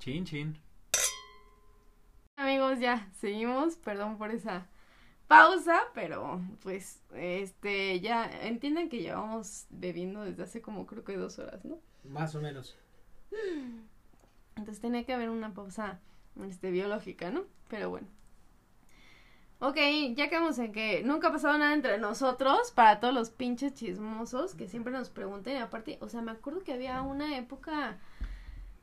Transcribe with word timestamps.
Chin, 0.00 0.24
chin. 0.24 0.56
Amigos, 2.36 2.78
ya, 2.80 3.06
seguimos, 3.20 3.76
perdón 3.76 4.16
por 4.16 4.30
esa 4.30 4.66
pausa, 5.28 5.78
pero 5.92 6.40
pues, 6.62 7.02
este, 7.14 8.00
ya 8.00 8.24
entienden 8.46 8.88
que 8.88 9.02
llevamos 9.02 9.66
bebiendo 9.68 10.22
desde 10.22 10.44
hace 10.44 10.62
como 10.62 10.86
creo 10.86 11.04
que 11.04 11.18
dos 11.18 11.38
horas, 11.38 11.66
¿no? 11.66 11.78
Más 12.04 12.34
o 12.34 12.40
menos. 12.40 12.78
Entonces 14.56 14.80
tenía 14.80 15.04
que 15.04 15.12
haber 15.12 15.28
una 15.28 15.52
pausa, 15.52 16.00
este, 16.48 16.70
biológica, 16.70 17.30
¿no? 17.30 17.44
Pero 17.68 17.90
bueno. 17.90 18.08
Ok, 19.58 19.76
ya 20.14 20.30
quedamos 20.30 20.58
en 20.58 20.72
que 20.72 21.02
nunca 21.04 21.28
ha 21.28 21.32
pasado 21.32 21.58
nada 21.58 21.74
entre 21.74 21.98
nosotros 21.98 22.70
para 22.70 23.00
todos 23.00 23.12
los 23.12 23.28
pinches 23.28 23.74
chismosos 23.74 24.54
que 24.54 24.66
siempre 24.66 24.94
nos 24.94 25.10
preguntan. 25.10 25.52
Y 25.52 25.58
aparte, 25.58 25.98
o 26.00 26.08
sea, 26.08 26.22
me 26.22 26.30
acuerdo 26.30 26.64
que 26.64 26.72
había 26.72 27.02
una 27.02 27.36
época, 27.36 27.98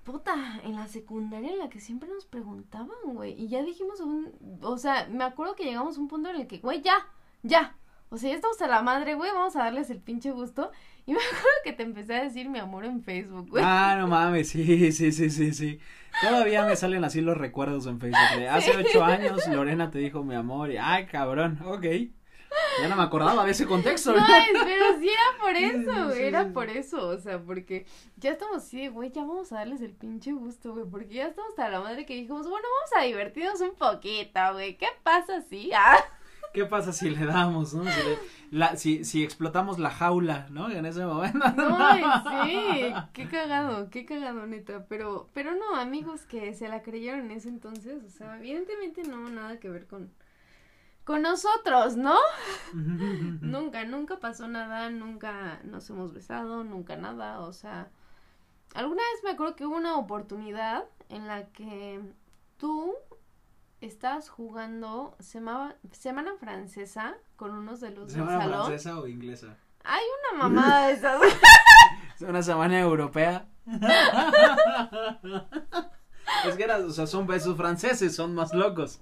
puta, 0.07 0.61
en 0.63 0.75
la 0.77 0.87
secundaria 0.87 1.51
en 1.51 1.59
la 1.59 1.67
que 1.67 1.81
siempre 1.81 2.07
nos 2.07 2.25
preguntaban, 2.25 2.95
güey. 3.03 3.33
Y 3.33 3.49
ya 3.49 3.61
dijimos 3.61 3.99
un, 3.99 4.31
o 4.61 4.77
sea, 4.77 5.05
me 5.11 5.25
acuerdo 5.25 5.53
que 5.55 5.65
llegamos 5.65 5.97
a 5.97 5.99
un 5.99 6.07
punto 6.07 6.29
en 6.29 6.37
el 6.37 6.47
que, 6.47 6.59
güey, 6.59 6.81
ya, 6.81 6.95
ya. 7.43 7.75
O 8.09 8.17
sea, 8.17 8.29
ya 8.29 8.37
estamos 8.37 8.61
a 8.61 8.67
la 8.67 8.81
madre, 8.81 9.15
güey, 9.15 9.31
vamos 9.31 9.57
a 9.57 9.65
darles 9.65 9.89
el 9.89 9.99
pinche 9.99 10.31
gusto. 10.31 10.71
Y 11.05 11.11
me 11.13 11.19
acuerdo 11.19 11.47
que 11.65 11.73
te 11.73 11.83
empecé 11.83 12.15
a 12.15 12.23
decir 12.23 12.47
mi 12.47 12.57
amor 12.57 12.85
en 12.85 13.03
Facebook, 13.03 13.49
güey. 13.49 13.65
Ah, 13.67 13.97
no 13.99 14.07
mames, 14.07 14.47
sí, 14.47 14.93
sí, 14.93 15.11
sí, 15.11 15.29
sí, 15.29 15.53
sí. 15.53 15.79
Todavía 16.21 16.63
me 16.63 16.77
salen 16.77 17.03
así 17.03 17.19
los 17.19 17.37
recuerdos 17.37 17.85
en 17.85 17.99
Facebook. 17.99 18.39
De 18.39 18.47
hace 18.47 18.77
ocho 18.77 19.03
años 19.03 19.45
Lorena 19.47 19.91
te 19.91 19.99
dijo 19.99 20.23
mi 20.23 20.35
amor 20.35 20.71
y, 20.71 20.77
ay, 20.77 21.05
cabrón, 21.07 21.59
ok. 21.65 21.85
Ya 22.81 22.87
no 22.87 22.95
me 22.95 23.03
acordaba 23.03 23.43
de 23.45 23.51
ese 23.51 23.65
contexto. 23.65 24.13
No, 24.13 24.19
es- 24.19 24.47
pero 24.63 24.99
sí 24.99 25.09
era 25.09 25.37
por 25.41 25.55
eso, 25.55 25.93
Sí, 25.93 26.01
güey, 26.05 26.17
sí, 26.17 26.23
era 26.23 26.43
sí. 26.45 26.51
por 26.51 26.69
eso, 26.69 27.07
o 27.09 27.17
sea, 27.17 27.39
porque 27.41 27.85
ya 28.17 28.31
estamos 28.31 28.57
así, 28.57 28.81
de, 28.81 28.89
güey, 28.89 29.11
ya 29.11 29.21
vamos 29.21 29.51
a 29.51 29.55
darles 29.57 29.81
el 29.81 29.93
pinche 29.93 30.31
gusto, 30.33 30.73
güey, 30.73 30.85
porque 30.89 31.15
ya 31.15 31.27
estamos 31.27 31.49
hasta 31.51 31.69
la 31.69 31.79
madre 31.81 32.05
que 32.05 32.13
dijimos, 32.15 32.47
bueno, 32.49 32.67
vamos 32.79 32.91
a 32.97 33.05
divertirnos 33.05 33.61
un 33.61 33.75
poquito, 33.75 34.39
güey, 34.53 34.77
¿qué 34.77 34.87
pasa 35.03 35.41
si? 35.41 35.71
Ah, 35.75 35.97
¿Qué 36.53 36.65
pasa 36.65 36.91
si 36.93 37.09
le 37.09 37.25
damos, 37.25 37.73
no? 37.73 37.83
Si, 37.83 37.89
le- 38.03 38.19
la, 38.51 38.75
si, 38.77 39.03
si 39.03 39.23
explotamos 39.23 39.77
la 39.79 39.91
jaula, 39.91 40.47
¿no? 40.49 40.71
En 40.71 40.85
ese 40.85 41.05
momento. 41.05 41.39
no, 41.55 41.77
ay, 41.79 42.03
sí, 42.23 42.93
qué 43.13 43.27
cagado, 43.27 43.89
qué 43.89 44.05
cagado, 44.05 44.45
neta, 44.47 44.85
pero, 44.87 45.29
pero 45.33 45.53
no, 45.55 45.75
amigos 45.75 46.21
que 46.23 46.53
se 46.53 46.67
la 46.69 46.81
creyeron 46.81 47.21
en 47.25 47.31
ese 47.31 47.49
entonces, 47.49 48.03
o 48.03 48.09
sea, 48.09 48.37
evidentemente 48.37 49.03
no, 49.03 49.29
nada 49.29 49.59
que 49.59 49.69
ver 49.69 49.85
con, 49.87 50.11
con 51.07 51.21
nosotros, 51.21 51.95
¿no? 51.95 52.17
Nunca, 52.73 53.85
nunca 53.85 54.19
pasó 54.19 54.49
nada, 54.49 54.89
nunca 54.89 55.61
nos 55.63 55.89
hemos 55.89 56.13
besado, 56.13 56.65
nunca 56.65 56.97
nada, 56.97 57.39
o 57.39 57.53
sea, 57.53 57.87
alguna 58.75 59.01
vez 59.13 59.23
me 59.23 59.31
acuerdo 59.31 59.55
que 59.55 59.65
hubo 59.65 59.77
una 59.77 59.95
oportunidad 59.95 60.83
en 61.07 61.25
la 61.25 61.45
que 61.45 62.01
tú 62.57 62.93
estabas 63.79 64.27
jugando 64.27 65.15
semana, 65.19 65.77
semana 65.91 66.33
francesa 66.37 67.15
con 67.37 67.51
unos 67.51 67.79
de 67.79 67.91
los 67.91 68.11
del 68.11 68.23
¿Semana 68.23 68.41
salón. 68.41 68.65
francesa 68.65 68.99
o 68.99 69.07
inglesa? 69.07 69.55
Hay 69.85 70.03
una 70.33 70.43
mamada 70.43 70.87
de 70.87 70.93
esas. 70.93 71.21
Es 72.15 72.21
una 72.23 72.41
semana 72.41 72.79
europea. 72.79 73.47
es 76.45 76.55
que 76.55 76.63
era, 76.63 76.77
o 76.77 76.89
sea, 76.89 77.07
son 77.07 77.27
besos 77.27 77.57
franceses, 77.57 78.15
son 78.15 78.33
más 78.35 78.53
locos. 78.53 78.99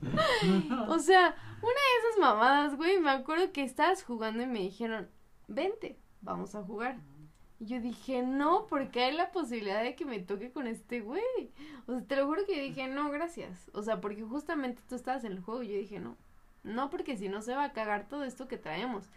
o 0.88 1.00
sea, 1.00 1.36
una 1.62 1.70
de 1.70 2.00
esas 2.00 2.20
mamadas, 2.20 2.76
güey, 2.78 3.00
me 3.00 3.12
acuerdo 3.12 3.52
que 3.52 3.64
estabas 3.64 4.04
jugando 4.04 4.44
y 4.44 4.48
me 4.48 4.59
dijeron, 4.59 5.09
vente, 5.48 5.98
vamos 6.22 6.56
a 6.56 6.64
jugar. 6.64 6.98
Y 7.59 7.67
yo 7.67 7.80
dije, 7.80 8.22
no, 8.22 8.67
porque 8.67 9.04
hay 9.04 9.16
la 9.16 9.32
posibilidad 9.32 9.82
de 9.82 9.95
que 9.95 10.06
me 10.06 10.20
toque 10.20 10.52
con 10.52 10.67
este 10.67 11.00
güey. 11.00 11.23
O 11.88 11.94
sea, 11.94 12.04
te 12.06 12.16
lo 12.17 12.26
juro 12.28 12.45
que 12.45 12.58
yo 12.58 12.62
dije, 12.62 12.88
no, 12.88 13.09
gracias. 13.09 13.70
O 13.73 13.82
sea, 13.82 14.02
porque 14.02 14.23
justamente 14.23 14.82
tú 14.89 14.95
estabas 14.95 15.23
en 15.23 15.32
el 15.32 15.39
juego 15.39 15.64
y 15.64 15.70
yo 15.70 15.78
dije, 15.78 16.00
no. 16.00 16.17
No, 16.64 16.89
porque 16.89 17.16
si 17.16 17.30
no 17.30 17.42
se 17.42 17.56
va 17.56 17.64
a 17.64 17.73
cagar 17.73 18.08
todo 18.08 18.23
esto 18.23 18.48
que 18.48 18.58
traemos. 18.58 19.10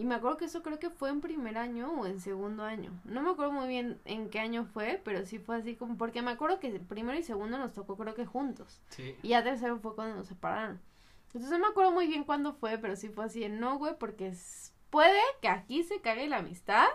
Y 0.00 0.04
me 0.06 0.14
acuerdo 0.14 0.38
que 0.38 0.46
eso 0.46 0.62
creo 0.62 0.78
que 0.78 0.88
fue 0.88 1.10
en 1.10 1.20
primer 1.20 1.58
año 1.58 1.92
o 1.92 2.06
en 2.06 2.20
segundo 2.20 2.62
año. 2.64 2.90
No 3.04 3.20
me 3.20 3.28
acuerdo 3.32 3.52
muy 3.52 3.68
bien 3.68 4.00
en 4.06 4.30
qué 4.30 4.40
año 4.40 4.64
fue, 4.64 4.98
pero 5.04 5.26
sí 5.26 5.38
fue 5.38 5.56
así 5.56 5.76
como, 5.76 5.98
porque 5.98 6.22
me 6.22 6.30
acuerdo 6.30 6.58
que 6.58 6.70
primero 6.80 7.18
y 7.18 7.22
segundo 7.22 7.58
nos 7.58 7.74
tocó 7.74 7.98
creo 7.98 8.14
que 8.14 8.24
juntos. 8.24 8.80
Sí. 8.88 9.14
Y 9.22 9.28
ya 9.28 9.44
tercero 9.44 9.78
fue 9.78 9.94
cuando 9.94 10.16
nos 10.16 10.26
separaron. 10.28 10.80
Entonces 11.26 11.50
no 11.50 11.58
me 11.58 11.66
acuerdo 11.66 11.92
muy 11.92 12.06
bien 12.06 12.24
cuándo 12.24 12.54
fue, 12.54 12.78
pero 12.78 12.96
sí 12.96 13.10
fue 13.10 13.26
así 13.26 13.40
de 13.40 13.50
no, 13.50 13.76
güey, 13.76 13.94
porque 13.98 14.28
es- 14.28 14.72
puede 14.88 15.20
que 15.42 15.48
aquí 15.48 15.82
se 15.82 16.00
cague 16.00 16.26
la 16.28 16.38
amistad 16.38 16.86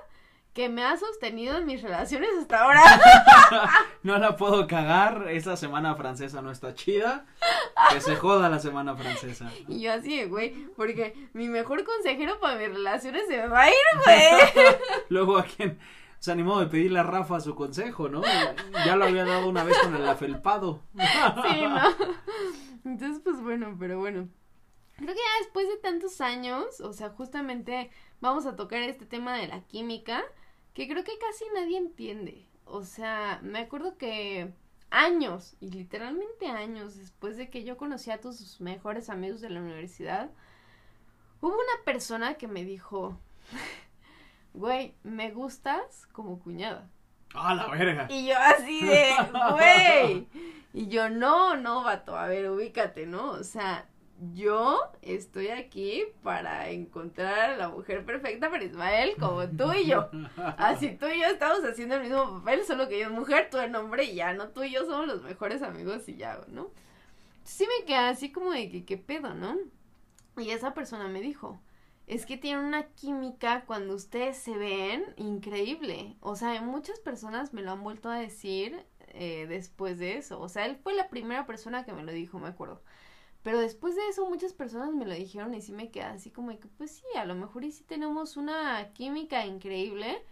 que 0.56 0.70
me 0.70 0.86
ha 0.86 0.96
sostenido 0.96 1.58
en 1.58 1.66
mis 1.66 1.82
relaciones 1.84 2.30
hasta 2.40 2.64
ahora. 2.64 2.82
No 4.04 4.20
la 4.20 4.38
puedo 4.38 4.68
cagar, 4.68 5.28
esa 5.30 5.58
semana 5.58 5.96
francesa 5.96 6.42
no 6.42 6.52
está 6.52 6.74
chida. 6.76 7.26
Que 7.92 8.00
se 8.00 8.16
joda 8.16 8.50
la 8.50 8.60
semana 8.60 8.96
francesa. 8.96 9.52
y 9.68 9.82
yo 9.82 9.92
así 9.92 10.24
güey, 10.26 10.68
porque 10.78 11.30
mi 11.34 11.50
mejor 11.50 11.84
consejero 11.84 12.40
para 12.40 12.58
mis 12.58 12.70
relaciones 12.70 13.24
se 13.28 13.38
me 13.38 13.48
va 13.48 13.64
a 13.64 13.70
ir, 13.70 13.76
güey. 14.06 14.76
Luego 15.10 15.38
a 15.38 15.44
quien 15.44 15.78
se 16.20 16.32
animó 16.32 16.60
de 16.60 16.68
pedirle 16.68 17.00
a 17.00 17.04
Rafa 17.04 17.40
su 17.42 17.56
consejo, 17.56 18.08
¿no? 18.10 18.22
Ya 18.86 18.96
lo 18.96 19.06
había 19.06 19.26
dado 19.26 19.50
una 19.50 19.64
vez 19.64 19.78
con 19.80 19.96
el 19.96 20.08
afelpado. 20.08 20.84
Sí, 20.94 21.62
¿no? 21.68 21.82
Entonces, 22.86 23.22
pues 23.24 23.42
bueno, 23.42 23.76
pero 23.78 24.00
bueno. 24.00 24.30
Creo 24.96 25.14
que 25.14 25.16
ya 25.16 25.40
después 25.40 25.68
de 25.68 25.78
tantos 25.78 26.22
años, 26.22 26.80
o 26.80 26.94
sea, 26.94 27.10
justamente 27.10 27.92
vamos 28.22 28.46
a 28.46 28.56
tocar 28.56 28.82
este 28.84 29.06
tema 29.06 29.36
de 29.36 29.48
la 29.48 29.62
química, 29.62 30.24
que 30.76 30.88
creo 30.88 31.04
que 31.04 31.18
casi 31.18 31.46
nadie 31.56 31.78
entiende. 31.78 32.46
O 32.66 32.84
sea, 32.84 33.40
me 33.42 33.60
acuerdo 33.60 33.98
que 33.98 34.54
años, 34.92 35.56
y 35.60 35.72
literalmente 35.72 36.48
años 36.48 36.98
después 36.98 37.38
de 37.38 37.50
que 37.50 37.64
yo 37.64 37.78
conocí 37.78 38.12
a 38.12 38.20
tus 38.20 38.60
mejores 38.62 39.10
amigos 39.10 39.42
de 39.42 39.50
la 39.50 39.62
universidad, 39.62 40.30
hubo 41.42 41.54
una 41.54 41.84
persona 41.86 42.36
que 42.36 42.48
me 42.48 42.66
dijo, 42.66 43.18
güey, 44.54 44.94
me 45.04 45.32
gustas 45.32 46.08
como 46.12 46.40
cuñada. 46.40 46.90
¡Ah, 47.34 47.56
la 47.56 47.68
verga! 47.68 48.08
Y 48.10 48.28
yo 48.28 48.36
así 48.38 48.86
de, 48.86 49.12
güey. 49.52 50.28
Y 50.74 50.88
yo, 50.88 51.10
no, 51.10 51.56
no, 51.56 51.84
vato, 51.84 52.18
a 52.18 52.28
ver, 52.28 52.50
ubícate, 52.50 53.06
¿no? 53.06 53.32
O 53.32 53.44
sea, 53.44 53.88
yo 54.34 54.80
estoy 55.02 55.50
aquí 55.50 56.04
para 56.24 56.70
encontrar 56.70 57.52
a 57.52 57.58
la 57.58 57.70
mujer 57.70 58.06
perfecta 58.06 58.50
para 58.50 58.64
Ismael, 58.64 59.16
como 59.20 59.48
tú 59.48 59.74
y 59.74 59.88
yo. 59.88 60.10
Así 60.58 60.96
tú 60.98 61.08
y 61.08 61.20
yo 61.20 61.28
estamos 61.28 61.60
haciendo 61.64 61.96
el 61.96 62.04
mismo 62.04 62.40
papel, 62.40 62.64
solo 62.66 62.88
que 62.88 63.00
yo 63.00 63.08
es 63.08 63.12
mujer, 63.12 63.50
tú 63.52 63.58
eres 63.58 63.76
hombre 63.76 64.06
y 64.06 64.16
ya, 64.16 64.34
¿no? 64.34 64.50
Tú 64.50 64.64
y 64.64 64.72
yo 64.72 64.86
somos 64.86 65.08
los 65.08 65.22
mejores 65.24 65.62
amigos 65.62 66.08
y 66.08 66.16
ya, 66.16 66.40
¿no? 66.48 66.72
Sí 67.44 67.66
me 67.66 67.86
quedé 67.86 67.98
así 67.98 68.32
como 68.32 68.52
de 68.52 68.70
que, 68.70 68.86
¿qué 68.86 68.98
pedo, 68.98 69.34
no? 69.34 69.58
Y 70.38 70.50
esa 70.52 70.74
persona 70.74 71.08
me 71.08 71.22
dijo, 71.22 71.60
es 72.08 72.26
que 72.26 72.38
tienen 72.38 72.66
una 72.66 72.88
química 72.88 73.66
cuando 73.66 73.96
ustedes 73.96 74.38
se 74.38 74.58
ven 74.58 75.04
increíble. 75.18 76.16
O 76.22 76.36
sea, 76.36 76.62
muchas 76.62 77.00
personas 77.00 77.54
me 77.54 77.62
lo 77.62 77.72
han 77.72 77.84
vuelto 77.84 78.10
a 78.10 78.20
decir 78.20 78.86
eh, 79.10 79.46
después 79.48 79.98
de 79.98 80.18
eso. 80.18 80.40
O 80.40 80.50
sea, 80.50 80.66
él 80.66 80.76
fue 80.76 80.94
la 80.94 81.10
primera 81.10 81.46
persona 81.46 81.84
que 81.86 81.94
me 81.94 82.04
lo 82.04 82.12
dijo, 82.12 82.40
me 82.40 82.48
acuerdo. 82.48 82.82
Pero 83.46 83.60
después 83.60 83.96
de 83.96 84.02
eso 84.10 84.28
muchas 84.28 84.54
personas 84.54 84.92
me 84.96 85.06
lo 85.06 85.14
dijeron 85.14 85.54
y 85.54 85.62
sí 85.62 85.72
me 85.72 85.92
quedé 85.92 86.06
así 86.06 86.32
como 86.32 86.50
de 86.50 86.58
que 86.58 86.68
pues 86.68 86.90
sí, 86.96 87.04
a 87.16 87.26
lo 87.26 87.36
mejor 87.36 87.64
y 87.64 87.72
sí 87.72 87.84
tenemos 87.84 88.38
una 88.38 88.92
química 88.94 89.46
increíble, 89.46 90.26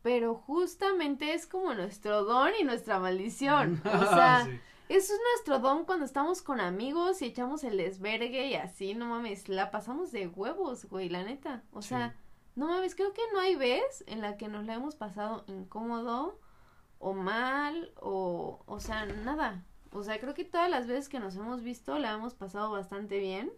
pero 0.00 0.34
justamente 0.34 1.34
es 1.34 1.46
como 1.46 1.74
nuestro 1.74 2.24
don 2.24 2.50
y 2.58 2.64
nuestra 2.64 2.98
maldición. 3.00 3.82
O 3.84 3.98
sea, 4.06 4.46
Sí. 4.46 4.58
eso 4.88 5.12
es 5.12 5.20
nuestro 5.34 5.58
don 5.58 5.84
cuando 5.84 6.06
estamos 6.06 6.40
con 6.40 6.58
amigos 6.60 7.20
y 7.20 7.26
echamos 7.26 7.64
el 7.64 7.76
desvergue 7.76 8.46
y 8.46 8.54
así, 8.54 8.94
no 8.94 9.04
mames, 9.04 9.50
la 9.50 9.70
pasamos 9.70 10.10
de 10.10 10.28
huevos, 10.28 10.86
güey, 10.86 11.10
la 11.10 11.24
neta. 11.24 11.62
O 11.70 11.82
Sí. 11.82 11.90
sea, 11.90 12.16
no 12.56 12.68
mames, 12.68 12.94
creo 12.94 13.12
que 13.12 13.20
no 13.34 13.40
hay 13.40 13.56
vez 13.56 14.04
en 14.06 14.22
la 14.22 14.38
que 14.38 14.48
nos 14.48 14.64
la 14.64 14.72
hemos 14.72 14.94
pasado 14.96 15.44
incómodo 15.48 16.40
o 16.98 17.12
mal 17.12 17.92
o, 18.00 18.62
o 18.64 18.80
sea, 18.80 19.04
nada. 19.04 19.66
O 19.92 20.02
sea, 20.02 20.18
creo 20.20 20.34
que 20.34 20.44
todas 20.44 20.70
las 20.70 20.86
veces 20.86 21.08
que 21.08 21.20
nos 21.20 21.36
hemos 21.36 21.62
visto 21.62 21.98
la 21.98 22.12
hemos 22.12 22.34
pasado 22.34 22.70
bastante 22.70 23.18
bien 23.18 23.50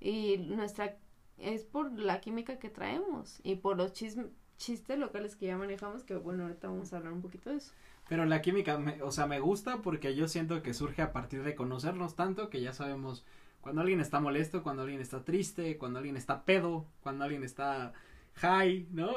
y 0.00 0.38
nuestra 0.38 0.96
es 1.38 1.64
por 1.64 1.92
la 1.98 2.20
química 2.20 2.58
que 2.58 2.68
traemos 2.68 3.40
y 3.42 3.56
por 3.56 3.76
los 3.76 3.92
chism- 3.92 4.30
chistes 4.58 4.98
locales 4.98 5.34
que 5.34 5.46
ya 5.46 5.56
manejamos, 5.56 6.04
que 6.04 6.14
bueno, 6.14 6.44
ahorita 6.44 6.68
vamos 6.68 6.92
a 6.92 6.98
hablar 6.98 7.12
un 7.12 7.22
poquito 7.22 7.50
de 7.50 7.56
eso. 7.56 7.72
Pero 8.08 8.26
la 8.26 8.42
química, 8.42 8.78
me- 8.78 9.02
o 9.02 9.10
sea, 9.10 9.26
me 9.26 9.40
gusta 9.40 9.78
porque 9.82 10.14
yo 10.14 10.28
siento 10.28 10.62
que 10.62 10.74
surge 10.74 11.02
a 11.02 11.12
partir 11.12 11.42
de 11.42 11.54
conocernos 11.54 12.14
tanto 12.16 12.50
que 12.50 12.60
ya 12.60 12.72
sabemos 12.72 13.24
cuando 13.60 13.80
alguien 13.80 14.00
está 14.00 14.20
molesto, 14.20 14.62
cuando 14.62 14.82
alguien 14.82 15.00
está 15.00 15.24
triste, 15.24 15.78
cuando 15.78 15.98
alguien 16.00 16.16
está 16.16 16.44
pedo, 16.44 16.84
cuando 17.02 17.24
alguien 17.24 17.44
está 17.44 17.92
high, 18.34 18.88
¿no? 18.90 19.12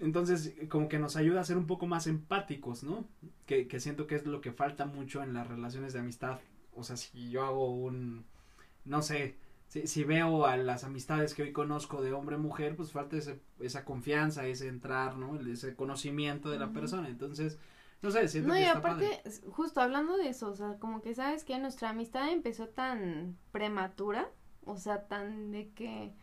Entonces, 0.00 0.54
como 0.68 0.88
que 0.88 0.98
nos 0.98 1.16
ayuda 1.16 1.40
a 1.40 1.44
ser 1.44 1.56
un 1.56 1.66
poco 1.66 1.86
más 1.86 2.06
empáticos, 2.06 2.82
¿no? 2.82 3.04
Que, 3.46 3.68
que 3.68 3.80
siento 3.80 4.06
que 4.06 4.16
es 4.16 4.26
lo 4.26 4.40
que 4.40 4.52
falta 4.52 4.86
mucho 4.86 5.22
en 5.22 5.34
las 5.34 5.46
relaciones 5.46 5.92
de 5.92 6.00
amistad. 6.00 6.40
O 6.74 6.82
sea, 6.84 6.96
si 6.96 7.30
yo 7.30 7.44
hago 7.44 7.70
un, 7.74 8.24
no 8.84 9.02
sé, 9.02 9.36
si, 9.68 9.86
si 9.86 10.04
veo 10.04 10.46
a 10.46 10.56
las 10.56 10.84
amistades 10.84 11.34
que 11.34 11.42
hoy 11.42 11.52
conozco 11.52 12.02
de 12.02 12.12
hombre-mujer, 12.12 12.76
pues 12.76 12.92
falta 12.92 13.16
ese, 13.16 13.40
esa 13.60 13.84
confianza, 13.84 14.46
ese 14.46 14.68
entrar, 14.68 15.16
¿no? 15.16 15.38
Ese 15.40 15.74
conocimiento 15.76 16.50
de 16.50 16.58
la 16.58 16.72
persona. 16.72 17.08
Entonces, 17.08 17.58
No 18.02 18.10
sé, 18.10 18.28
siento 18.28 18.48
No, 18.48 18.54
que 18.54 18.60
y 18.60 18.62
está 18.62 18.78
aparte, 18.78 19.08
padre. 19.22 19.22
justo 19.50 19.80
hablando 19.80 20.16
de 20.16 20.28
eso, 20.28 20.50
o 20.50 20.54
sea, 20.56 20.78
como 20.78 21.02
que 21.02 21.14
sabes 21.14 21.44
que 21.44 21.58
nuestra 21.58 21.90
amistad 21.90 22.30
empezó 22.32 22.68
tan 22.68 23.36
prematura, 23.52 24.30
o 24.64 24.76
sea, 24.76 25.06
tan 25.08 25.50
de 25.50 25.70
que 25.72 26.14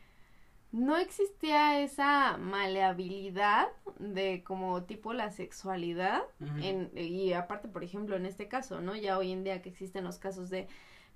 no 0.75 0.97
existía 0.97 1.79
esa 1.79 2.37
maleabilidad 2.37 3.69
de 3.97 4.43
como 4.43 4.83
tipo 4.83 5.13
la 5.13 5.31
sexualidad 5.31 6.23
en, 6.61 6.91
y 6.97 7.31
aparte, 7.31 7.69
por 7.69 7.85
ejemplo, 7.85 8.17
en 8.17 8.25
este 8.25 8.49
caso, 8.49 8.81
¿no? 8.81 8.93
Ya 8.93 9.17
hoy 9.17 9.31
en 9.31 9.45
día 9.45 9.61
que 9.61 9.69
existen 9.69 10.03
los 10.03 10.17
casos 10.17 10.49
de 10.49 10.67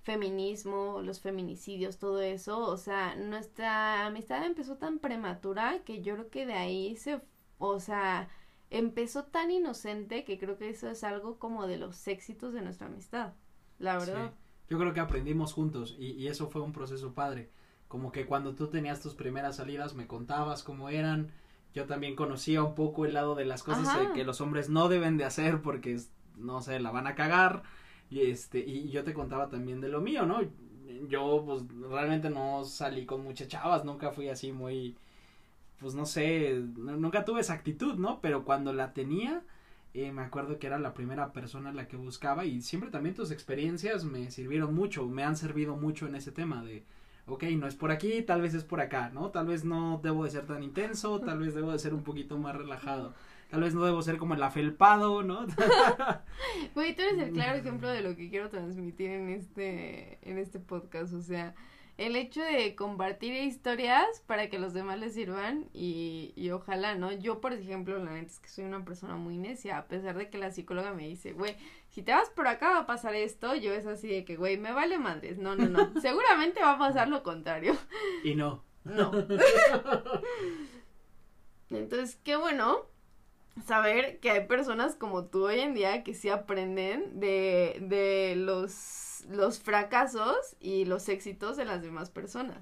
feminismo, 0.02 1.02
los 1.02 1.20
feminicidios, 1.20 1.98
todo 1.98 2.22
eso, 2.22 2.58
o 2.58 2.78
sea, 2.78 3.18
nuestra 3.18 4.06
amistad 4.06 4.46
empezó 4.46 4.78
tan 4.78 4.98
prematura 5.00 5.84
que 5.84 6.02
yo 6.02 6.14
creo 6.14 6.30
que 6.30 6.46
de 6.46 6.54
ahí 6.54 6.96
se, 6.96 7.20
o 7.58 7.82
sea, 7.82 8.30
empezó 8.70 9.26
tan 9.26 9.52
inocente 9.52 10.24
que 10.24 10.40
creo 10.40 10.58
que 10.58 10.70
eso 10.70 10.90
es 10.90 11.04
algo 11.04 11.38
como 11.38 11.68
de 11.68 11.78
los 11.78 12.08
éxitos 12.08 12.54
de 12.54 12.62
nuestra 12.62 12.88
amistad, 12.88 13.34
la 13.78 13.98
verdad. 13.98 14.30
Sí. 14.30 14.36
Yo 14.70 14.80
creo 14.80 14.94
que 14.94 15.02
aprendimos 15.02 15.52
juntos 15.52 15.98
y, 16.00 16.12
y 16.12 16.30
eso 16.30 16.48
fue 16.48 16.62
un 16.62 16.72
proceso 16.72 17.14
padre. 17.14 17.50
Como 17.90 18.12
que 18.12 18.28
cuando 18.28 18.54
tú 18.54 18.68
tenías 18.68 19.02
tus 19.02 19.16
primeras 19.16 19.58
salidas 19.58 19.96
me 19.96 20.06
contabas 20.08 20.64
cómo 20.64 20.90
eran. 20.90 21.32
Yo 21.74 21.86
también 21.86 22.16
conocía 22.16 22.64
un 22.64 22.76
poco 22.76 23.06
el 23.06 23.16
lado 23.16 23.34
de 23.34 23.46
las 23.46 23.64
cosas 23.64 23.90
que 24.14 24.24
los 24.24 24.42
hombres 24.42 24.70
no 24.70 24.90
deben 24.90 25.18
de 25.18 25.26
hacer 25.26 25.62
porque, 25.62 26.00
no 26.38 26.62
sé, 26.62 26.80
la 26.80 26.92
van 26.92 27.08
a 27.08 27.16
cagar. 27.16 27.64
Y 28.12 28.22
este, 28.22 28.60
y 28.60 28.90
yo 28.90 29.04
te 29.04 29.14
contaba 29.14 29.50
también 29.50 29.82
de 29.82 29.90
lo 29.90 30.02
mío, 30.02 30.28
¿no? 30.28 30.42
Yo 31.08 31.44
pues 31.44 31.64
realmente 31.90 32.30
no 32.30 32.64
salí 32.64 33.08
con 33.08 33.24
muchas 33.24 33.48
chavas, 33.48 33.84
nunca 33.84 34.12
fui 34.12 34.30
así 34.30 34.52
muy, 34.52 34.96
pues 35.80 35.96
no 35.96 36.06
sé, 36.06 36.62
nunca 36.76 37.26
tuve 37.26 37.42
esa 37.42 37.54
actitud, 37.54 37.96
¿no? 37.96 38.22
Pero 38.22 38.46
cuando 38.46 38.72
la 38.72 38.94
tenía, 38.94 39.44
eh, 39.96 40.12
me 40.12 40.22
acuerdo 40.22 40.60
que 40.60 40.68
era 40.68 40.78
la 40.78 40.94
primera 40.94 41.34
persona 41.34 41.72
a 41.72 41.74
la 41.74 41.88
que 41.88 41.98
buscaba 41.98 42.46
y 42.46 42.62
siempre 42.62 42.92
también 42.92 43.16
tus 43.16 43.32
experiencias 43.32 44.04
me 44.06 44.30
sirvieron 44.30 44.76
mucho, 44.76 45.08
me 45.08 45.24
han 45.24 45.36
servido 45.36 45.76
mucho 45.76 46.06
en 46.06 46.16
ese 46.16 46.32
tema 46.32 46.64
de, 46.64 46.84
ok, 47.30 47.44
no 47.58 47.68
es 47.68 47.76
por 47.76 47.92
aquí, 47.92 48.22
tal 48.22 48.42
vez 48.42 48.54
es 48.54 48.64
por 48.64 48.82
acá, 48.82 49.10
¿no? 49.14 49.30
Tal 49.32 49.48
vez 49.48 49.64
no 49.64 50.00
debo 50.04 50.24
de 50.24 50.32
ser 50.32 50.46
tan 50.46 50.64
intenso, 50.64 51.20
tal 51.20 51.40
vez 51.40 51.54
debo 51.54 51.72
de 51.72 51.80
ser 51.80 51.94
un 51.94 52.04
poquito 52.04 52.38
más 52.38 52.56
relajado, 52.56 53.14
tal 53.50 53.62
vez 53.62 53.74
no 53.74 53.84
debo 53.84 54.02
ser 54.02 54.18
como 54.18 54.34
el 54.34 54.44
afelpado, 54.44 55.24
¿no? 55.24 55.46
Güey, 56.76 56.96
tú 56.96 57.02
eres 57.02 57.20
el 57.20 57.32
claro 57.34 57.58
ejemplo 57.58 57.90
de 57.90 58.02
lo 58.02 58.16
que 58.16 58.30
quiero 58.30 58.50
transmitir 58.50 59.12
en 59.12 59.30
este, 59.30 60.20
en 60.22 60.38
este 60.38 60.60
podcast, 60.60 61.14
o 61.14 61.22
sea, 61.22 61.56
el 62.00 62.16
hecho 62.16 62.42
de 62.42 62.76
compartir 62.76 63.34
historias 63.34 64.08
para 64.26 64.50
que 64.50 64.58
los 64.58 64.74
demás 64.74 64.98
les 65.00 65.14
sirvan 65.14 65.70
y, 65.74 66.32
y 66.38 66.50
ojalá, 66.52 66.96
¿no? 66.96 67.12
Yo, 67.12 67.42
por 67.42 67.52
ejemplo, 67.52 68.00
la 68.00 68.14
neta 68.14 68.32
es 68.32 68.40
que 68.40 68.48
soy 68.48 68.64
una 68.64 68.86
persona 68.86 69.18
muy 69.18 69.38
necia, 69.38 69.78
a 69.78 69.88
pesar 69.88 70.18
de 70.18 70.30
que 70.30 70.38
la 70.38 70.52
psicóloga 70.52 70.94
me 70.94 71.10
dice, 71.10 71.34
güey, 71.34 71.58
si 71.90 72.02
te 72.02 72.14
vas 72.14 72.30
por 72.30 72.48
acá 72.48 72.70
va 72.70 72.80
a 72.80 72.88
pasar 72.88 73.16
esto, 73.16 73.54
yo 73.54 73.74
es 73.74 73.86
así 73.86 74.08
de 74.08 74.24
que, 74.24 74.38
güey, 74.38 74.58
me 74.58 74.72
vale 74.72 74.98
madres, 74.98 75.40
no, 75.40 75.58
no, 75.58 75.68
no, 75.68 75.92
seguramente 76.02 76.62
va 76.62 76.74
a 76.74 76.80
pasar 76.80 77.10
lo 77.10 77.22
contrario. 77.22 77.76
y 78.24 78.34
no. 78.34 78.64
No. 78.86 79.12
Entonces, 81.70 82.16
qué 82.24 82.38
bueno 82.38 82.86
saber 83.68 84.22
que 84.22 84.32
hay 84.32 84.48
personas 84.48 84.96
como 84.96 85.26
tú 85.26 85.48
hoy 85.48 85.60
en 85.60 85.74
día 85.74 86.02
que 86.06 86.14
sí 86.14 86.30
aprenden 86.30 87.20
de, 87.20 87.78
de 87.82 88.36
los, 88.38 89.09
los 89.30 89.60
fracasos 89.60 90.56
y 90.60 90.86
los 90.86 91.10
éxitos 91.10 91.58
de 91.58 91.66
las 91.66 91.82
demás 91.82 92.10
personas. 92.10 92.60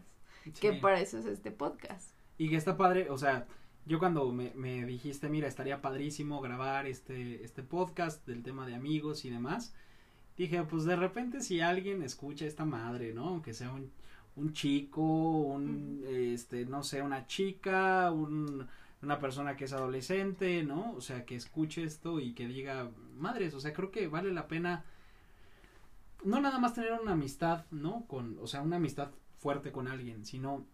Que 0.62 0.74
para 0.74 1.02
eso 1.02 1.18
es 1.18 1.26
este 1.26 1.52
podcast. 1.52 2.12
Y 2.38 2.50
que 2.50 2.56
está 2.56 2.78
padre, 2.78 3.10
o 3.10 3.18
sea, 3.18 3.48
yo 3.86 4.00
cuando 4.00 4.32
me, 4.32 4.54
me 4.56 4.86
dijiste, 4.86 5.30
mira, 5.30 5.48
estaría 5.48 5.82
padrísimo 5.82 6.42
grabar 6.42 6.88
este, 6.88 7.44
este 7.44 7.64
podcast 7.64 8.26
del 8.26 8.44
tema 8.44 8.66
de 8.66 8.76
amigos 8.76 9.26
y 9.26 9.30
demás, 9.30 9.74
dije, 10.38 10.64
pues 10.64 10.86
de 10.86 10.96
repente 10.96 11.42
si 11.42 11.62
alguien 11.62 12.04
escucha 12.04 12.46
esta 12.46 12.66
madre, 12.66 13.14
¿no? 13.14 13.28
Aunque 13.30 13.54
sea 13.54 13.72
un, 13.72 13.92
un 14.36 14.54
chico, 14.54 15.02
un, 15.02 16.04
este, 16.08 16.66
no 16.66 16.84
sé, 16.84 17.02
una 17.02 17.26
chica, 17.28 18.12
un, 18.12 18.68
una 19.02 19.20
persona 19.20 19.56
que 19.56 19.66
es 19.66 19.74
adolescente, 19.74 20.64
¿no? 20.64 20.94
O 20.94 21.02
sea, 21.02 21.26
que 21.26 21.36
escuche 21.36 21.84
esto 21.84 22.20
y 22.20 22.34
que 22.34 22.48
diga, 22.48 22.90
madres, 23.16 23.54
o 23.54 23.60
sea, 23.60 23.74
creo 23.74 23.92
que 23.92 24.08
vale 24.08 24.32
la 24.32 24.48
pena 24.48 24.86
no 26.24 26.40
nada 26.42 26.60
más 26.60 26.74
tener 26.74 26.94
una 26.94 27.14
amistad, 27.14 27.66
¿no? 27.72 28.06
Con, 28.08 28.38
o 28.42 28.48
sea, 28.48 28.62
una 28.62 28.78
amistad 28.78 29.10
fuerte 29.38 29.72
con 29.72 29.88
alguien, 29.88 30.26
sino 30.26 30.66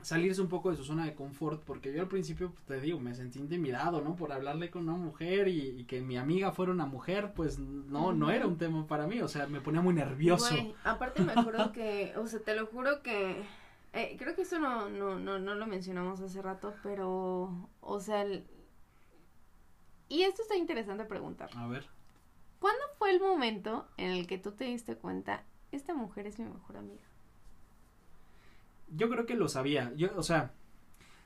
salirse 0.00 0.40
un 0.42 0.48
poco 0.48 0.70
de 0.70 0.76
su 0.76 0.82
zona 0.84 1.04
de 1.04 1.14
confort, 1.14 1.62
porque 1.62 1.92
yo 1.92 2.00
al 2.02 2.08
principio, 2.08 2.50
pues, 2.50 2.64
te 2.64 2.80
digo, 2.80 2.98
me 2.98 3.14
sentí 3.14 3.38
intimidado, 3.38 4.00
¿no? 4.00 4.16
Por 4.16 4.32
hablarle 4.32 4.68
con 4.70 4.88
una 4.88 4.96
mujer 4.98 5.46
y, 5.46 5.60
y 5.80 5.84
que 5.84 6.00
mi 6.00 6.16
amiga 6.16 6.50
fuera 6.50 6.72
una 6.72 6.86
mujer, 6.86 7.32
pues 7.36 7.58
no, 7.60 8.12
no 8.12 8.30
era 8.32 8.46
un 8.48 8.58
tema 8.58 8.86
para 8.88 9.06
mí, 9.06 9.20
o 9.20 9.28
sea, 9.28 9.46
me 9.46 9.60
ponía 9.60 9.80
muy 9.80 9.94
nervioso. 9.94 10.52
Güey, 10.52 10.74
aparte 10.82 11.22
me 11.22 11.32
acuerdo 11.32 11.70
que, 11.72 12.14
o 12.16 12.26
sea, 12.26 12.40
te 12.40 12.56
lo 12.56 12.66
juro 12.66 13.00
que, 13.02 13.44
eh, 13.92 14.16
creo 14.18 14.34
que 14.34 14.42
eso 14.42 14.58
no, 14.58 14.88
no, 14.88 15.20
no, 15.20 15.38
no 15.38 15.54
lo 15.54 15.66
mencionamos 15.68 16.20
hace 16.20 16.42
rato, 16.42 16.74
pero, 16.82 17.68
o 17.80 18.00
sea, 18.00 18.22
el- 18.22 18.44
y 20.08 20.22
esto 20.22 20.42
está 20.42 20.56
interesante 20.56 21.04
preguntar. 21.04 21.50
A 21.54 21.66
ver, 21.68 21.84
¿Cuándo 21.84 22.01
el 23.12 23.20
momento 23.20 23.88
en 23.96 24.10
el 24.10 24.26
que 24.26 24.38
tú 24.38 24.52
te 24.52 24.64
diste 24.64 24.96
cuenta, 24.96 25.44
esta 25.70 25.94
mujer 25.94 26.26
es 26.26 26.38
mi 26.38 26.46
mejor 26.46 26.76
amiga? 26.76 27.12
yo 28.96 29.08
creo 29.08 29.26
que 29.26 29.34
lo 29.34 29.48
sabía, 29.48 29.92
yo, 29.96 30.10
o 30.16 30.22
sea, 30.22 30.52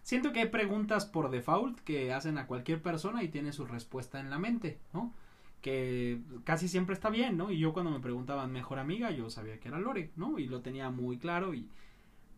siento 0.03 0.33
que 0.33 0.41
hay 0.41 0.49
preguntas 0.49 1.07
por 1.07 1.31
default 1.31 1.81
que 1.81 2.13
hacen 2.13 2.39
a 2.39 2.47
cualquier 2.47 2.83
persona 2.83 3.23
y 3.23 3.29
tiene 3.29 3.53
su 3.53 3.67
respuesta 3.67 4.21
en 4.21 4.31
la 4.31 4.39
mente, 4.39 4.79
¿no? 4.93 5.13
Que 5.63 6.21
casi 6.45 6.69
siempre 6.69 6.95
está 6.95 7.11
bien, 7.11 7.37
¿no? 7.37 7.51
Y 7.51 7.59
yo 7.59 7.73
cuando 7.73 7.91
me 7.91 8.01
preguntaban 8.01 8.53
mejor 8.53 8.79
amiga, 8.79 9.11
yo 9.11 9.31
sabía 9.31 9.59
que 9.59 9.69
era 9.69 9.81
Lore, 9.81 10.13
¿no? 10.17 10.39
Y 10.39 10.47
lo 10.47 10.61
tenía 10.63 10.91
muy 10.91 11.19
claro 11.19 11.55
y... 11.55 11.69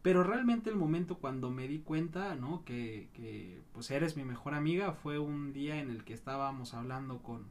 Pero 0.00 0.22
realmente 0.22 0.70
el 0.70 0.76
momento 0.76 1.18
cuando 1.18 1.50
me 1.50 1.66
di 1.66 1.80
cuenta, 1.80 2.36
¿no? 2.36 2.64
Que, 2.64 3.08
que 3.14 3.60
pues 3.72 3.90
eres 3.90 4.16
mi 4.16 4.24
mejor 4.24 4.54
amiga 4.54 4.92
fue 4.92 5.18
un 5.18 5.52
día 5.52 5.80
en 5.80 5.90
el 5.90 6.04
que 6.04 6.14
estábamos 6.14 6.72
hablando 6.72 7.18
con, 7.20 7.46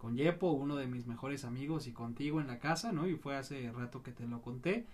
con 0.00 0.16
Yepo, 0.16 0.50
uno 0.50 0.76
de 0.76 0.86
mis 0.86 1.06
mejores 1.06 1.44
amigos, 1.44 1.86
y 1.86 1.92
contigo 1.92 2.40
en 2.40 2.46
la 2.46 2.58
casa, 2.58 2.90
¿no? 2.90 3.06
Y 3.06 3.16
fue 3.16 3.36
hace 3.36 3.70
rato 3.70 4.02
que 4.02 4.12
te 4.12 4.26
lo 4.26 4.40
conté 4.40 4.86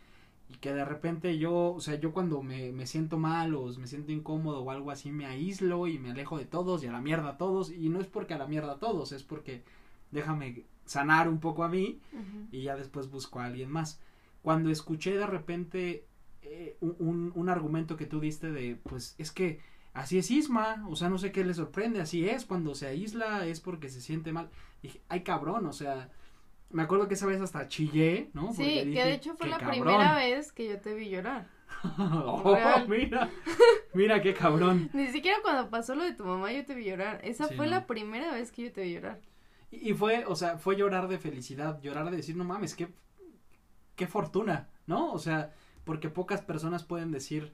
y 0.48 0.54
que 0.58 0.72
de 0.72 0.84
repente 0.84 1.38
yo, 1.38 1.72
o 1.72 1.80
sea, 1.80 1.96
yo 1.96 2.12
cuando 2.12 2.42
me, 2.42 2.72
me 2.72 2.86
siento 2.86 3.18
mal 3.18 3.54
o 3.54 3.66
me 3.78 3.86
siento 3.86 4.12
incómodo 4.12 4.62
o 4.62 4.70
algo 4.70 4.90
así, 4.90 5.10
me 5.10 5.26
aíslo 5.26 5.86
y 5.86 5.98
me 5.98 6.10
alejo 6.10 6.38
de 6.38 6.44
todos 6.44 6.84
y 6.84 6.86
a 6.86 6.92
la 6.92 7.00
mierda 7.00 7.30
a 7.30 7.36
todos, 7.36 7.70
y 7.70 7.88
no 7.88 8.00
es 8.00 8.06
porque 8.06 8.34
a 8.34 8.38
la 8.38 8.46
mierda 8.46 8.72
a 8.72 8.78
todos, 8.78 9.12
es 9.12 9.22
porque 9.22 9.62
déjame 10.10 10.64
sanar 10.84 11.28
un 11.28 11.40
poco 11.40 11.64
a 11.64 11.68
mí 11.68 12.00
y 12.52 12.62
ya 12.62 12.76
después 12.76 13.10
busco 13.10 13.40
a 13.40 13.46
alguien 13.46 13.70
más. 13.70 14.00
Cuando 14.42 14.70
escuché 14.70 15.16
de 15.16 15.26
repente 15.26 16.06
eh, 16.42 16.76
un, 16.80 16.96
un, 17.00 17.32
un 17.34 17.48
argumento 17.48 17.96
que 17.96 18.06
tú 18.06 18.20
diste 18.20 18.52
de, 18.52 18.76
pues 18.76 19.16
es 19.18 19.32
que 19.32 19.58
así 19.94 20.18
es 20.18 20.30
Isma, 20.30 20.86
o 20.88 20.94
sea, 20.94 21.08
no 21.08 21.18
sé 21.18 21.32
qué 21.32 21.44
le 21.44 21.54
sorprende, 21.54 22.00
así 22.00 22.28
es, 22.28 22.44
cuando 22.44 22.76
se 22.76 22.86
aísla 22.86 23.46
es 23.46 23.60
porque 23.60 23.88
se 23.88 24.00
siente 24.00 24.32
mal. 24.32 24.50
Dije, 24.86 25.00
ay 25.08 25.22
cabrón, 25.22 25.66
o 25.66 25.72
sea, 25.72 26.08
me 26.70 26.82
acuerdo 26.82 27.06
que 27.08 27.14
esa 27.14 27.26
vez 27.26 27.40
hasta 27.40 27.68
chillé, 27.68 28.30
¿no? 28.34 28.52
Sí, 28.52 28.64
que 28.64 29.04
de 29.04 29.14
hecho 29.14 29.34
fue 29.36 29.46
"Qué 29.46 29.50
la 29.50 29.58
cabrón". 29.58 29.80
primera 29.82 30.14
vez 30.16 30.52
que 30.52 30.68
yo 30.68 30.80
te 30.80 30.94
vi 30.94 31.08
llorar. 31.10 31.48
Oh, 31.98 32.56
mira, 32.88 33.30
mira 33.94 34.20
qué 34.22 34.32
cabrón. 34.34 34.88
Ni 34.94 35.08
siquiera 35.08 35.38
cuando 35.42 35.68
pasó 35.70 35.94
lo 35.94 36.04
de 36.04 36.12
tu 36.14 36.24
mamá 36.24 36.52
yo 36.52 36.64
te 36.64 36.74
vi 36.74 36.84
llorar. 36.84 37.20
Esa 37.24 37.48
Sí, 37.48 37.54
fue 37.54 37.66
no. 37.66 37.72
la 37.72 37.86
primera 37.86 38.32
vez 38.32 38.52
que 38.52 38.64
yo 38.64 38.72
te 38.72 38.82
vi 38.82 38.94
llorar. 38.94 39.20
Y, 39.70 39.90
y 39.90 39.94
fue, 39.94 40.24
o 40.26 40.36
sea, 40.36 40.58
fue 40.58 40.76
llorar 40.76 41.08
de 41.08 41.18
felicidad, 41.18 41.80
llorar 41.82 42.10
de 42.10 42.16
decir, 42.18 42.36
no 42.36 42.44
mames, 42.44 42.74
qué, 42.76 42.88
qué 43.96 44.06
fortuna, 44.06 44.68
¿no? 44.86 45.12
O 45.12 45.18
sea, 45.18 45.52
porque 45.84 46.08
pocas 46.08 46.42
personas 46.42 46.84
pueden 46.84 47.10
decir, 47.10 47.52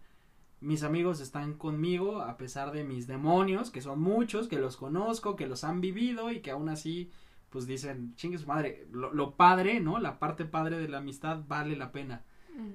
mis 0.62 0.82
amigos 0.84 1.20
están 1.20 1.54
conmigo 1.54 2.22
a 2.22 2.36
pesar 2.36 2.72
de 2.72 2.84
mis 2.84 3.06
demonios, 3.06 3.70
que 3.70 3.82
son 3.82 4.00
muchos, 4.00 4.48
que 4.48 4.58
los 4.58 4.76
conozco, 4.76 5.36
que 5.36 5.46
los 5.46 5.64
han 5.64 5.80
vivido 5.80 6.30
y 6.30 6.40
que 6.40 6.50
aún 6.52 6.68
así, 6.68 7.10
pues 7.50 7.66
dicen, 7.66 8.14
chingue 8.16 8.38
su 8.38 8.46
madre, 8.46 8.86
lo, 8.92 9.12
lo 9.12 9.36
padre, 9.36 9.80
¿no? 9.80 9.98
La 9.98 10.18
parte 10.18 10.44
padre 10.44 10.78
de 10.78 10.88
la 10.88 10.98
amistad 10.98 11.42
vale 11.46 11.76
la 11.76 11.92
pena. 11.92 12.24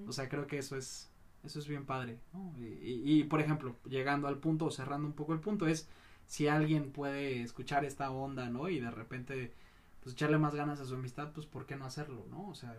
O 0.07 0.11
sea, 0.11 0.27
creo 0.27 0.47
que 0.47 0.57
eso 0.57 0.75
es, 0.75 1.11
eso 1.43 1.59
es 1.59 1.67
bien 1.67 1.85
padre, 1.85 2.19
¿no? 2.33 2.53
Y, 2.57 2.63
y, 2.63 3.19
y, 3.19 3.23
por 3.25 3.39
ejemplo, 3.41 3.75
llegando 3.85 4.27
al 4.27 4.39
punto, 4.39 4.65
o 4.65 4.71
cerrando 4.71 5.07
un 5.07 5.13
poco 5.13 5.33
el 5.33 5.39
punto, 5.39 5.67
es 5.67 5.87
si 6.25 6.47
alguien 6.47 6.91
puede 6.91 7.41
escuchar 7.41 7.85
esta 7.85 8.11
onda, 8.11 8.49
¿no? 8.49 8.69
Y 8.69 8.79
de 8.79 8.91
repente, 8.91 9.53
pues 10.01 10.13
echarle 10.13 10.37
más 10.37 10.55
ganas 10.55 10.79
a 10.79 10.85
su 10.85 10.95
amistad, 10.95 11.31
pues 11.33 11.45
¿por 11.45 11.65
qué 11.65 11.75
no 11.75 11.85
hacerlo, 11.85 12.25
no? 12.29 12.47
O 12.49 12.55
sea, 12.55 12.75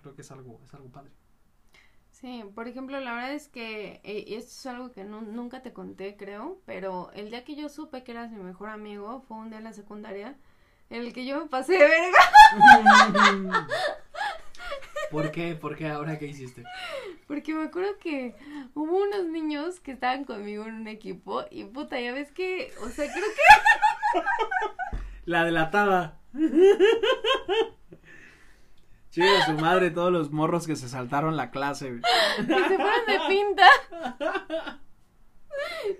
creo 0.00 0.14
que 0.14 0.22
es 0.22 0.30
algo, 0.30 0.60
es 0.64 0.72
algo 0.74 0.88
padre. 0.88 1.10
Sí, 2.20 2.42
por 2.54 2.66
ejemplo, 2.66 2.98
la 2.98 3.12
verdad 3.12 3.34
es 3.34 3.48
que, 3.48 4.00
eh, 4.02 4.24
y 4.26 4.34
esto 4.36 4.50
es 4.50 4.66
algo 4.66 4.90
que 4.92 5.04
nu- 5.04 5.20
nunca 5.20 5.60
te 5.62 5.74
conté, 5.74 6.16
creo, 6.16 6.58
pero 6.64 7.10
el 7.12 7.28
día 7.30 7.44
que 7.44 7.56
yo 7.56 7.68
supe 7.68 8.04
que 8.04 8.12
eras 8.12 8.30
mi 8.30 8.42
mejor 8.42 8.70
amigo 8.70 9.20
fue 9.28 9.36
un 9.36 9.50
día 9.50 9.58
en 9.58 9.64
la 9.64 9.74
secundaria 9.74 10.34
en 10.88 11.02
el 11.02 11.12
que 11.12 11.26
yo 11.26 11.38
me 11.38 11.46
pasé 11.50 11.74
de 11.74 11.86
verga. 11.86 12.18
¿Por 15.10 15.30
qué? 15.30 15.54
¿Por 15.56 15.76
qué 15.76 15.88
ahora 15.88 16.18
qué 16.18 16.26
hiciste? 16.26 16.64
Porque 17.28 17.54
me 17.54 17.64
acuerdo 17.64 17.98
que 17.98 18.34
hubo 18.74 18.96
unos 19.02 19.26
niños 19.26 19.78
que 19.80 19.92
estaban 19.92 20.24
conmigo 20.24 20.64
en 20.64 20.74
un 20.74 20.88
equipo 20.88 21.44
y 21.50 21.64
puta, 21.64 22.00
ya 22.00 22.12
ves 22.12 22.32
que, 22.32 22.72
o 22.82 22.88
sea, 22.88 23.12
creo 23.12 23.24
que 24.14 24.20
La 25.26 25.44
delatada. 25.44 26.18
Chido 29.16 29.42
su 29.46 29.52
madre, 29.54 29.90
todos 29.90 30.12
los 30.12 30.30
morros 30.30 30.66
que 30.66 30.76
se 30.76 30.90
saltaron 30.90 31.38
la 31.38 31.50
clase, 31.50 31.88
güey. 31.88 32.02
Que 32.36 32.68
se 32.68 32.76
fueron 32.76 33.06
de 33.06 33.18
pinta. 33.26 33.66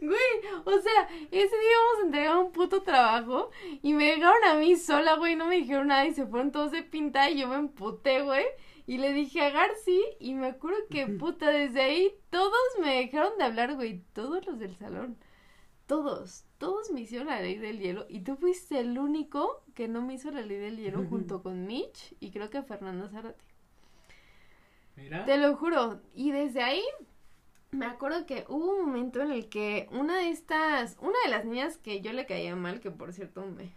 Güey, 0.03 0.19
o 0.67 0.81
sea, 0.83 1.09
ese 1.31 1.57
día 1.57 1.79
vamos 1.79 2.03
a 2.03 2.05
entregar 2.05 2.37
un 2.37 2.53
puto 2.53 2.83
trabajo 2.83 3.51
y 3.83 3.95
me 3.95 4.05
dejaron 4.05 4.45
a 4.45 4.55
mí 4.57 4.77
sola, 4.77 5.17
güey, 5.17 5.35
no 5.35 5.47
me 5.47 5.57
dijeron 5.57 5.87
nada 5.87 6.05
y 6.05 6.13
se 6.13 6.27
fueron 6.27 6.53
todos 6.53 6.73
de 6.73 6.83
pinta 6.83 7.31
y 7.31 7.41
yo 7.41 7.49
me 7.49 7.57
emputé, 7.57 8.21
güey. 8.21 8.45
Y 8.87 8.99
le 8.99 9.15
dije 9.15 9.41
a 9.41 9.51
Garci 9.51 10.05
y 10.21 10.35
me 10.35 10.49
acuerdo 10.49 10.79
que 10.91 11.07
puta, 11.07 11.49
desde 11.49 11.81
ahí 11.81 12.15
todos 12.29 12.53
me 12.81 12.97
dejaron 12.97 13.39
de 13.39 13.45
hablar, 13.45 13.77
güey, 13.77 14.05
todos 14.13 14.47
los 14.47 14.59
del 14.59 14.77
salón. 14.77 15.17
Todos, 15.87 16.45
todos 16.59 16.91
me 16.91 17.01
hicieron 17.03 17.29
la 17.29 17.41
ley 17.41 17.57
del 17.59 17.79
hielo 17.79 18.07
y 18.09 18.21
tú 18.21 18.37
fuiste 18.37 18.81
el 18.81 18.99
único 18.99 19.63
que 19.75 19.89
no 19.89 20.01
me 20.03 20.15
hizo 20.15 20.31
la 20.31 20.41
ley 20.43 20.57
del 20.59 20.79
hielo 20.79 21.05
junto 21.09 21.43
con 21.43 21.67
Mitch 21.67 22.15
y 22.21 22.31
creo 22.31 22.49
que 22.51 22.63
Fernanda 22.63 23.09
Zárate. 23.09 23.45
Mira. 24.97 25.25
Te 25.25 25.37
lo 25.37 25.55
juro. 25.57 26.01
Y 26.15 26.31
desde 26.33 26.63
ahí 26.63 26.83
me 27.71 27.85
acuerdo 27.87 28.25
que 28.27 28.45
hubo 28.49 28.73
un 28.77 28.87
momento 28.87 29.21
en 29.21 29.31
el 29.31 29.49
que 29.49 29.89
una 29.91 30.17
de 30.19 30.31
estas, 30.31 30.97
una 31.01 31.17
de 31.25 31.31
las 31.31 31.45
niñas 31.45 31.77
que 31.77 32.01
yo 32.01 32.13
le 32.13 32.25
caía 32.27 32.57
mal, 32.57 32.81
que 32.81 32.91
por 32.91 33.13
cierto 33.13 33.45
me, 33.45 33.73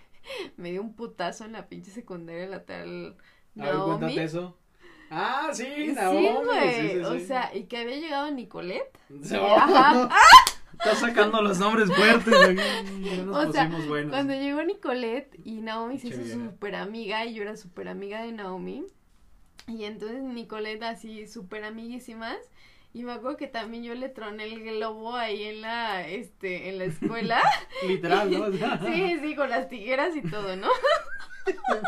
me 0.56 0.70
dio 0.70 0.80
un 0.80 0.94
putazo 0.94 1.44
en 1.44 1.52
la 1.52 1.68
pinche 1.68 1.90
secundaria 1.90 2.46
la 2.46 2.64
tal 2.64 3.16
A 3.58 3.64
ver, 3.64 3.74
Naomi. 3.74 3.98
cuéntate 3.98 4.24
eso. 4.24 4.56
Ah, 5.10 5.50
sí, 5.52 5.66
Sí, 5.76 5.92
Naomi. 5.92 6.28
güey. 6.46 6.80
sí, 6.80 6.88
sí, 6.94 6.98
O 7.00 7.18
sea, 7.20 7.54
y 7.54 7.64
que 7.64 7.76
había 7.76 7.96
llegado 7.96 8.30
Nicolette. 8.30 8.98
Se 9.22 9.36
Ajá. 9.36 10.08
Está 10.72 10.94
sacando 10.96 11.42
los 11.42 11.58
nombres 11.58 11.94
fuertes. 11.94 12.34
Ya 13.00 13.22
nos 13.24 13.48
O 13.48 13.52
sea, 13.52 13.68
buenos. 13.86 14.10
Cuando 14.10 14.34
llegó 14.34 14.62
Nicolette 14.62 15.38
y 15.44 15.60
Naomi 15.60 15.98
se 15.98 16.08
hizo 16.08 16.24
súper 16.24 16.74
amiga 16.74 17.24
y 17.24 17.34
yo 17.34 17.42
era 17.42 17.56
súper 17.56 17.88
amiga 17.88 18.22
de 18.22 18.32
Naomi. 18.32 18.84
Y 19.68 19.84
entonces 19.84 20.22
Nicolette 20.22 20.82
así 20.82 21.26
súper 21.26 21.64
amiguísimas. 21.64 22.36
Y 22.94 23.04
me 23.04 23.12
acuerdo 23.12 23.38
que 23.38 23.46
también 23.46 23.84
yo 23.84 23.94
le 23.94 24.10
troné 24.10 24.44
el 24.44 24.62
globo 24.62 25.16
ahí 25.16 25.44
en 25.44 25.62
la, 25.62 26.06
este, 26.06 26.68
en 26.68 26.78
la 26.78 26.84
escuela. 26.84 27.40
Literal, 27.88 28.30
¿no? 28.30 28.52
Sí, 28.86 29.18
sí, 29.22 29.34
con 29.34 29.48
las 29.48 29.68
tijeras 29.68 30.14
y 30.14 30.22
todo, 30.22 30.56
¿no? 30.56 30.68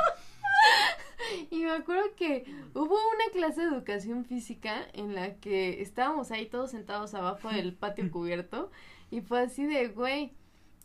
Y 1.50 1.64
me 1.64 1.70
acuerdo 1.72 2.14
que 2.16 2.44
hubo 2.74 2.94
una 2.94 3.32
clase 3.32 3.62
de 3.62 3.68
educación 3.68 4.24
física 4.24 4.86
en 4.92 5.14
la 5.14 5.36
que 5.36 5.80
estábamos 5.82 6.30
ahí 6.30 6.46
todos 6.46 6.70
sentados 6.70 7.14
abajo 7.14 7.48
del 7.50 7.74
patio 7.76 8.10
cubierto 8.10 8.70
y 9.10 9.20
fue 9.20 9.42
así 9.42 9.66
de, 9.66 9.88
güey. 9.88 10.32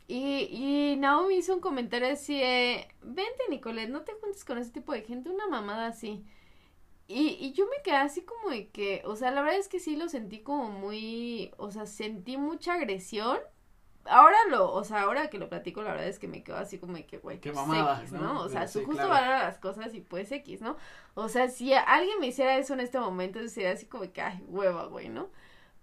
Y, 0.07 0.47
y 0.51 0.97
Naomi 0.97 1.35
hizo 1.37 1.53
un 1.55 1.61
comentario 1.61 2.09
así 2.09 2.41
vente 3.03 3.43
Nicolette, 3.49 3.89
no 3.89 4.01
te 4.03 4.13
juntes 4.13 4.43
con 4.45 4.57
ese 4.57 4.71
tipo 4.71 4.93
de 4.93 5.03
gente, 5.03 5.29
una 5.29 5.47
mamada 5.47 5.87
así. 5.87 6.25
Y, 7.07 7.37
y 7.39 7.53
yo 7.53 7.65
me 7.67 7.81
quedé 7.83 7.97
así 7.97 8.21
como 8.23 8.49
de 8.51 8.69
que, 8.69 9.01
o 9.05 9.15
sea, 9.15 9.31
la 9.31 9.41
verdad 9.41 9.59
es 9.59 9.67
que 9.67 9.79
sí 9.79 9.95
lo 9.95 10.09
sentí 10.09 10.41
como 10.41 10.69
muy, 10.71 11.51
o 11.57 11.71
sea, 11.71 11.85
sentí 11.87 12.37
mucha 12.37 12.75
agresión. 12.75 13.39
Ahora 14.09 14.37
lo, 14.49 14.71
o 14.73 14.83
sea, 14.83 15.01
ahora 15.03 15.29
que 15.29 15.37
lo 15.37 15.49
platico, 15.49 15.81
la 15.83 15.91
verdad 15.91 16.07
es 16.07 16.19
que 16.19 16.27
me 16.27 16.43
quedo 16.43 16.57
así 16.57 16.79
como 16.79 16.93
de 16.95 17.05
que, 17.05 17.17
güey, 17.19 17.39
pues 17.39 17.55
mamada, 17.55 18.01
X, 18.01 18.11
¿no? 18.11 18.19
¿no? 18.19 18.41
O 18.41 18.49
sea, 18.49 18.67
Sí, 18.67 18.79
su 18.79 18.85
justo 18.85 19.07
claro. 19.07 19.09
valora 19.09 19.39
las 19.43 19.59
cosas 19.59 19.93
y 19.93 20.01
pues 20.01 20.31
X, 20.31 20.61
¿no? 20.61 20.77
O 21.15 21.29
sea, 21.29 21.49
si 21.49 21.73
alguien 21.73 22.19
me 22.19 22.27
hiciera 22.27 22.57
eso 22.57 22.73
en 22.73 22.79
este 22.81 22.99
momento, 22.99 23.47
sería 23.49 23.71
así 23.71 23.85
como 23.87 24.11
que, 24.11 24.21
ay, 24.21 24.43
hueva, 24.47 24.85
güey, 24.87 25.09
¿no? 25.09 25.29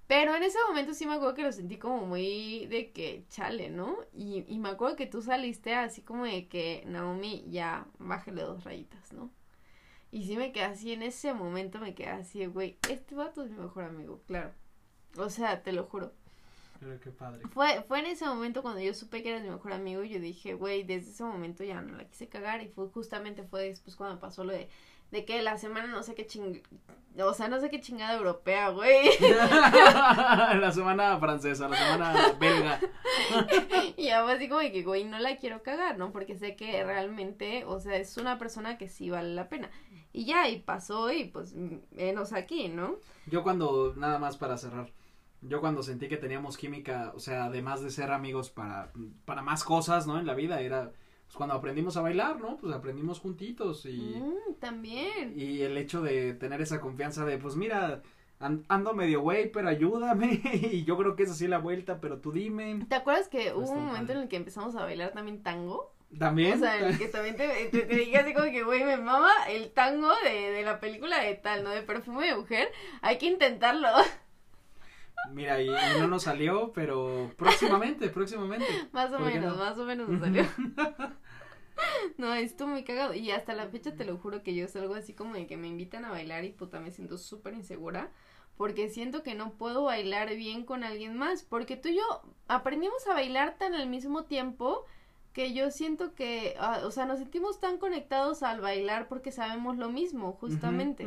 Pero 0.09 0.35
en 0.37 0.43
ese 0.45 0.59
momento 0.69 0.95
sí 0.95 1.07
me 1.07 1.15
acuerdo 1.15 1.35
que 1.35 1.43
lo 1.43 1.53
sentí 1.53 1.79
como 1.79 2.07
muy 2.07 2.67
de 2.69 2.93
que 2.93 3.25
chale, 3.29 3.71
¿no? 3.71 3.99
Y, 4.13 4.45
y 4.49 4.59
me 4.59 4.71
acuerdo 4.71 4.97
que 4.97 5.07
tú 5.07 5.23
saliste 5.23 5.75
así 5.75 6.03
como 6.03 6.25
de 6.27 6.49
que, 6.49 6.85
Naomi, 6.87 7.45
ya, 7.51 7.87
bájale 7.99 8.43
dos 8.43 8.65
rayitas, 8.65 9.13
¿no? 9.13 9.31
Y 10.11 10.25
sí 10.27 10.37
me 10.37 10.53
quedé 10.53 10.65
así, 10.65 10.93
en 10.93 11.03
ese 11.03 11.35
momento 11.35 11.79
me 11.81 11.95
quedé 11.95 12.09
así, 12.11 12.47
güey, 12.47 12.79
este 12.89 13.15
vato 13.15 13.43
es 13.45 13.51
mi 13.51 13.59
mejor 13.59 13.85
amigo, 13.85 14.23
claro. 14.27 14.53
O 15.19 15.31
sea, 15.31 15.63
te 15.63 15.73
lo 15.73 15.85
juro. 15.85 16.13
Pero 16.81 17.01
qué 17.01 17.11
padre. 17.11 17.43
Fue, 17.53 17.83
fue 17.87 18.01
en 18.01 18.07
ese 18.07 18.27
momento 18.27 18.63
cuando 18.63 18.81
yo 18.81 18.95
supe 18.95 19.23
que 19.23 19.31
eras 19.31 19.43
mi 19.43 19.51
mejor 19.51 19.73
amigo 19.73 20.03
y 20.03 20.11
yo 20.11 20.21
dije, 20.21 20.55
güey, 20.55 20.83
desde 20.83 21.11
ese 21.11 21.25
momento 21.25 21.65
ya 21.65 21.81
no 21.81 21.97
la 21.97 22.05
quise 22.05 22.29
cagar 22.29 22.63
y 22.63 22.69
fue 22.69 22.89
justamente 22.89 23.43
fue 23.43 23.65
después 23.69 23.97
cuando 23.97 24.21
pasó 24.21 24.45
lo 24.45 24.53
de, 24.53 24.69
de 25.11 25.25
que 25.25 25.43
la 25.43 25.59
semana 25.59 25.87
no 25.89 26.03
sé 26.03 26.15
qué 26.15 26.27
ching... 26.27 26.63
O 27.19 27.33
sea, 27.33 27.49
no 27.49 27.59
sé 27.61 27.71
qué 27.71 27.81
chingada 27.81 28.15
europea, 28.19 28.69
güey. 28.69 29.09
la 29.21 30.71
semana 30.71 31.19
francesa, 31.19 31.67
la 31.67 31.77
semana 31.77 32.37
belga. 32.39 32.79
y 33.97 34.05
ya 34.05 34.23
fue 34.23 34.35
así 34.35 34.51
como 34.51 34.61
de 34.61 34.71
que, 34.71 34.83
güey, 34.83 35.05
no 35.05 35.19
la 35.19 35.37
quiero 35.39 35.63
cagar, 35.63 35.97
¿no? 35.97 36.13
Porque 36.13 36.37
sé 36.37 36.57
que 36.57 36.85
realmente, 36.85 37.65
o 37.65 37.81
sea, 37.81 37.97
es 37.97 38.19
una 38.19 38.39
persona 38.39 38.77
que 38.77 38.91
sí 38.91 39.09
vale 39.09 39.35
la 39.35 39.49
pena. 39.49 39.71
Y 40.13 40.27
ya, 40.27 40.49
y 40.49 40.61
pasó 40.61 41.11
y 41.11 41.25
pues, 41.25 41.55
menos 41.91 42.35
aquí, 42.35 42.69
¿no? 42.69 42.97
Yo 43.27 43.43
cuando, 43.43 43.95
nada 43.97 44.19
más 44.19 44.37
para 44.37 44.59
cerrar, 44.59 44.91
yo 45.43 45.61
cuando 45.61 45.83
sentí 45.83 46.09
que 46.09 46.17
teníamos 46.17 46.57
química, 46.57 47.13
o 47.15 47.21
sea, 47.21 47.45
además 47.47 47.83
de 47.83 47.91
ser 47.91 48.11
amigos 48.13 48.51
para, 48.51 48.93
para 49.25 49.43
más 49.43 49.65
cosas, 49.65 50.07
¿no? 50.07 50.19
En 50.19 50.27
la 50.27 50.35
vida, 50.35 50.61
era 50.61 50.93
pues, 51.27 51.37
cuando 51.37 51.55
aprendimos 51.55 51.97
a 51.97 52.03
bailar, 52.03 52.41
¿no? 52.41 52.57
Pues 52.57 52.73
aprendimos 52.75 53.21
juntitos 53.21 53.85
y, 53.87 53.99
Mm, 54.21 54.55
también. 54.61 55.35
y 55.37 55.63
el 55.63 55.77
hecho 55.77 56.01
de 56.03 56.35
tener 56.35 56.61
esa 56.61 56.81
confianza 56.81 57.25
de, 57.25 57.39
pues 57.39 57.57
mira, 57.57 58.03
an- 58.39 58.65
ando 58.69 58.95
medio 58.95 59.21
güey, 59.23 59.51
pero 59.51 59.69
ayúdame 59.69 60.41
y 60.73 60.85
yo 60.85 60.97
creo 60.97 61.17
que 61.17 61.25
es 61.25 61.31
así 61.31 61.47
la 61.49 61.59
vuelta, 61.59 62.01
pero 62.01 62.19
tú 62.21 62.33
dime. 62.33 62.85
¿Te 62.89 62.95
acuerdas 62.97 63.29
que 63.29 63.53
hubo 63.53 63.71
un 63.71 63.87
momento 63.87 63.99
padre. 64.07 64.13
en 64.15 64.23
el 64.23 64.29
que 64.29 64.37
empezamos 64.37 64.77
a 64.77 64.85
bailar 64.85 65.13
también 65.13 65.43
tango? 65.43 65.93
También. 66.19 66.55
O 66.55 66.59
sea, 66.59 66.79
en 66.79 66.85
el 66.85 66.99
que 66.99 67.09
también 67.09 67.37
te, 67.37 67.49
te, 67.67 67.81
te 67.83 67.95
dije 67.97 68.17
así 68.19 68.33
como 68.33 68.47
que, 68.47 68.63
güey, 68.63 68.85
me 68.85 68.97
mama 68.97 69.31
el 69.51 69.73
tango 69.73 70.09
de, 70.25 70.53
de 70.53 70.63
la 70.63 70.79
película 70.79 71.19
de 71.21 71.35
tal, 71.35 71.65
¿no? 71.65 71.71
De 71.71 71.83
perfume 71.83 72.27
de 72.29 72.37
mujer. 72.37 72.69
Hay 73.03 73.19
que 73.19 73.27
intentarlo. 73.27 73.89
Mira, 75.33 75.61
y, 75.61 75.69
y 75.69 76.01
no 76.01 76.09
nos 76.09 76.25
salió, 76.25 76.73
pero 76.73 77.31
próximamente, 77.37 78.09
próximamente. 78.09 78.67
más 78.93 79.13
o 79.13 79.19
¿Por 79.19 79.29
qué 79.29 79.41
menos, 79.41 79.57
no? 79.57 79.65
más 79.65 79.79
o 79.79 79.85
menos 79.85 80.09
nos 80.09 80.21
salió. 80.21 80.45
No, 82.17 82.33
estuvo 82.33 82.69
muy 82.69 82.85
cagado. 82.85 83.13
Y 83.15 83.31
hasta 83.31 83.55
la 83.55 83.69
fecha 83.69 83.95
te 83.95 84.07
lo 84.07 84.17
juro 84.17 84.43
que 84.43 84.55
yo 84.55 84.67
salgo 84.67 84.95
así 84.95 85.13
como 85.13 85.35
de 85.35 85.47
que 85.47 85.59
me 85.59 85.69
invitan 85.69 86.07
a 86.07 86.11
bailar 86.11 86.45
y 86.45 86.51
puta 86.51 86.81
me 86.81 86.91
siento 86.91 87.19
súper 87.19 87.53
insegura. 87.53 88.11
Porque 88.57 88.89
siento 88.89 89.23
que 89.23 89.35
no 89.35 89.53
puedo 89.53 89.85
bailar 89.85 90.35
bien 90.35 90.65
con 90.65 90.85
alguien 90.85 91.19
más. 91.19 91.43
Porque 91.43 91.77
tú 91.77 91.89
y 91.89 91.97
yo 91.97 92.23
aprendimos 92.49 93.07
a 93.07 93.13
bailar 93.13 93.59
tan 93.59 93.75
al 93.75 93.89
mismo 93.89 94.25
tiempo 94.25 94.87
que 95.35 95.53
yo 95.53 95.71
siento 95.71 96.15
que, 96.15 96.55
ah, 96.59 96.81
o 96.85 96.91
sea, 96.91 97.05
nos 97.05 97.19
sentimos 97.19 97.61
tan 97.61 97.77
conectados 97.77 98.43
al 98.43 98.63
bailar 98.63 99.07
porque 99.07 99.31
sabemos 99.31 99.77
lo 99.77 99.91
mismo, 99.91 100.33
justamente. 100.33 101.07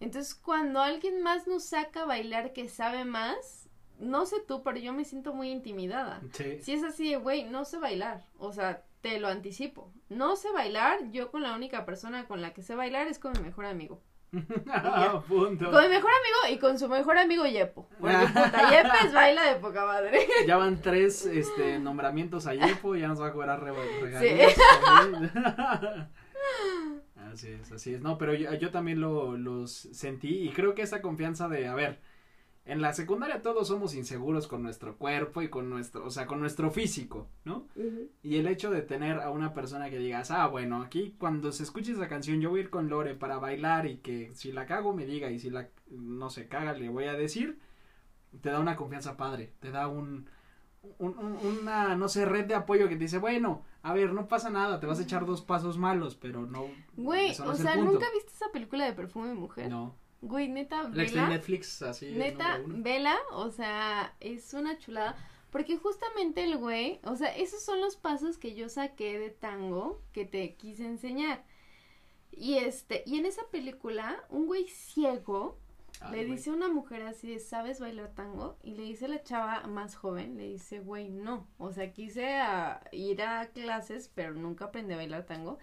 Entonces, 0.00 0.34
cuando 0.34 0.80
alguien 0.80 1.22
más 1.22 1.46
nos 1.46 1.64
saca 1.64 2.02
a 2.02 2.06
bailar 2.06 2.52
que 2.52 2.68
sabe 2.68 3.04
más, 3.04 3.68
no 3.98 4.26
sé 4.26 4.36
tú, 4.46 4.62
pero 4.62 4.78
yo 4.78 4.92
me 4.92 5.04
siento 5.04 5.34
muy 5.34 5.50
intimidada. 5.50 6.20
Sí. 6.32 6.58
Si 6.62 6.72
es 6.72 6.84
así 6.84 7.10
de, 7.10 7.16
güey, 7.16 7.44
no 7.44 7.64
sé 7.64 7.78
bailar, 7.78 8.24
o 8.38 8.52
sea, 8.52 8.84
te 9.00 9.18
lo 9.18 9.28
anticipo. 9.28 9.92
No 10.08 10.36
sé 10.36 10.50
bailar, 10.52 11.10
yo 11.10 11.30
con 11.30 11.42
la 11.42 11.54
única 11.54 11.84
persona 11.84 12.26
con 12.26 12.40
la 12.40 12.52
que 12.52 12.62
sé 12.62 12.74
bailar 12.74 13.06
es 13.08 13.18
con 13.18 13.32
mi 13.32 13.40
mejor 13.40 13.66
amigo. 13.66 14.02
Ah, 14.70 15.22
punto. 15.26 15.70
Con 15.70 15.82
mi 15.82 15.88
mejor 15.88 16.10
amigo 16.10 16.54
y 16.54 16.58
con 16.58 16.78
su 16.78 16.88
mejor 16.88 17.16
amigo 17.18 17.46
Yepo. 17.46 17.88
Porque 17.98 18.16
puta, 18.26 18.70
Yepes 18.70 19.12
baila 19.12 19.42
de 19.44 19.54
poca 19.56 19.86
madre. 19.86 20.28
Ya 20.46 20.56
van 20.56 20.80
tres 20.82 21.24
este, 21.26 21.78
nombramientos 21.78 22.46
a 22.46 22.54
Yepo, 22.54 22.94
ya 22.94 23.08
nos 23.08 23.20
va 23.20 23.28
a 23.28 23.32
cobrar 23.32 23.62
re 23.62 23.72
Sí. 24.18 24.54
Así 27.32 27.48
es, 27.48 27.72
así 27.72 27.94
es. 27.94 28.00
No, 28.00 28.18
pero 28.18 28.34
yo, 28.34 28.52
yo 28.54 28.70
también 28.70 29.00
lo, 29.00 29.36
los 29.36 29.72
sentí 29.72 30.48
y 30.48 30.50
creo 30.50 30.74
que 30.74 30.82
esa 30.82 31.02
confianza 31.02 31.48
de, 31.48 31.66
a 31.66 31.74
ver, 31.74 32.00
en 32.68 32.82
la 32.82 32.92
secundaria 32.92 33.40
todos 33.40 33.68
somos 33.68 33.94
inseguros 33.94 34.46
con 34.46 34.62
nuestro 34.62 34.98
cuerpo 34.98 35.40
y 35.40 35.48
con 35.48 35.70
nuestro, 35.70 36.04
o 36.04 36.10
sea, 36.10 36.26
con 36.26 36.38
nuestro 36.38 36.70
físico, 36.70 37.26
¿no? 37.44 37.66
Y 38.22 38.36
el 38.36 38.46
hecho 38.46 38.70
de 38.70 38.82
tener 38.82 39.20
a 39.20 39.30
una 39.30 39.54
persona 39.54 39.88
que 39.88 39.98
digas, 39.98 40.30
ah, 40.30 40.46
bueno, 40.48 40.82
aquí 40.82 41.16
cuando 41.18 41.50
se 41.50 41.62
escuche 41.62 41.92
esa 41.92 42.08
canción 42.08 42.42
yo 42.42 42.50
voy 42.50 42.60
a 42.60 42.62
ir 42.64 42.70
con 42.70 42.90
Lore 42.90 43.14
para 43.14 43.38
bailar 43.38 43.86
y 43.86 43.96
que 43.98 44.34
si 44.34 44.52
la 44.52 44.66
cago 44.66 44.92
me 44.92 45.06
diga 45.06 45.30
y 45.30 45.38
si 45.38 45.48
la, 45.48 45.70
no 45.90 46.28
se 46.28 46.46
caga 46.46 46.74
le 46.74 46.90
voy 46.90 47.04
a 47.04 47.14
decir, 47.14 47.58
te 48.42 48.50
da 48.50 48.60
una 48.60 48.76
confianza 48.76 49.16
padre, 49.16 49.54
te 49.60 49.70
da 49.70 49.88
un, 49.88 50.28
un- 50.98 51.18
un- 51.18 51.58
una, 51.60 51.94
no 51.96 52.08
sé, 52.08 52.24
red 52.24 52.46
de 52.46 52.54
apoyo 52.54 52.88
que 52.88 52.94
te 52.96 53.02
dice, 53.04 53.18
bueno, 53.18 53.62
a 53.82 53.92
ver, 53.92 54.12
no 54.12 54.28
pasa 54.28 54.50
nada, 54.50 54.80
te 54.80 54.86
vas 54.86 54.98
a 54.98 55.02
echar 55.02 55.26
dos 55.26 55.42
pasos 55.42 55.78
malos, 55.78 56.14
pero 56.16 56.46
no. 56.46 56.66
Güey, 56.96 57.36
no 57.38 57.50
o 57.50 57.54
sea, 57.54 57.74
punto". 57.74 57.92
¿nunca 57.92 58.06
viste 58.12 58.32
esa 58.32 58.50
película 58.52 58.84
de 58.84 58.92
perfume 58.92 59.28
de 59.28 59.34
mujer? 59.34 59.68
No. 59.70 59.94
Güey, 60.20 60.48
neta, 60.48 60.82
vela. 60.88 61.24
en 61.24 61.28
Netflix, 61.30 61.80
así. 61.82 62.10
Neta, 62.12 62.60
vela, 62.66 63.16
o 63.32 63.50
sea, 63.50 64.14
es 64.20 64.52
una 64.54 64.76
chulada. 64.78 65.16
Porque 65.50 65.78
justamente 65.78 66.44
el 66.44 66.58
güey, 66.58 67.00
o 67.04 67.16
sea, 67.16 67.34
esos 67.34 67.62
son 67.62 67.80
los 67.80 67.96
pasos 67.96 68.36
que 68.36 68.54
yo 68.54 68.68
saqué 68.68 69.18
de 69.18 69.30
tango 69.30 70.02
que 70.12 70.26
te 70.26 70.56
quise 70.56 70.84
enseñar. 70.84 71.44
Y 72.32 72.54
este, 72.56 73.02
y 73.06 73.16
en 73.18 73.26
esa 73.26 73.42
película, 73.50 74.22
un 74.28 74.46
güey 74.46 74.66
ciego 74.68 75.58
Ay, 76.00 76.12
le 76.12 76.24
güey. 76.24 76.36
dice 76.36 76.50
una 76.50 76.68
mujer 76.68 77.02
así 77.02 77.30
de, 77.30 77.38
¿sabes 77.40 77.80
bailar 77.80 78.14
tango? 78.14 78.58
Y 78.62 78.72
le 78.74 78.82
dice 78.84 79.08
la 79.08 79.22
chava 79.22 79.66
más 79.66 79.94
joven, 79.96 80.36
le 80.36 80.44
dice, 80.48 80.80
güey, 80.80 81.08
no. 81.10 81.48
O 81.58 81.72
sea, 81.72 81.92
quise 81.92 82.36
a- 82.36 82.80
ir 82.92 83.22
a 83.22 83.48
clases, 83.48 84.10
pero 84.14 84.34
nunca 84.34 84.66
aprendí 84.66 84.94
a 84.94 84.96
bailar 84.98 85.26
tango. 85.26 85.58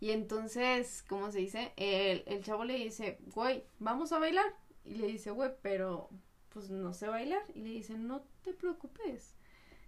Y 0.00 0.10
entonces, 0.10 1.02
¿cómo 1.08 1.30
se 1.30 1.38
dice? 1.38 1.72
El, 1.76 2.24
el 2.26 2.42
chavo 2.44 2.64
le 2.64 2.74
dice, 2.74 3.18
güey, 3.34 3.64
vamos 3.78 4.12
a 4.12 4.18
bailar. 4.18 4.46
Y 4.84 4.94
le 4.96 5.06
dice, 5.06 5.30
güey, 5.30 5.50
pero 5.62 6.10
pues 6.50 6.70
no 6.70 6.92
sé 6.92 7.08
bailar. 7.08 7.42
Y 7.54 7.60
le 7.60 7.70
dice, 7.70 7.96
no 7.96 8.22
te 8.42 8.52
preocupes. 8.52 9.34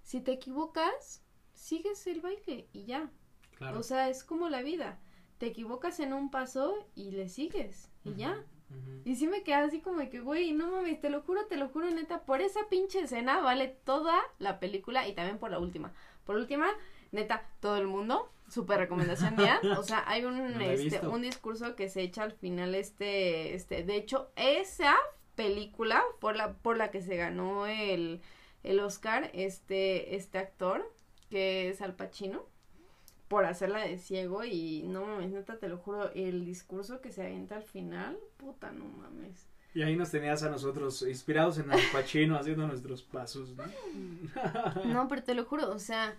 Si 0.02 0.20
te 0.20 0.32
equivocas, 0.32 1.22
sigues 1.54 2.06
el 2.06 2.20
baile 2.20 2.68
y 2.72 2.84
ya. 2.84 3.10
Claro. 3.58 3.80
O 3.80 3.82
sea, 3.82 4.08
es 4.08 4.24
como 4.24 4.48
la 4.48 4.62
vida. 4.62 4.98
Te 5.38 5.46
equivocas 5.46 6.00
en 6.00 6.12
un 6.14 6.30
paso 6.30 6.74
y 6.94 7.10
le 7.10 7.28
sigues 7.28 7.90
y 8.04 8.14
ya. 8.14 8.42
Y 9.04 9.14
sí 9.14 9.28
me 9.28 9.42
quedé 9.42 9.54
así 9.54 9.80
como 9.80 9.98
de 9.98 10.08
que, 10.08 10.20
güey, 10.20 10.52
no 10.52 10.70
mames, 10.70 11.00
te 11.00 11.10
lo 11.10 11.22
juro, 11.22 11.46
te 11.46 11.56
lo 11.56 11.68
juro, 11.68 11.88
neta, 11.90 12.22
por 12.22 12.40
esa 12.40 12.68
pinche 12.68 13.00
escena 13.00 13.40
vale 13.40 13.68
toda 13.68 14.20
la 14.38 14.58
película 14.58 15.06
y 15.06 15.14
también 15.14 15.38
por 15.38 15.50
la 15.50 15.60
última. 15.60 15.92
Por 16.24 16.36
última, 16.36 16.68
neta, 17.12 17.48
todo 17.60 17.76
el 17.76 17.86
mundo, 17.86 18.32
súper 18.48 18.78
recomendación 18.78 19.36
mía. 19.36 19.60
O 19.78 19.82
sea, 19.84 20.02
hay 20.06 20.24
un, 20.24 20.58
No 20.58 20.60
este, 20.60 21.06
un 21.06 21.22
discurso 21.22 21.76
que 21.76 21.88
se 21.88 22.02
echa 22.02 22.24
al 22.24 22.32
final, 22.32 22.74
este, 22.74 23.54
este, 23.54 23.84
de 23.84 23.96
hecho, 23.96 24.30
esa 24.34 24.96
película 25.36 26.02
por 26.20 26.34
la, 26.34 26.54
por 26.54 26.76
la 26.76 26.90
que 26.90 27.02
se 27.02 27.16
ganó 27.16 27.66
el, 27.66 28.22
el 28.64 28.80
Oscar, 28.80 29.30
este, 29.34 30.16
este 30.16 30.38
actor, 30.38 30.92
que 31.30 31.68
es 31.68 31.80
Al 31.80 31.94
Pacino 31.94 32.44
por 33.28 33.44
hacerla 33.44 33.80
de 33.80 33.98
ciego 33.98 34.44
y 34.44 34.84
no 34.88 35.04
mames, 35.04 35.30
neta, 35.32 35.58
te 35.58 35.68
lo 35.68 35.78
juro, 35.78 36.10
el 36.14 36.44
discurso 36.44 37.00
que 37.00 37.10
se 37.12 37.22
avienta 37.24 37.56
al 37.56 37.64
final, 37.64 38.16
puta, 38.36 38.70
no 38.72 38.84
mames. 38.84 39.48
Y 39.74 39.82
ahí 39.82 39.94
nos 39.96 40.10
tenías 40.10 40.42
a 40.42 40.48
nosotros 40.48 41.02
inspirados 41.02 41.58
en 41.58 41.70
Al 41.70 41.80
Pacino 41.92 42.36
haciendo 42.38 42.66
nuestros 42.66 43.02
pasos, 43.02 43.54
¿no? 43.56 43.64
No, 44.86 45.08
pero 45.08 45.22
te 45.22 45.34
lo 45.34 45.44
juro, 45.44 45.70
o 45.70 45.78
sea, 45.78 46.16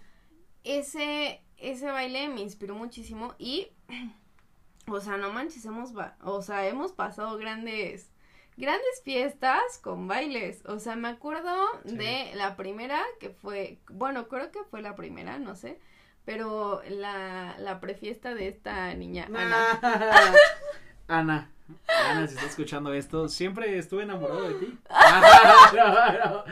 ese, 0.63 1.41
ese 1.57 1.85
baile 1.87 2.29
me 2.29 2.41
inspiró 2.41 2.75
muchísimo 2.75 3.33
y, 3.39 3.69
o 4.87 4.99
sea, 4.99 5.17
no 5.17 5.31
manches, 5.31 5.65
hemos, 5.65 5.91
o 6.23 6.41
sea, 6.41 6.67
hemos 6.67 6.91
pasado 6.91 7.37
grandes, 7.37 8.11
grandes 8.57 9.01
fiestas 9.03 9.79
con 9.81 10.07
bailes, 10.07 10.63
o 10.65 10.79
sea, 10.79 10.95
me 10.95 11.07
acuerdo 11.07 11.55
Sí. 11.85 11.95
de 11.97 12.31
la 12.35 12.55
primera 12.57 13.01
que 13.19 13.29
fue, 13.29 13.79
bueno, 13.89 14.27
creo 14.27 14.51
que 14.51 14.63
fue 14.65 14.81
la 14.81 14.95
primera, 14.95 15.39
no 15.39 15.55
sé, 15.55 15.79
pero 16.27 16.81
la, 16.89 17.55
la 17.57 17.79
prefiesta 17.79 18.35
de 18.35 18.49
esta 18.49 18.93
niña, 18.95 19.29
Ana. 19.33 19.79
Ana. 21.07 21.49
Ana, 21.87 22.27
si 22.27 22.35
está 22.35 22.47
escuchando 22.47 22.91
esto, 22.93 23.29
siempre 23.29 23.77
estuve 23.77 24.03
enamorado 24.03 24.49
de 24.49 24.55
ti. 24.55 24.77
No, 25.73 25.85
no. 25.85 26.43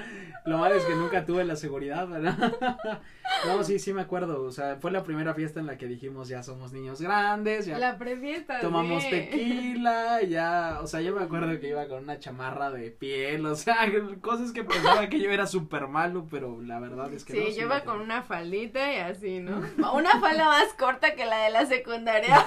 Lo 0.46 0.58
malo 0.60 0.76
es 0.76 0.84
que 0.86 0.94
nunca 0.96 1.26
tuve 1.26 1.44
la 1.44 1.56
seguridad, 1.56 2.08
¿verdad? 2.08 2.54
No, 3.48 3.64
sí, 3.64 3.80
sí 3.80 3.92
me 3.92 4.02
acuerdo. 4.02 4.44
O 4.44 4.52
sea, 4.52 4.78
fue 4.80 4.92
la 4.92 5.04
primera 5.04 5.34
fiesta 5.34 5.60
en 5.60 5.66
la 5.66 5.78
que 5.78 5.88
dijimos 5.88 6.30
ya 6.30 6.42
somos 6.42 6.72
niños 6.72 7.02
grandes, 7.02 7.66
ya 7.66 7.78
La 7.78 7.98
prefiesta, 7.98 8.60
tomamos 8.60 9.04
sí. 9.04 9.10
tequila, 9.10 10.22
ya, 10.24 10.80
o 10.82 10.88
sea, 10.88 11.02
yo 11.02 11.14
me 11.14 11.24
acuerdo 11.24 11.60
que 11.60 11.70
iba 11.70 11.88
con 11.88 12.04
una 12.04 12.18
chamarra 12.20 12.72
de 12.72 12.92
piel, 12.92 13.46
o 13.46 13.56
sea, 13.56 13.78
cosas 14.22 14.52
que 14.52 14.64
pensaba 14.64 15.10
que 15.10 15.20
yo 15.20 15.30
era 15.32 15.48
súper 15.48 15.88
malo, 15.88 16.28
pero 16.30 16.62
la 16.62 16.80
verdad 16.80 17.12
es 17.14 17.26
que 17.26 17.34
Sí, 17.34 17.40
no. 17.40 17.56
yo 17.56 17.62
iba 17.64 17.82
con 17.84 18.00
una 18.00 18.22
faldita 18.24 18.94
y 18.94 18.98
así, 18.98 19.40
¿no? 19.40 19.62
Una 19.94 20.20
falda 20.20 20.46
más 20.46 20.74
corta 20.74 21.16
que 21.16 21.26
la 21.26 21.44
de 21.46 21.50
la 21.50 21.66
secundaria. 21.66 22.46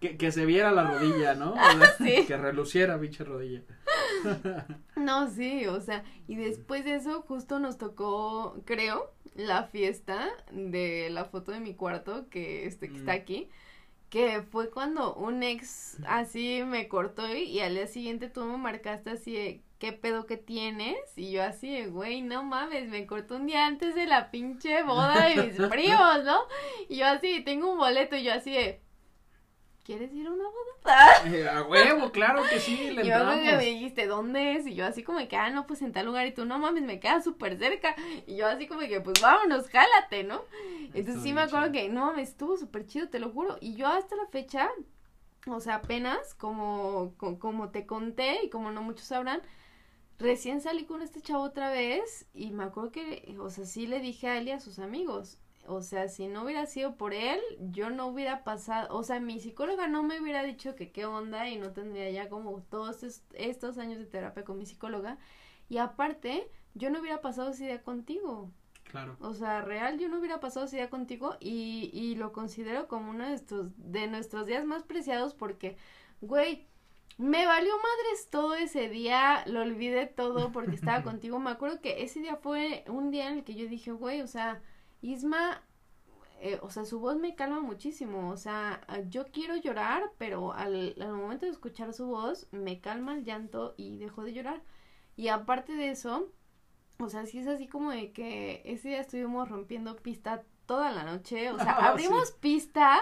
que, 0.00 0.16
que 0.16 0.32
se 0.32 0.46
viera 0.46 0.70
la 0.72 0.84
rodilla, 0.84 1.34
¿no? 1.34 1.52
O 1.52 1.56
sea, 1.56 1.94
Sí. 1.98 2.24
Que 2.26 2.36
reluciera, 2.36 2.98
pinche 2.98 3.22
rodilla. 3.24 3.60
No, 4.96 5.28
sí, 5.30 5.66
o 5.66 5.80
sea, 5.80 6.04
y 6.28 6.36
después 6.36 6.84
de 6.84 6.94
eso 6.96 7.22
justo 7.22 7.58
nos 7.58 7.78
tocó, 7.78 8.56
creo, 8.64 9.12
la 9.34 9.64
fiesta 9.64 10.28
de 10.52 11.08
la 11.10 11.24
foto 11.24 11.50
de 11.52 11.60
mi 11.60 11.74
cuarto 11.74 12.28
que 12.30 12.66
este 12.66 12.90
que 12.92 12.98
está 12.98 13.12
Mm. 13.12 13.16
aquí, 13.16 13.48
que 14.10 14.42
fue 14.42 14.70
cuando 14.70 15.14
un 15.14 15.42
ex 15.42 15.98
así 16.06 16.62
me 16.66 16.88
cortó 16.88 17.28
y, 17.34 17.44
y 17.44 17.60
al 17.60 17.74
día 17.74 17.86
siguiente 17.88 18.28
tú 18.30 18.44
me 18.44 18.56
marcaste 18.58 19.10
así 19.10 19.32
de, 19.34 19.62
¿qué 19.78 19.92
pedo 19.92 20.26
que 20.26 20.36
tienes? 20.36 20.96
Y 21.16 21.32
yo 21.32 21.42
así 21.42 21.70
de, 21.72 21.86
güey, 21.88 22.22
no 22.22 22.44
mames, 22.44 22.88
me 22.88 23.06
cortó 23.06 23.36
un 23.36 23.46
día 23.46 23.66
antes 23.66 23.94
de 23.94 24.06
la 24.06 24.30
pinche 24.30 24.82
boda 24.84 25.28
de 25.28 25.36
mis 25.36 25.56
primos, 25.70 26.24
¿no? 26.24 26.38
Y 26.88 26.96
yo 26.98 27.06
así, 27.06 27.42
tengo 27.44 27.72
un 27.72 27.78
boleto 27.78 28.16
y 28.16 28.24
yo 28.24 28.32
así 28.34 28.52
de, 28.52 28.80
¿quieres 29.84 30.12
ir 30.14 30.26
a 30.26 30.32
una 30.32 30.44
boda? 30.44 31.14
Eh, 31.20 31.48
a 31.48 31.62
huevo, 31.62 32.10
claro 32.12 32.48
que 32.48 32.60
sí, 32.60 32.90
le 32.90 33.04
Y 33.04 33.08
yo 33.08 33.14
creo 33.14 33.42
que 33.42 33.56
me 33.56 33.64
dijiste, 33.66 34.06
¿dónde 34.06 34.56
es? 34.56 34.66
Y 34.66 34.74
yo 34.74 34.86
así 34.86 35.02
como 35.02 35.26
que, 35.28 35.36
ah, 35.36 35.50
no, 35.50 35.66
pues 35.66 35.82
en 35.82 35.92
tal 35.92 36.06
lugar. 36.06 36.26
Y 36.26 36.32
tú, 36.34 36.44
no 36.44 36.58
mames, 36.58 36.82
me 36.82 37.00
queda 37.00 37.22
súper 37.22 37.58
cerca. 37.58 37.94
Y 38.26 38.36
yo 38.36 38.46
así 38.46 38.66
como 38.66 38.80
que, 38.80 39.00
pues 39.00 39.20
vámonos, 39.20 39.68
jálate, 39.68 40.24
¿no? 40.24 40.42
Entonces 40.92 41.14
Estuvo 41.14 41.22
sí 41.22 41.32
me 41.32 41.42
acuerdo 41.42 41.70
chido. 41.70 41.72
que, 41.72 41.88
no 41.88 42.06
mames, 42.06 42.30
estuvo 42.30 42.56
súper 42.56 42.86
chido, 42.86 43.08
te 43.08 43.18
lo 43.18 43.30
juro. 43.30 43.56
Y 43.60 43.74
yo 43.74 43.86
hasta 43.88 44.16
la 44.16 44.26
fecha, 44.26 44.70
o 45.48 45.60
sea, 45.60 45.76
apenas, 45.76 46.34
como, 46.34 47.14
co- 47.18 47.38
como 47.38 47.70
te 47.70 47.86
conté 47.86 48.44
y 48.44 48.50
como 48.50 48.70
no 48.72 48.82
muchos 48.82 49.06
sabrán, 49.06 49.42
recién 50.18 50.60
salí 50.60 50.84
con 50.86 51.02
este 51.02 51.20
chavo 51.22 51.44
otra 51.44 51.70
vez 51.70 52.26
y 52.34 52.52
me 52.52 52.64
acuerdo 52.64 52.92
que, 52.92 53.36
o 53.40 53.50
sea, 53.50 53.64
sí 53.66 53.86
le 53.86 54.00
dije 54.00 54.28
a 54.28 54.38
él 54.38 54.48
y 54.48 54.52
a 54.52 54.60
sus 54.60 54.78
amigos. 54.80 55.38
O 55.66 55.82
sea, 55.82 56.08
si 56.08 56.28
no 56.28 56.44
hubiera 56.44 56.66
sido 56.66 56.96
por 56.96 57.14
él, 57.14 57.40
yo 57.58 57.90
no 57.90 58.06
hubiera 58.06 58.44
pasado, 58.44 58.94
o 58.96 59.02
sea, 59.02 59.20
mi 59.20 59.40
psicóloga 59.40 59.88
no 59.88 60.02
me 60.02 60.20
hubiera 60.20 60.42
dicho 60.42 60.74
que 60.74 60.90
qué 60.92 61.06
onda 61.06 61.48
y 61.48 61.56
no 61.58 61.72
tendría 61.72 62.10
ya 62.10 62.28
como 62.28 62.62
todos 62.62 63.02
es- 63.02 63.24
estos 63.34 63.78
años 63.78 63.98
de 63.98 64.06
terapia 64.06 64.44
con 64.44 64.58
mi 64.58 64.66
psicóloga. 64.66 65.18
Y 65.68 65.78
aparte, 65.78 66.48
yo 66.74 66.90
no 66.90 67.00
hubiera 67.00 67.20
pasado 67.22 67.50
ese 67.50 67.64
día 67.66 67.82
contigo. 67.82 68.50
Claro. 68.84 69.16
O 69.20 69.34
sea, 69.34 69.62
real, 69.62 69.98
yo 69.98 70.08
no 70.08 70.18
hubiera 70.18 70.38
pasado 70.40 70.66
ese 70.66 70.76
día 70.76 70.90
contigo 70.90 71.36
y, 71.40 71.90
y 71.92 72.14
lo 72.16 72.32
considero 72.32 72.86
como 72.86 73.10
uno 73.10 73.26
de 73.26 73.34
estos, 73.34 73.70
de 73.76 74.06
nuestros 74.06 74.46
días 74.46 74.64
más 74.64 74.82
preciados 74.84 75.34
porque, 75.34 75.76
güey, 76.20 76.66
me 77.16 77.46
valió 77.46 77.72
madres 77.76 78.28
todo 78.30 78.54
ese 78.54 78.88
día, 78.88 79.44
lo 79.46 79.62
olvidé 79.62 80.06
todo 80.06 80.52
porque 80.52 80.74
estaba 80.76 81.02
contigo. 81.02 81.38
Me 81.40 81.50
acuerdo 81.50 81.80
que 81.80 82.02
ese 82.02 82.20
día 82.20 82.36
fue 82.36 82.84
un 82.88 83.10
día 83.10 83.28
en 83.30 83.38
el 83.38 83.44
que 83.44 83.54
yo 83.54 83.66
dije, 83.68 83.92
güey, 83.92 84.20
o 84.22 84.26
sea, 84.26 84.62
Isma, 85.00 85.62
eh, 86.40 86.58
o 86.62 86.70
sea, 86.70 86.84
su 86.84 87.00
voz 87.00 87.16
me 87.16 87.34
calma 87.34 87.60
muchísimo. 87.60 88.30
O 88.30 88.36
sea, 88.36 88.80
ah, 88.88 89.00
yo 89.00 89.26
quiero 89.26 89.56
llorar, 89.56 90.10
pero 90.18 90.52
al, 90.52 90.94
al 91.00 91.12
momento 91.12 91.46
de 91.46 91.52
escuchar 91.52 91.92
su 91.92 92.06
voz, 92.06 92.48
me 92.52 92.80
calma 92.80 93.14
el 93.14 93.24
llanto 93.24 93.74
y 93.76 93.98
dejo 93.98 94.24
de 94.24 94.32
llorar. 94.32 94.62
Y 95.16 95.28
aparte 95.28 95.72
de 95.74 95.90
eso, 95.90 96.32
o 96.98 97.08
sea, 97.08 97.26
sí 97.26 97.38
es 97.38 97.46
así 97.46 97.66
como 97.66 97.90
de 97.90 98.12
que 98.12 98.62
ese 98.64 98.88
día 98.88 99.00
estuvimos 99.00 99.48
rompiendo 99.48 99.96
pista 99.96 100.42
toda 100.66 100.90
la 100.90 101.04
noche. 101.04 101.50
O 101.50 101.58
sea, 101.58 101.72
Ah, 101.78 101.88
abrimos 101.90 102.32
pista. 102.32 103.00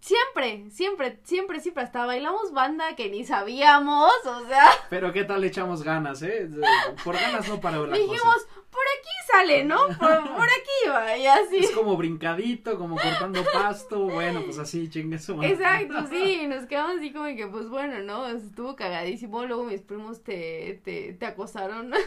Siempre, 0.00 0.68
siempre, 0.70 1.20
siempre, 1.22 1.60
siempre, 1.60 1.84
hasta 1.84 2.04
bailamos 2.04 2.52
banda 2.52 2.96
que 2.96 3.08
ni 3.08 3.24
sabíamos, 3.24 4.10
o 4.26 4.46
sea, 4.48 4.68
Pero 4.90 5.12
qué 5.12 5.22
tal 5.22 5.42
le 5.42 5.46
echamos 5.46 5.84
ganas, 5.84 6.22
¿eh? 6.22 6.50
Por 7.04 7.14
ganas 7.14 7.48
no 7.48 7.60
paró 7.60 7.86
la 7.86 7.96
dijimos, 7.96 8.20
cosa. 8.20 8.46
Por 8.72 8.80
aquí 8.98 9.10
sale, 9.30 9.64
¿no? 9.64 9.86
Por, 9.86 10.34
por 10.34 10.48
aquí 10.48 10.88
va, 10.88 11.16
y 11.16 11.26
así. 11.26 11.58
Es 11.58 11.70
como 11.72 11.96
brincadito, 11.96 12.78
como 12.78 12.96
cortando 12.96 13.44
pasto, 13.52 14.06
bueno, 14.06 14.42
pues 14.42 14.58
así, 14.58 14.88
chingue 14.88 15.18
su 15.18 15.36
madre. 15.36 15.52
Exacto, 15.52 16.06
sí, 16.10 16.46
nos 16.48 16.64
quedamos 16.64 16.96
así 16.96 17.12
como 17.12 17.26
que, 17.36 17.46
pues 17.46 17.68
bueno, 17.68 18.00
¿no? 18.00 18.26
Estuvo 18.26 18.74
cagadísimo, 18.74 19.44
luego 19.44 19.64
mis 19.64 19.82
primos 19.82 20.22
te, 20.22 20.80
te, 20.84 21.12
te 21.12 21.26
acosaron. 21.26 21.92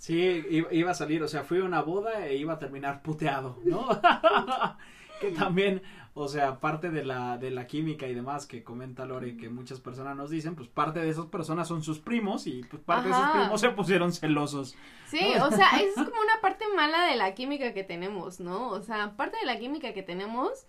Sí, 0.00 0.44
iba, 0.48 0.72
iba 0.72 0.92
a 0.92 0.94
salir, 0.94 1.20
o 1.24 1.26
sea, 1.26 1.42
fui 1.42 1.58
a 1.58 1.64
una 1.64 1.82
boda 1.82 2.24
e 2.28 2.36
iba 2.36 2.52
a 2.52 2.58
terminar 2.60 3.02
puteado, 3.02 3.58
¿no? 3.64 3.88
que 5.20 5.32
también, 5.32 5.82
o 6.20 6.26
sea, 6.26 6.58
parte 6.58 6.90
de 6.90 7.04
la, 7.04 7.38
de 7.38 7.52
la 7.52 7.68
química 7.68 8.08
y 8.08 8.12
demás 8.12 8.44
que 8.44 8.64
comenta 8.64 9.06
Lore, 9.06 9.36
que 9.36 9.48
muchas 9.48 9.78
personas 9.78 10.16
nos 10.16 10.30
dicen, 10.30 10.56
pues 10.56 10.68
parte 10.68 10.98
de 10.98 11.08
esas 11.08 11.26
personas 11.26 11.68
son 11.68 11.84
sus 11.84 12.00
primos 12.00 12.48
y 12.48 12.64
pues 12.64 12.82
parte 12.82 13.06
de 13.08 13.14
sus 13.14 13.28
primos 13.28 13.60
se 13.60 13.70
pusieron 13.70 14.12
celosos. 14.12 14.74
Sí, 15.06 15.20
o 15.40 15.50
sea, 15.52 15.68
es 15.80 15.94
como 15.94 16.20
una 16.20 16.40
parte 16.42 16.64
mala 16.74 17.04
de 17.04 17.14
la 17.14 17.34
química 17.34 17.72
que 17.72 17.84
tenemos, 17.84 18.40
¿no? 18.40 18.70
O 18.70 18.82
sea, 18.82 19.16
parte 19.16 19.38
de 19.38 19.46
la 19.46 19.60
química 19.60 19.92
que 19.92 20.02
tenemos 20.02 20.66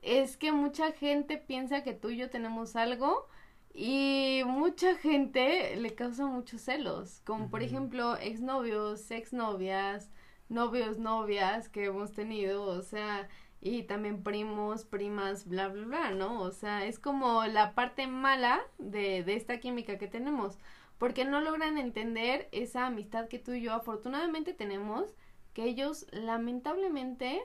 es 0.00 0.38
que 0.38 0.50
mucha 0.50 0.92
gente 0.92 1.36
piensa 1.36 1.82
que 1.82 1.92
tú 1.92 2.08
y 2.08 2.16
yo 2.16 2.30
tenemos 2.30 2.74
algo 2.74 3.28
y 3.74 4.44
mucha 4.46 4.94
gente 4.96 5.76
le 5.76 5.94
causa 5.94 6.24
muchos 6.24 6.62
celos, 6.62 7.20
como 7.26 7.50
por 7.50 7.62
ejemplo 7.62 8.16
exnovios, 8.16 9.10
exnovias, 9.10 10.10
novios, 10.48 10.96
novias 10.96 11.68
que 11.68 11.84
hemos 11.84 12.12
tenido, 12.12 12.64
o 12.64 12.80
sea, 12.80 13.28
y 13.66 13.82
también 13.82 14.22
primos, 14.22 14.84
primas, 14.84 15.46
bla, 15.46 15.68
bla, 15.68 15.84
bla, 15.86 16.10
¿no? 16.10 16.40
O 16.40 16.52
sea, 16.52 16.84
es 16.84 16.98
como 16.98 17.44
la 17.46 17.74
parte 17.74 18.06
mala 18.06 18.60
de, 18.78 19.24
de 19.24 19.34
esta 19.34 19.58
química 19.58 19.98
que 19.98 20.06
tenemos 20.06 20.58
porque 20.98 21.24
no 21.24 21.40
logran 21.40 21.78
entender 21.78 22.48
esa 22.52 22.86
amistad 22.86 23.28
que 23.28 23.38
tú 23.38 23.52
y 23.52 23.62
yo 23.62 23.74
afortunadamente 23.74 24.54
tenemos, 24.54 25.14
que 25.52 25.64
ellos 25.64 26.06
lamentablemente 26.10 27.42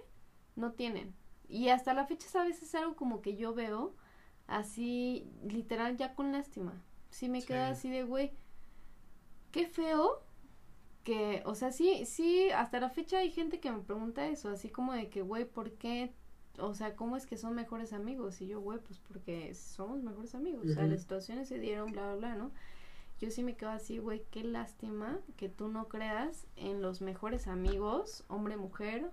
no 0.56 0.72
tienen. 0.74 1.14
Y 1.48 1.70
hasta 1.70 1.94
la 1.94 2.06
fecha, 2.06 2.28
¿sabes? 2.30 2.62
Es 2.62 2.76
algo 2.76 2.96
como 2.96 3.22
que 3.22 3.36
yo 3.36 3.54
veo 3.54 3.94
así, 4.48 5.30
literal, 5.44 5.98
ya 5.98 6.16
con 6.16 6.32
lástima. 6.32 6.82
sí 7.10 7.28
me 7.28 7.44
queda 7.44 7.70
así 7.70 7.90
de, 7.90 8.04
güey, 8.04 8.32
qué 9.52 9.68
feo 9.68 10.24
que, 11.04 11.42
o 11.46 11.56
sea, 11.56 11.72
sí, 11.72 12.06
sí, 12.06 12.50
hasta 12.52 12.80
la 12.80 12.90
fecha 12.90 13.20
hay 13.20 13.32
gente 13.32 13.60
que 13.60 13.72
me 13.72 13.80
pregunta 13.80 14.28
eso, 14.28 14.50
así 14.50 14.70
como 14.70 14.94
de 14.94 15.10
que, 15.10 15.22
güey, 15.22 15.46
¿por 15.46 15.72
qué? 15.74 16.14
O 16.60 16.74
sea, 16.74 16.96
¿cómo 16.96 17.18
es 17.18 17.26
que 17.26 17.38
son 17.38 17.56
mejores 17.56 17.94
amigos? 17.94 18.42
Y 18.42 18.48
yo, 18.48 18.62
güey, 18.62 18.80
pues 18.80 19.00
porque 19.00 19.54
somos 19.56 20.04
mejores 20.04 20.36
amigos, 20.36 20.68
o 20.68 20.74
sea, 20.74 20.86
las 20.86 21.02
situaciones 21.02 21.48
se 21.48 21.60
dieron, 21.60 21.92
bla, 21.92 22.04
bla, 22.08 22.16
bla, 22.16 22.36
¿no? 22.36 22.52
Yo 23.20 23.30
sí 23.30 23.44
me 23.44 23.56
quedo 23.56 23.70
así, 23.70 24.00
güey, 24.00 24.24
qué 24.32 24.44
lástima 24.44 25.20
que 25.38 25.48
tú 25.48 25.68
no 25.68 25.88
creas 25.88 26.48
en 26.56 26.82
los 26.82 27.02
mejores 27.02 27.48
amigos, 27.48 28.24
hombre-mujer, 28.28 29.12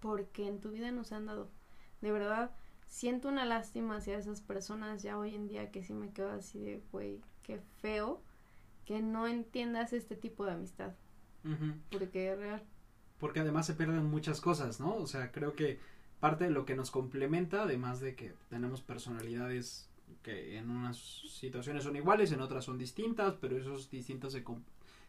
porque 0.00 0.46
en 0.46 0.60
tu 0.60 0.70
vida 0.70 0.92
nos 0.92 1.12
han 1.12 1.26
dado. 1.26 1.50
De 2.00 2.12
verdad, 2.12 2.52
siento 2.86 3.28
una 3.28 3.44
lástima 3.44 3.96
hacia 3.96 4.18
esas 4.18 4.40
personas 4.40 5.02
ya 5.02 5.18
hoy 5.18 5.34
en 5.34 5.48
día 5.48 5.70
que 5.70 5.82
sí 5.82 5.92
me 5.92 6.12
quedo 6.12 6.30
así 6.30 6.60
de, 6.60 6.82
güey, 6.92 7.20
qué 7.42 7.58
feo 7.80 8.20
que 8.84 9.00
no 9.00 9.26
entiendas 9.26 9.92
este 9.92 10.16
tipo 10.16 10.44
de 10.44 10.52
amistad. 10.52 10.94
Porque 11.90 12.32
es 12.32 12.38
real. 12.38 12.62
Porque 13.18 13.40
además 13.40 13.66
se 13.66 13.74
pierden 13.74 14.04
muchas 14.06 14.40
cosas, 14.40 14.80
¿no? 14.80 14.96
O 14.96 15.06
sea, 15.06 15.30
creo 15.30 15.54
que 15.54 15.78
parte 16.20 16.44
de 16.44 16.50
lo 16.50 16.64
que 16.64 16.74
nos 16.74 16.90
complementa, 16.90 17.64
además 17.64 18.00
de 18.00 18.14
que 18.14 18.32
tenemos 18.48 18.80
personalidades 18.80 19.88
que 20.22 20.56
en 20.56 20.70
unas 20.70 20.96
situaciones 20.98 21.84
son 21.84 21.96
iguales, 21.96 22.32
en 22.32 22.40
otras 22.40 22.64
son 22.64 22.78
distintas, 22.78 23.34
pero 23.40 23.58
esos 23.58 23.90
distintos 23.90 24.32
se, 24.32 24.42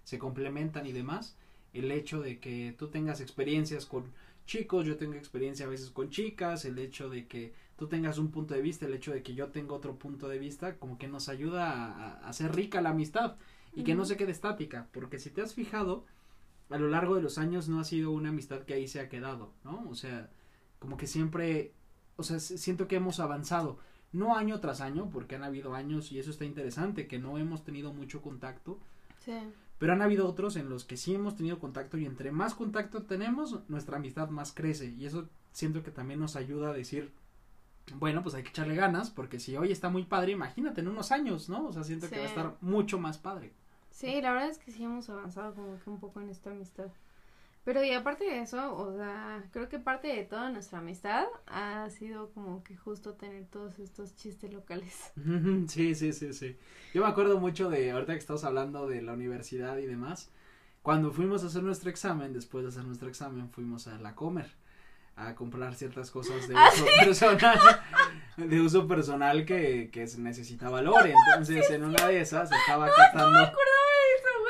se 0.03 0.19
complementan 0.19 0.85
y 0.85 0.91
demás, 0.91 1.37
el 1.73 1.91
hecho 1.91 2.21
de 2.21 2.39
que 2.39 2.75
tú 2.77 2.89
tengas 2.89 3.21
experiencias 3.21 3.85
con 3.85 4.11
chicos, 4.45 4.85
yo 4.85 4.97
tengo 4.97 5.13
experiencia 5.13 5.65
a 5.65 5.69
veces 5.69 5.89
con 5.89 6.09
chicas, 6.09 6.65
el 6.65 6.77
hecho 6.79 7.09
de 7.09 7.27
que 7.27 7.53
tú 7.77 7.87
tengas 7.87 8.17
un 8.17 8.31
punto 8.31 8.53
de 8.53 8.61
vista, 8.61 8.85
el 8.85 8.93
hecho 8.93 9.11
de 9.11 9.23
que 9.23 9.35
yo 9.35 9.47
tengo 9.47 9.75
otro 9.75 9.97
punto 9.97 10.27
de 10.27 10.37
vista, 10.37 10.77
como 10.77 10.97
que 10.97 11.07
nos 11.07 11.29
ayuda 11.29 11.71
a, 11.73 12.19
a 12.19 12.29
hacer 12.29 12.53
rica 12.53 12.81
la 12.81 12.89
amistad 12.89 13.37
y 13.75 13.83
que 13.83 13.95
no 13.95 14.05
se 14.05 14.17
quede 14.17 14.31
estática, 14.31 14.87
porque 14.91 15.19
si 15.19 15.29
te 15.29 15.41
has 15.41 15.53
fijado, 15.53 16.05
a 16.69 16.77
lo 16.77 16.87
largo 16.87 17.15
de 17.15 17.21
los 17.21 17.37
años 17.37 17.67
no 17.69 17.79
ha 17.79 17.83
sido 17.83 18.11
una 18.11 18.29
amistad 18.29 18.61
que 18.61 18.73
ahí 18.73 18.87
se 18.87 18.99
ha 18.99 19.09
quedado, 19.09 19.53
¿no? 19.63 19.85
O 19.89 19.95
sea, 19.95 20.29
como 20.79 20.97
que 20.97 21.07
siempre, 21.07 21.73
o 22.15 22.23
sea, 22.23 22.39
siento 22.39 22.87
que 22.87 22.95
hemos 22.95 23.19
avanzado, 23.19 23.77
no 24.11 24.35
año 24.35 24.59
tras 24.59 24.81
año, 24.81 25.09
porque 25.11 25.35
han 25.35 25.43
habido 25.43 25.75
años 25.75 26.11
y 26.11 26.19
eso 26.19 26.31
está 26.31 26.45
interesante, 26.45 27.07
que 27.07 27.19
no 27.19 27.37
hemos 27.37 27.63
tenido 27.63 27.93
mucho 27.93 28.21
contacto. 28.21 28.79
Sí. 29.19 29.33
Pero 29.77 29.91
han 29.91 30.01
habido 30.01 30.27
otros 30.27 30.55
en 30.55 30.69
los 30.69 30.85
que 30.85 30.95
sí 30.95 31.13
hemos 31.13 31.35
tenido 31.35 31.59
contacto 31.59 31.97
y 31.97 32.05
entre 32.05 32.31
más 32.31 32.55
contacto 32.55 33.03
tenemos, 33.03 33.59
nuestra 33.67 33.97
amistad 33.97 34.29
más 34.29 34.53
crece 34.53 34.87
y 34.97 35.05
eso 35.05 35.27
siento 35.51 35.83
que 35.83 35.91
también 35.91 36.21
nos 36.21 36.37
ayuda 36.37 36.69
a 36.69 36.73
decir, 36.73 37.11
bueno, 37.93 38.23
pues 38.23 38.35
hay 38.35 38.43
que 38.43 38.49
echarle 38.49 38.75
ganas, 38.75 39.09
porque 39.09 39.39
si 39.39 39.55
hoy 39.57 39.71
está 39.71 39.89
muy 39.89 40.03
padre, 40.03 40.31
imagínate 40.31 40.81
en 40.81 40.87
unos 40.87 41.11
años, 41.11 41.49
¿no? 41.49 41.67
O 41.67 41.73
sea, 41.73 41.83
siento 41.83 42.09
que 42.09 42.17
va 42.17 42.23
a 42.23 42.29
estar 42.29 42.57
mucho 42.61 42.99
más 42.99 43.17
padre. 43.17 43.53
Sí, 43.95 44.19
la 44.21 44.33
verdad 44.33 44.49
es 44.49 44.57
que 44.57 44.73
sí 44.73 44.83
hemos 44.83 45.09
avanzado 45.09 45.55
como 45.55 45.79
que 45.79 45.89
un 45.89 46.01
poco 46.01 46.19
en 46.19 46.29
esta 46.29 46.49
amistad. 46.49 46.87
Pero 47.63 47.81
y 47.81 47.93
aparte 47.93 48.25
de 48.25 48.41
eso, 48.41 48.75
o 48.75 48.93
sea, 48.93 49.41
creo 49.51 49.69
que 49.69 49.79
parte 49.79 50.09
de 50.09 50.25
toda 50.25 50.49
nuestra 50.49 50.79
amistad 50.79 51.23
ha 51.47 51.89
sido 51.89 52.29
como 52.31 52.61
que 52.61 52.75
justo 52.75 53.13
tener 53.13 53.45
todos 53.45 53.79
estos 53.79 54.13
chistes 54.17 54.51
locales. 54.51 55.13
Sí, 55.69 55.95
sí, 55.95 56.11
sí, 56.11 56.33
sí. 56.33 56.57
Yo 56.93 57.03
me 57.03 57.07
acuerdo 57.07 57.39
mucho 57.39 57.69
de, 57.69 57.91
ahorita 57.91 58.11
que 58.11 58.19
estamos 58.19 58.43
hablando 58.43 58.85
de 58.85 59.01
la 59.01 59.13
universidad 59.13 59.77
y 59.77 59.85
demás, 59.85 60.29
cuando 60.81 61.13
fuimos 61.13 61.43
a 61.43 61.47
hacer 61.47 61.63
nuestro 61.63 61.89
examen, 61.89 62.33
después 62.33 62.65
de 62.65 62.71
hacer 62.71 62.83
nuestro 62.83 63.07
examen, 63.07 63.49
fuimos 63.49 63.87
a 63.87 63.97
la 63.97 64.13
Comer 64.13 64.51
a 65.15 65.33
comprar 65.35 65.73
ciertas 65.75 66.11
cosas 66.11 66.49
de 66.49 66.55
ah, 66.57 66.69
uso 66.69 66.85
personal 66.99 67.59
de 68.35 68.59
uso 68.59 68.85
personal 68.85 69.45
que, 69.45 69.89
que 69.89 70.05
necesitaba 70.17 70.81
Lore 70.81 71.13
entonces 71.27 71.69
en 71.69 71.85
una 71.85 72.07
de 72.07 72.19
esas 72.19 72.51
estaba 72.51 72.89
catando 72.93 73.53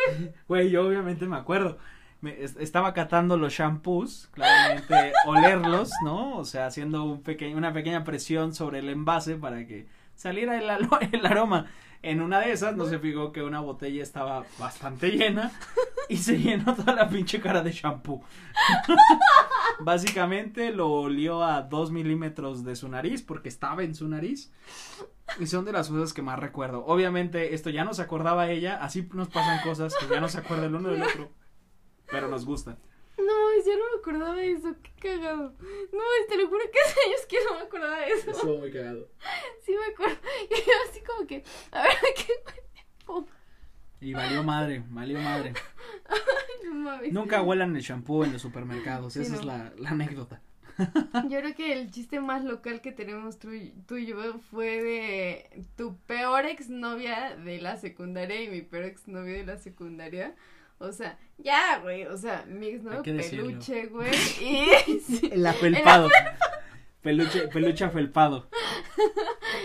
Güey, 0.47 0.69
yo 0.69 0.87
obviamente 0.87 1.25
me 1.25 1.37
acuerdo. 1.37 1.77
Me, 2.21 2.43
estaba 2.43 2.93
catando 2.93 3.37
los 3.37 3.53
shampoos, 3.53 4.29
claramente 4.31 5.13
olerlos, 5.27 5.91
¿no? 6.03 6.37
O 6.37 6.45
sea, 6.45 6.65
haciendo 6.67 7.03
un 7.03 7.21
pequeño, 7.21 7.57
una 7.57 7.73
pequeña 7.73 8.03
presión 8.03 8.53
sobre 8.53 8.79
el 8.79 8.89
envase 8.89 9.35
para 9.35 9.65
que 9.67 9.87
saliera 10.15 10.57
el, 10.57 10.87
el 11.11 11.25
aroma. 11.25 11.67
En 12.01 12.21
una 12.21 12.39
de 12.39 12.51
esas 12.51 12.75
no 12.75 12.85
se 12.85 12.99
fijó 12.99 13.31
que 13.31 13.41
una 13.41 13.61
botella 13.61 14.03
estaba 14.03 14.45
bastante 14.59 15.09
llena 15.09 15.51
y 16.07 16.17
se 16.17 16.37
llenó 16.37 16.75
toda 16.75 16.93
la 16.93 17.09
pinche 17.09 17.41
cara 17.41 17.63
de 17.63 17.71
shampoo. 17.71 18.21
Básicamente 19.79 20.71
lo 20.71 20.91
olió 20.91 21.43
a 21.43 21.63
dos 21.63 21.91
milímetros 21.91 22.63
de 22.63 22.75
su 22.75 22.89
nariz 22.89 23.23
porque 23.23 23.49
estaba 23.49 23.83
en 23.83 23.95
su 23.95 24.07
nariz. 24.07 24.51
Y 25.39 25.47
son 25.47 25.65
de 25.65 25.71
las 25.71 25.89
cosas 25.89 26.13
que 26.13 26.21
más 26.21 26.39
recuerdo. 26.39 26.85
Obviamente 26.85 27.53
esto 27.53 27.69
ya 27.69 27.83
no 27.83 27.93
se 27.93 28.01
acordaba 28.01 28.49
ella, 28.49 28.77
así 28.81 29.07
nos 29.13 29.29
pasan 29.29 29.61
cosas 29.63 29.95
que 29.95 30.07
ya 30.07 30.19
no 30.19 30.29
se 30.29 30.39
acuerda 30.39 30.65
el 30.65 30.75
uno 30.75 30.89
del 30.89 31.03
otro. 31.03 31.31
Pero 32.09 32.27
nos 32.27 32.45
gustan. 32.45 32.77
No, 33.17 33.65
ya 33.65 33.75
no 33.75 33.85
me 33.93 33.99
acordaba 33.99 34.35
de 34.35 34.51
eso, 34.51 34.75
qué 34.83 34.91
cagado. 34.99 35.53
No, 35.93 36.03
te 36.27 36.37
lo 36.37 36.47
juro 36.47 36.61
que 36.71 36.79
hace 36.85 36.99
años 37.07 37.25
que 37.27 37.37
no 37.43 37.55
me 37.55 37.61
acordaba 37.61 37.97
de 37.97 38.07
eso. 38.11 38.31
Estuvo 38.31 38.57
muy 38.57 38.71
cagado. 38.71 39.09
Sí 39.65 39.73
me 39.73 39.93
acuerdo. 39.93 40.17
Y 40.49 40.55
yo 40.55 40.73
así 40.89 41.01
como 41.01 41.27
que, 41.27 41.43
a 41.71 41.83
ver, 41.83 41.95
¿qué? 42.15 42.33
Y 44.01 44.13
valió 44.13 44.43
madre, 44.43 44.83
valió 44.89 45.19
madre. 45.19 45.53
Nunca 47.11 47.41
huelan 47.41 47.75
el 47.75 47.81
shampoo 47.81 48.23
en 48.23 48.33
los 48.33 48.41
supermercados, 48.41 49.15
esa 49.15 49.35
es 49.35 49.45
la, 49.45 49.73
la, 49.77 49.89
anécdota. 49.89 50.41
Yo 51.29 51.39
creo 51.39 51.55
que 51.55 51.73
el 51.73 51.91
chiste 51.91 52.19
más 52.19 52.43
local 52.43 52.81
que 52.81 52.91
tenemos 52.91 53.39
tú, 53.39 53.49
tú 53.87 53.97
y 53.97 54.05
yo 54.05 54.39
fue 54.51 54.81
de 54.81 55.63
tu 55.77 55.97
peor 55.99 56.45
exnovia 56.45 57.35
de 57.37 57.61
la 57.61 57.77
secundaria 57.77 58.41
y 58.41 58.49
mi 58.49 58.61
peor 58.61 58.83
exnovio 58.83 59.33
de 59.33 59.45
la 59.45 59.57
secundaria. 59.57 60.35
O 60.77 60.91
sea, 60.91 61.17
ya, 61.37 61.79
güey, 61.79 62.05
o 62.05 62.17
sea, 62.17 62.45
mi 62.47 62.67
exnovio 62.67 63.03
peluche, 63.03 63.85
güey, 63.87 64.11
y... 64.41 65.27
El 65.31 65.45
afelpado. 65.45 66.09
Peluche, 67.01 67.47
peluche 67.47 67.85
afelpado. 67.85 68.49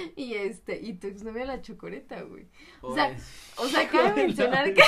y 0.16 0.34
este, 0.34 0.80
y 0.80 0.94
tu 0.94 1.06
exnovia 1.06 1.44
la 1.44 1.62
chocoreta, 1.62 2.22
güey. 2.22 2.46
O 2.80 2.94
sea, 2.94 3.16
o 3.56 3.66
sea, 3.66 3.88
cabe 3.90 4.26
mencionar 4.26 4.72
que. 4.74 4.82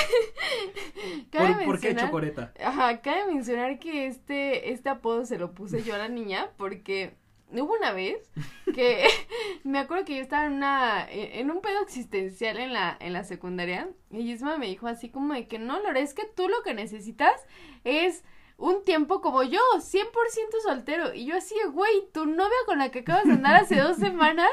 cabe 1.31 1.65
¿Por, 1.65 1.79
qué 1.79 1.95
chocoreta? 1.95 2.53
Ajá, 2.63 3.01
cabe 3.01 3.33
mencionar 3.33 3.79
que 3.79 4.07
este, 4.07 4.71
este 4.71 4.89
apodo 4.89 5.25
se 5.25 5.37
lo 5.37 5.53
puse 5.53 5.83
yo 5.83 5.95
a 5.95 5.97
la 5.97 6.09
niña 6.09 6.49
porque 6.57 7.15
hubo 7.51 7.75
una 7.75 7.91
vez 7.91 8.31
que 8.73 9.05
me 9.63 9.79
acuerdo 9.79 10.05
que 10.05 10.15
yo 10.15 10.21
estaba 10.21 10.45
en 10.47 10.53
una 10.53 11.07
en 11.09 11.51
un 11.51 11.61
pedo 11.61 11.81
existencial 11.83 12.57
en 12.57 12.73
la 12.73 12.97
en 12.99 13.13
la 13.13 13.23
secundaria 13.23 13.89
y 14.09 14.31
Isma 14.31 14.57
me 14.57 14.67
dijo 14.67 14.87
así 14.87 15.09
como 15.09 15.35
de 15.35 15.47
que 15.47 15.59
no 15.59 15.79
Lore 15.79 16.01
es 16.01 16.13
que 16.13 16.25
tú 16.35 16.47
lo 16.47 16.63
que 16.63 16.73
necesitas 16.73 17.39
es 17.83 18.23
un 18.63 18.81
tiempo 18.85 19.19
como 19.19 19.43
yo, 19.43 19.59
100% 19.75 20.09
soltero. 20.63 21.13
Y 21.13 21.25
yo 21.25 21.35
así, 21.35 21.53
güey, 21.73 22.07
tu 22.13 22.25
novia 22.25 22.55
con 22.65 22.79
la 22.79 22.91
que 22.91 22.99
acabas 22.99 23.25
de 23.25 23.33
andar 23.33 23.57
hace 23.57 23.75
dos 23.75 23.97
semanas. 23.97 24.49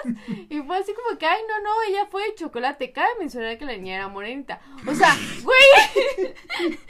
Y 0.48 0.60
fue 0.62 0.78
así 0.78 0.92
como 0.94 1.16
que, 1.16 1.26
ay, 1.26 1.40
no, 1.48 1.62
no, 1.62 1.70
ella 1.88 2.06
fue 2.10 2.24
de 2.24 2.34
chocolate. 2.34 2.90
Cabe 2.90 3.08
mencionar 3.20 3.56
que 3.56 3.64
la 3.66 3.76
niña 3.76 3.94
era 3.94 4.08
morenita. 4.08 4.60
O 4.84 4.94
sea, 4.96 5.16
güey, 5.44 6.34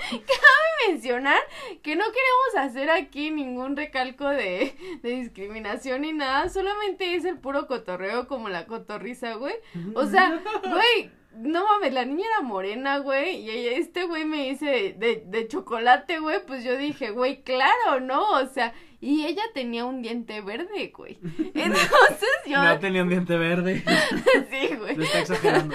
cabe 0.09 0.89
mencionar 0.89 1.39
que 1.83 1.95
no 1.95 2.05
queremos 2.05 2.71
hacer 2.71 2.89
aquí 2.91 3.31
ningún 3.31 3.77
recalco 3.77 4.27
de, 4.27 4.75
de 5.03 5.11
discriminación 5.11 6.01
ni 6.01 6.15
nada. 6.15 6.49
Solamente 6.49 7.17
es 7.17 7.27
el 7.27 7.39
puro 7.39 7.67
cotorreo 7.67 8.29
como 8.29 8.49
la 8.49 8.65
cotorriza, 8.65 9.35
güey. 9.35 9.57
O 9.95 10.07
sea, 10.07 10.43
güey 10.63 11.20
no 11.33 11.65
mames, 11.65 11.93
la 11.93 12.05
niña 12.05 12.27
era 12.27 12.47
morena, 12.47 12.99
güey, 12.99 13.37
y 13.49 13.69
este 13.69 14.05
güey 14.05 14.25
me 14.25 14.49
dice 14.49 14.95
de, 14.99 15.23
de, 15.27 15.49
chocolate, 15.49 16.19
güey, 16.19 16.45
pues 16.45 16.65
yo 16.65 16.77
dije, 16.77 17.11
güey, 17.11 17.43
claro, 17.43 18.01
¿no? 18.01 18.31
O 18.33 18.47
sea, 18.47 18.75
y 19.01 19.27
ella 19.27 19.43
tenía 19.55 19.85
un 19.85 20.03
diente 20.03 20.41
verde, 20.41 20.93
güey. 20.97 21.19
Entonces 21.55 22.29
yo... 22.47 22.63
No 22.63 22.79
tenía 22.79 23.03
un 23.03 23.09
diente 23.09 23.37
verde. 23.37 23.83
sí, 24.51 24.77
güey. 24.77 24.97
Lo 24.97 25.05
está 25.05 25.21
exagerando. 25.21 25.75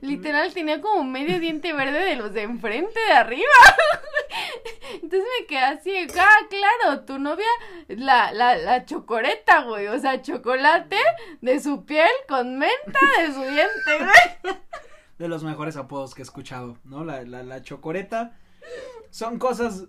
Literal, 0.00 0.52
tenía 0.52 0.80
como 0.80 1.04
medio 1.04 1.38
diente 1.40 1.72
verde 1.72 2.04
de 2.04 2.16
los 2.16 2.32
de 2.32 2.42
enfrente, 2.42 2.98
de 3.08 3.12
arriba. 3.12 3.44
Entonces 4.94 5.24
me 5.40 5.46
quedé 5.46 5.58
así, 5.58 5.92
ah, 6.18 6.38
claro, 6.48 7.04
tu 7.04 7.18
novia, 7.18 7.46
la, 7.88 8.32
la, 8.32 8.56
la 8.56 8.84
chocoreta, 8.84 9.62
güey, 9.62 9.88
o 9.88 9.98
sea, 9.98 10.22
chocolate 10.22 10.98
de 11.40 11.60
su 11.60 11.84
piel 11.84 12.10
con 12.28 12.58
menta 12.58 13.00
de 13.20 13.32
su 13.32 13.42
diente, 13.42 13.98
güey 13.98 14.54
de 15.18 15.28
los 15.28 15.44
mejores 15.44 15.76
apodos 15.76 16.14
que 16.14 16.22
he 16.22 16.24
escuchado, 16.24 16.78
¿no? 16.84 17.04
La, 17.04 17.22
la, 17.22 17.42
la 17.42 17.62
chocoreta. 17.62 18.36
Son 19.10 19.38
cosas. 19.38 19.84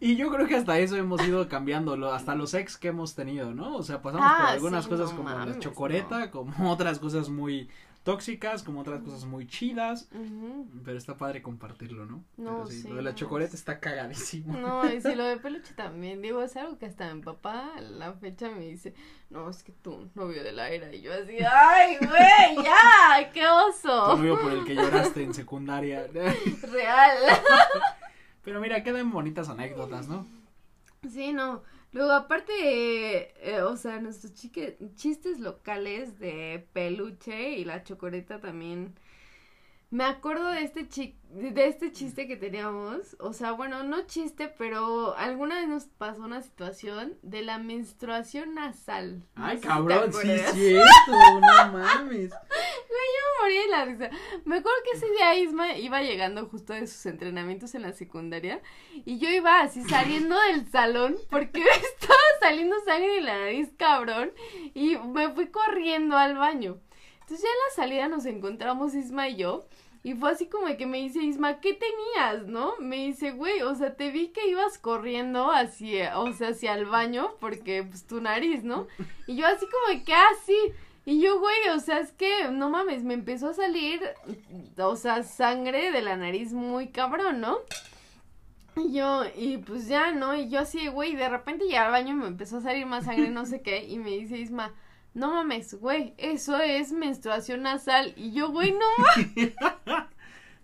Y 0.00 0.16
yo 0.16 0.30
creo 0.30 0.46
que 0.46 0.56
hasta 0.56 0.78
eso 0.78 0.96
hemos 0.96 1.26
ido 1.26 1.48
cambiando, 1.48 2.12
hasta 2.12 2.34
los 2.34 2.52
ex 2.54 2.76
que 2.76 2.88
hemos 2.88 3.14
tenido, 3.14 3.54
¿no? 3.54 3.76
O 3.76 3.82
sea, 3.82 4.02
pasamos 4.02 4.26
por 4.30 4.46
ah, 4.46 4.52
algunas 4.52 4.86
cosas 4.86 5.12
como 5.12 5.30
la 5.30 5.58
chocoreta, 5.58 6.30
como 6.30 6.70
otras 6.72 6.98
cosas 6.98 7.28
muy, 7.28 7.68
tóxicas, 8.06 8.62
como 8.62 8.80
otras 8.82 9.02
cosas 9.02 9.24
muy 9.24 9.48
chidas. 9.48 10.08
Pero 10.84 10.96
está 10.96 11.16
padre 11.16 11.42
compartirlo, 11.42 12.06
¿no? 12.06 12.22
No, 12.36 12.58
Pero 12.58 12.66
sí, 12.66 12.88
Lo 12.88 12.94
de 12.94 13.02
la 13.02 13.12
no, 13.20 13.38
es- 13.40 13.54
está 13.54 13.80
cagadísimo. 13.80 14.56
No, 14.56 14.88
y 14.88 15.00
si 15.00 15.12
lo 15.16 15.24
de 15.24 15.38
peluche 15.38 15.74
también, 15.74 16.22
digo, 16.22 16.40
es 16.40 16.56
algo 16.56 16.78
que 16.78 16.86
hasta 16.86 17.12
mi 17.12 17.22
papá 17.22 17.72
a 17.76 17.80
la 17.80 18.12
fecha 18.12 18.48
me 18.48 18.60
dice, 18.60 18.94
no, 19.28 19.50
es 19.50 19.64
que 19.64 19.72
tu 19.72 20.08
novio 20.14 20.44
de 20.44 20.52
la 20.52 20.70
era, 20.70 20.94
y 20.94 21.02
yo 21.02 21.12
así, 21.12 21.36
ay, 21.42 21.96
güey, 21.98 22.64
ya, 22.64 23.32
qué 23.32 23.40
Tu 23.40 23.88
oso, 23.90 24.16
novio 24.16 24.40
por 24.40 24.52
el 24.52 24.64
que 24.64 24.76
lloraste 24.76 25.24
en 25.24 25.34
secundaria. 25.34 26.06
real. 26.06 27.18
Pero 28.46 28.60
mira, 28.60 28.84
quedan 28.84 29.10
bonitas 29.10 29.48
anécdotas, 29.48 30.06
¿no? 30.06 30.24
Sí, 31.10 31.32
no. 31.32 31.64
Luego, 31.92 32.12
aparte, 32.12 32.52
eh, 32.62 33.34
eh, 33.40 33.62
o 33.62 33.76
sea, 33.76 34.00
nuestros 34.00 34.34
chistes 34.94 35.40
locales 35.40 36.20
de 36.20 36.68
peluche 36.72 37.58
y 37.58 37.64
la 37.64 37.82
chocoleta 37.82 38.40
también. 38.40 38.94
Me 39.90 40.04
acuerdo 40.04 40.50
de 40.50 40.62
este 40.62 40.88
chi 40.88 41.16
de 41.30 41.66
este 41.68 41.92
chiste 41.92 42.26
que 42.26 42.36
teníamos, 42.36 43.14
o 43.20 43.32
sea, 43.34 43.52
bueno, 43.52 43.82
no 43.82 44.06
chiste, 44.06 44.48
pero 44.48 45.14
alguna 45.16 45.56
vez 45.56 45.68
nos 45.68 45.84
pasó 45.84 46.22
una 46.22 46.40
situación 46.40 47.18
de 47.22 47.42
la 47.42 47.58
menstruación 47.58 48.54
nasal. 48.54 49.22
No 49.34 49.44
Ay, 49.44 49.56
sé 49.56 49.62
si 49.62 49.68
cabrón, 49.68 50.12
sí, 50.12 50.38
cierto, 50.54 51.10
no 51.10 51.40
mames. 51.72 52.30
me 52.30 53.42
morí 53.42 53.58
de 53.58 53.68
la 53.68 53.84
risa. 53.84 54.10
Me 54.44 54.56
acuerdo 54.58 54.78
que 54.84 54.96
ese 54.96 55.10
día 55.10 55.34
Isma 55.34 55.76
iba 55.76 56.00
llegando 56.00 56.46
justo 56.46 56.72
de 56.72 56.86
sus 56.86 57.04
entrenamientos 57.04 57.74
en 57.74 57.82
la 57.82 57.92
secundaria 57.92 58.62
y 59.04 59.18
yo 59.18 59.28
iba 59.28 59.60
así 59.60 59.84
saliendo 59.84 60.36
del 60.40 60.66
salón 60.70 61.16
porque 61.28 61.60
estaba 62.00 62.18
saliendo 62.40 62.76
sangre 62.86 63.16
de 63.16 63.20
la 63.20 63.38
nariz, 63.38 63.68
cabrón, 63.76 64.32
y 64.72 64.96
me 64.96 65.30
fui 65.34 65.48
corriendo 65.48 66.16
al 66.16 66.38
baño. 66.38 66.80
Entonces 67.26 67.44
ya 67.44 67.48
en 67.48 67.58
la 67.68 67.74
salida 67.74 68.08
nos 68.08 68.24
encontramos 68.24 68.94
Isma 68.94 69.28
y 69.28 69.36
yo. 69.36 69.66
Y 70.04 70.14
fue 70.14 70.30
así 70.30 70.46
como 70.46 70.68
que 70.76 70.86
me 70.86 70.98
dice 70.98 71.18
Isma, 71.24 71.60
¿qué 71.60 71.74
tenías, 71.74 72.46
no? 72.46 72.74
Me 72.78 73.06
dice, 73.06 73.32
güey, 73.32 73.62
o 73.62 73.74
sea, 73.74 73.96
te 73.96 74.12
vi 74.12 74.28
que 74.28 74.46
ibas 74.46 74.78
corriendo 74.78 75.50
hacia, 75.50 76.20
o 76.20 76.32
sea, 76.32 76.50
hacia 76.50 76.74
el 76.74 76.86
baño, 76.86 77.32
porque, 77.40 77.82
pues, 77.82 78.06
tu 78.06 78.20
nariz, 78.20 78.62
¿no? 78.62 78.86
Y 79.26 79.34
yo 79.34 79.44
así 79.48 79.66
como 79.66 80.04
que, 80.04 80.14
ah. 80.14 80.28
Y 81.04 81.20
yo, 81.20 81.40
güey, 81.40 81.68
o 81.74 81.80
sea, 81.80 81.98
es 81.98 82.12
que, 82.12 82.48
no 82.52 82.70
mames, 82.70 83.02
me 83.02 83.14
empezó 83.14 83.48
a 83.48 83.54
salir, 83.54 84.00
o 84.78 84.94
sea, 84.94 85.24
sangre 85.24 85.90
de 85.90 86.02
la 86.02 86.16
nariz 86.16 86.52
muy 86.52 86.90
cabrón, 86.90 87.40
¿no? 87.40 87.58
Y 88.76 88.92
yo, 88.92 89.22
y 89.36 89.58
pues 89.58 89.88
ya, 89.88 90.12
¿no? 90.12 90.36
Y 90.36 90.48
yo 90.48 90.60
así, 90.60 90.86
güey, 90.86 91.16
de 91.16 91.28
repente 91.28 91.64
llegué 91.64 91.78
al 91.78 91.90
baño 91.90 92.14
me 92.14 92.28
empezó 92.28 92.58
a 92.58 92.60
salir 92.60 92.86
más 92.86 93.06
sangre, 93.06 93.30
no 93.30 93.46
sé 93.46 93.62
qué, 93.62 93.84
y 93.84 93.98
me 93.98 94.10
dice 94.10 94.38
Isma, 94.38 94.72
no 95.16 95.30
mames, 95.30 95.74
güey, 95.74 96.12
eso 96.18 96.58
es 96.58 96.92
menstruación 96.92 97.62
nasal. 97.62 98.12
Y 98.16 98.32
yo, 98.32 98.50
güey, 98.50 98.72
no. 98.72 100.04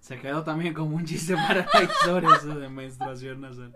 Se 0.01 0.19
quedó 0.19 0.45
también 0.45 0.75
como 0.75 0.97
un 0.97 1.07
chiste 1.07 1.35
para 1.35 1.67
eso 1.81 2.21
de 2.21 2.69
menstruación 2.69 3.41
nasal. 3.41 3.75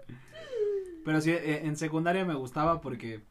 Pero 1.02 1.20
sí, 1.22 1.30
eh, 1.30 1.62
en 1.64 1.76
secundaria 1.76 2.26
me 2.26 2.34
gustaba 2.34 2.82
porque 2.82 3.22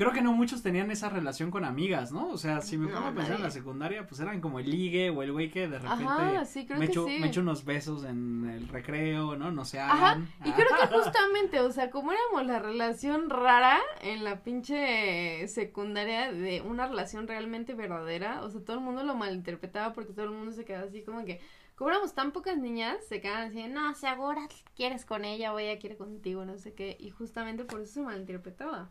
creo 0.00 0.12
que 0.14 0.22
no 0.22 0.32
muchos 0.32 0.62
tenían 0.62 0.90
esa 0.90 1.10
relación 1.10 1.50
con 1.50 1.62
amigas, 1.66 2.10
¿no? 2.10 2.28
O 2.30 2.38
sea, 2.38 2.62
si 2.62 2.78
me 2.78 2.88
No, 2.88 2.94
pongo 2.96 3.08
a 3.08 3.12
pensar 3.12 3.36
en 3.36 3.42
la 3.42 3.50
secundaria, 3.50 4.06
pues 4.06 4.18
eran 4.22 4.40
como 4.40 4.58
el 4.58 4.70
ligue 4.70 5.10
o 5.10 5.22
el 5.22 5.30
güey 5.30 5.50
que 5.50 5.68
de 5.68 5.78
repente 5.78 6.04
Ajá, 6.04 6.44
sí, 6.46 6.64
creo 6.64 6.78
me, 6.78 6.86
que 6.86 6.92
echo, 6.92 7.06
sí. 7.06 7.18
me 7.20 7.26
echo 7.26 7.42
unos 7.42 7.66
besos 7.66 8.04
en 8.04 8.48
el 8.48 8.66
recreo, 8.68 9.36
¿no? 9.36 9.50
No 9.50 9.66
se 9.66 9.78
Ajá, 9.78 10.12
hagan. 10.12 10.28
y 10.42 10.52
creo 10.52 10.68
que 10.80 10.86
justamente, 10.96 11.60
o 11.60 11.70
sea, 11.70 11.90
como 11.90 12.12
éramos 12.12 12.46
la 12.46 12.60
relación 12.60 13.28
rara 13.28 13.78
en 14.00 14.24
la 14.24 14.42
pinche 14.42 15.46
secundaria 15.48 16.32
de 16.32 16.62
una 16.62 16.86
relación 16.88 17.28
realmente 17.28 17.74
verdadera, 17.74 18.42
o 18.42 18.48
sea, 18.48 18.62
todo 18.64 18.78
el 18.78 18.82
mundo 18.82 19.04
lo 19.04 19.14
malinterpretaba 19.16 19.92
porque 19.92 20.14
todo 20.14 20.24
el 20.24 20.30
mundo 20.30 20.52
se 20.52 20.64
quedaba 20.64 20.86
así 20.86 21.02
como 21.02 21.26
que, 21.26 21.42
como 21.76 21.90
éramos 21.90 22.14
tan 22.14 22.32
pocas 22.32 22.56
niñas, 22.58 22.96
se 23.06 23.20
quedaban 23.20 23.48
así, 23.48 23.66
no, 23.68 23.94
segura 23.94 24.48
quieres 24.74 25.04
con 25.04 25.24
ella 25.26 25.52
o 25.52 25.58
ella 25.58 25.78
quiere 25.78 25.96
contigo, 25.96 26.44
no 26.46 26.56
sé 26.56 26.72
qué, 26.74 26.96
y 26.98 27.10
justamente 27.10 27.64
por 27.64 27.80
eso 27.82 27.92
se 27.94 28.00
malinterpretaba. 28.00 28.90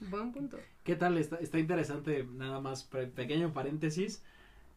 Buen 0.00 0.32
punto. 0.32 0.58
¿Qué 0.82 0.96
tal? 0.96 1.16
Está, 1.18 1.36
está 1.36 1.58
interesante, 1.58 2.24
nada 2.32 2.60
más, 2.60 2.84
pre- 2.84 3.06
pequeño 3.06 3.52
paréntesis, 3.52 4.22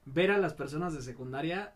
ver 0.06 0.32
a 0.32 0.38
las 0.38 0.54
personas 0.54 0.94
de 0.94 1.02
secundaria, 1.02 1.74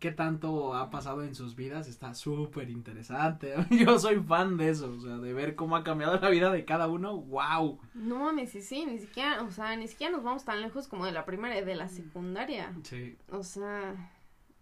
qué 0.00 0.12
tanto 0.12 0.74
ha 0.74 0.90
pasado 0.90 1.22
en 1.24 1.34
sus 1.34 1.56
vidas, 1.56 1.88
está 1.88 2.14
súper 2.14 2.70
interesante. 2.70 3.54
Yo 3.70 3.98
soy 3.98 4.20
fan 4.20 4.56
de 4.56 4.70
eso, 4.70 4.92
o 4.92 5.00
sea, 5.00 5.18
de 5.18 5.32
ver 5.32 5.54
cómo 5.56 5.76
ha 5.76 5.84
cambiado 5.84 6.18
la 6.18 6.30
vida 6.30 6.50
de 6.52 6.64
cada 6.64 6.88
uno, 6.88 7.16
wow. 7.16 7.78
No 7.94 8.18
mames, 8.20 8.50
sí, 8.50 8.62
sí, 8.62 8.86
ni 8.86 8.98
siquiera, 8.98 9.42
o 9.42 9.50
sea, 9.50 9.76
ni 9.76 9.88
siquiera 9.88 10.12
nos 10.12 10.22
vamos 10.24 10.44
tan 10.44 10.60
lejos 10.62 10.88
como 10.88 11.06
de 11.06 11.12
la 11.12 11.24
primaria, 11.24 11.64
de 11.64 11.74
la 11.76 11.88
secundaria. 11.88 12.72
Sí, 12.84 13.16
O 13.30 13.42
sea, 13.42 13.94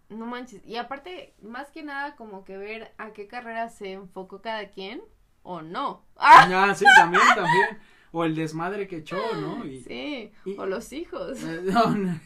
no 0.08 0.26
manches. 0.26 0.64
Y 0.66 0.76
aparte, 0.76 1.34
más 1.42 1.70
que 1.70 1.82
nada, 1.82 2.16
como 2.16 2.44
que 2.44 2.56
ver 2.56 2.92
a 2.98 3.12
qué 3.12 3.26
carrera 3.28 3.68
se 3.68 3.92
enfocó 3.92 4.40
cada 4.42 4.68
quien 4.70 5.02
o 5.42 5.62
no. 5.62 6.02
¡Ah! 6.16 6.48
ah, 6.70 6.74
sí, 6.74 6.84
también, 6.96 7.22
también. 7.34 7.78
O 8.12 8.24
el 8.24 8.34
desmadre 8.34 8.86
que 8.88 8.98
echó, 8.98 9.18
¿no? 9.40 9.64
Y, 9.64 9.80
Sí, 9.86 10.30
y- 10.44 10.56
o 10.58 10.66
los 10.66 10.92
hijos. 10.92 11.38
No, 11.64 11.90
no. 11.94 12.20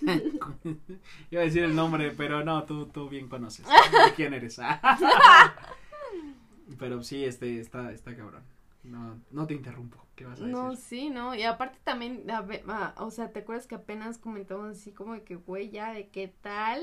Iba 1.30 1.42
a 1.42 1.44
decir 1.44 1.64
el 1.64 1.74
nombre, 1.74 2.12
pero 2.16 2.44
no, 2.44 2.62
tú, 2.64 2.86
tú 2.86 3.08
bien 3.08 3.28
conoces 3.28 3.66
quién 4.14 4.32
eres. 4.32 4.60
pero 6.78 7.02
sí, 7.02 7.24
este, 7.24 7.58
está, 7.60 7.92
está 7.92 8.16
cabrón. 8.16 8.42
No, 8.84 9.20
no 9.32 9.46
te 9.46 9.54
interrumpo. 9.54 9.98
¿Qué 10.14 10.24
vas 10.24 10.38
a 10.40 10.44
decir? 10.44 10.54
No, 10.56 10.76
sí, 10.76 11.10
no. 11.10 11.34
Y 11.34 11.42
aparte 11.42 11.78
también, 11.84 12.28
a 12.30 12.40
ver, 12.42 12.62
ah, 12.68 12.94
o 12.98 13.10
sea, 13.10 13.32
¿te 13.32 13.40
acuerdas 13.40 13.66
que 13.66 13.74
apenas 13.74 14.18
comentamos 14.18 14.76
así 14.78 14.92
como 14.92 15.14
de 15.14 15.22
que, 15.22 15.36
güey, 15.36 15.70
ya, 15.70 15.92
de 15.92 16.08
qué 16.08 16.32
tal 16.42 16.80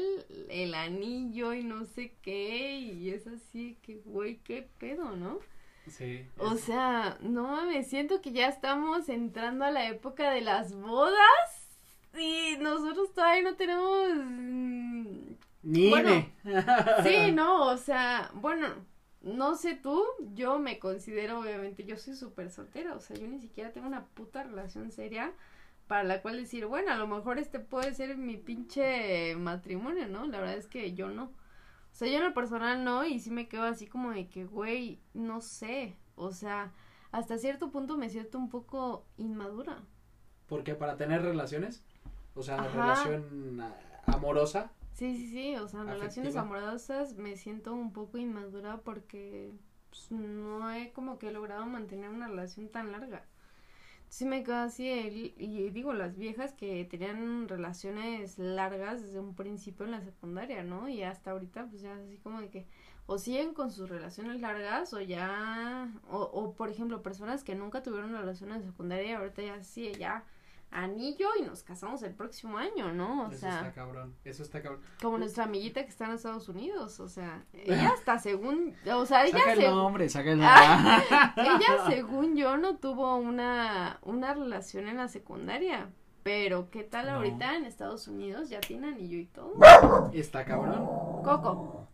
el 0.50 0.76
anillo 0.76 1.54
y 1.54 1.64
no 1.64 1.86
sé 1.86 2.14
qué? 2.22 2.80
Y 2.80 3.10
es 3.10 3.28
así 3.28 3.78
que, 3.82 4.02
güey, 4.06 4.38
qué 4.44 4.68
pedo, 4.78 5.16
¿no? 5.16 5.40
Sí. 5.88 6.28
O 6.38 6.56
sea, 6.56 7.18
no 7.22 7.66
me 7.66 7.84
siento 7.84 8.22
que 8.22 8.32
ya 8.32 8.48
estamos 8.48 9.08
entrando 9.10 9.66
a 9.66 9.72
la 9.72 9.88
época 9.88 10.32
de 10.32 10.42
las 10.42 10.74
bodas 10.74 11.70
y 12.18 12.58
nosotros 12.60 13.14
todavía 13.14 13.44
no 13.44 13.56
tenemos... 13.56 14.10
Nine. 15.64 15.90
bueno, 15.90 16.26
Sí, 17.04 17.32
no, 17.34 17.68
o 17.68 17.78
sea, 17.78 18.32
bueno, 18.36 18.68
no 19.22 19.56
sé 19.56 19.76
tú, 19.76 20.04
yo 20.34 20.60
me 20.60 20.78
considero, 20.78 21.40
obviamente, 21.40 21.84
yo 21.86 21.98
soy 21.98 22.16
súper 22.16 22.52
soltera, 22.52 22.96
o 22.96 23.00
sea, 23.00 23.18
yo 23.18 23.28
ni 23.28 23.40
siquiera 23.40 23.72
tengo 23.72 23.88
una 23.88 24.06
puta 24.06 24.44
relación 24.44 24.92
seria 24.92 25.34
para 25.88 26.04
la 26.04 26.22
cual 26.22 26.38
decir, 26.38 26.66
bueno, 26.66 26.92
a 26.92 26.96
lo 26.96 27.08
mejor 27.08 27.40
este 27.40 27.60
puede 27.60 27.94
ser 27.94 28.18
mi 28.18 28.38
pinche 28.38 29.36
matrimonio, 29.36 30.08
¿no? 30.08 30.26
La 30.28 30.40
verdad 30.40 30.58
es 30.58 30.68
que 30.68 30.94
yo 30.94 31.10
no. 31.10 31.32
O 31.96 31.98
sea, 31.98 32.10
yo 32.10 32.18
en 32.18 32.26
lo 32.26 32.34
personal 32.34 32.84
no, 32.84 33.06
y 33.06 33.22
sí 33.22 33.32
me 33.32 33.48
quedo 33.48 33.64
así 33.64 33.88
como 33.88 34.12
de 34.12 34.28
que, 34.28 34.44
güey, 34.44 35.00
no 35.14 35.40
sé, 35.40 35.96
o 36.18 36.34
sea, 36.34 36.74
hasta 37.14 37.38
cierto 37.38 37.72
punto 37.72 37.96
me 37.98 38.10
siento 38.10 38.38
un 38.38 38.50
poco 38.50 39.06
inmadura. 39.16 39.82
Porque 40.46 40.76
para 40.76 40.98
tener 40.98 41.22
relaciones, 41.22 41.86
o 42.36 42.44
sea, 42.44 42.56
Ajá. 42.56 42.68
relación 42.68 43.64
amorosa, 44.08 44.74
Sí, 44.92 45.16
sí, 45.16 45.30
sí, 45.30 45.56
o 45.56 45.70
sea, 45.70 45.84
en 45.84 45.88
relaciones 45.88 46.36
amorosas 46.36 47.14
me 47.14 47.38
siento 47.38 47.74
un 47.74 47.94
poco 47.94 48.18
inmadura 48.18 48.82
porque 48.82 49.54
pues, 49.90 50.12
no 50.12 50.70
he 50.74 50.92
como 50.92 51.18
que 51.18 51.32
logrado 51.32 51.66
mantener 51.66 52.10
una 52.10 52.28
relación 52.28 52.68
tan 52.68 52.92
larga. 52.92 53.24
Sí 54.10 54.26
me 54.26 54.44
quedo 54.44 54.58
así, 54.58 54.88
el- 54.90 55.34
y 55.38 55.70
digo, 55.72 55.94
las 55.94 56.16
viejas 56.18 56.54
que 56.54 56.86
tenían 56.86 57.48
relaciones 57.50 58.38
largas 58.40 59.02
desde 59.04 59.20
un 59.20 59.36
principio 59.36 59.86
en 59.86 59.92
la 59.92 60.02
secundaria, 60.02 60.64
¿no? 60.64 60.88
Y 60.90 61.04
hasta 61.04 61.32
ahorita, 61.32 61.68
pues 61.70 61.82
ya 61.82 61.96
así 61.96 62.18
como 62.20 62.40
de 62.42 62.50
que 62.50 62.66
o 63.08 63.18
siguen 63.20 63.54
con 63.54 63.72
sus 63.72 63.90
relaciones 63.90 64.40
largas 64.42 64.94
o 64.94 65.02
ya, 65.02 65.92
o, 66.10 66.18
o 66.22 66.54
por 66.54 66.70
ejemplo, 66.70 67.04
personas 67.04 67.44
que 67.44 67.56
nunca 67.56 67.84
tuvieron 67.84 68.16
en 68.56 68.64
secundaria 68.64 69.18
ahorita 69.20 69.42
ya 69.44 69.64
sí, 69.64 69.92
ya 70.00 70.24
anillo 70.72 71.28
y 71.40 71.44
nos 71.44 71.64
casamos 71.64 72.04
el 72.04 72.14
próximo 72.14 72.58
año, 72.58 72.92
¿no? 72.92 73.24
O 73.28 73.32
eso 73.32 73.40
sea... 73.40 73.58
está 73.60 73.74
cabrón. 73.74 74.14
Eso 74.26 74.44
está 74.44 74.62
cabrón. 74.62 74.82
Como 75.02 75.18
nuestra 75.18 75.46
amiguita 75.46 75.84
que 75.84 75.90
está 75.90 76.06
en 76.06 76.12
Estados 76.12 76.50
Unidos, 76.50 77.00
o 77.00 77.08
sea, 77.08 77.46
ella 77.54 77.92
hasta 77.94 78.20
según, 78.20 78.74
o 78.94 79.06
sea, 79.06 79.26
ella, 79.26 79.40
Saca 79.40 79.54
el 79.54 79.62
nombre, 79.72 80.10
saca 80.10 80.32
el 80.32 80.40
nombre. 80.40 80.54
ella 81.38 81.86
según 81.88 82.36
yo 82.36 82.58
no 82.58 82.78
tuvo 82.78 83.16
una, 83.18 84.00
una 84.04 84.34
relación 84.34 84.88
en 84.88 84.98
la 84.98 85.08
secundaria, 85.08 85.90
pero 86.24 86.70
¿qué 86.72 86.84
tal 86.84 87.06
No. 87.06 87.14
ahorita 87.14 87.56
en 87.56 87.66
Estados 87.66 88.08
Unidos? 88.08 88.50
Ya 88.50 88.60
tiene 88.60 88.88
anillo 88.90 89.18
y 89.18 89.26
todo. 89.28 90.10
Está 90.12 90.44
cabrón. 90.44 90.86
Coco. 91.24 91.88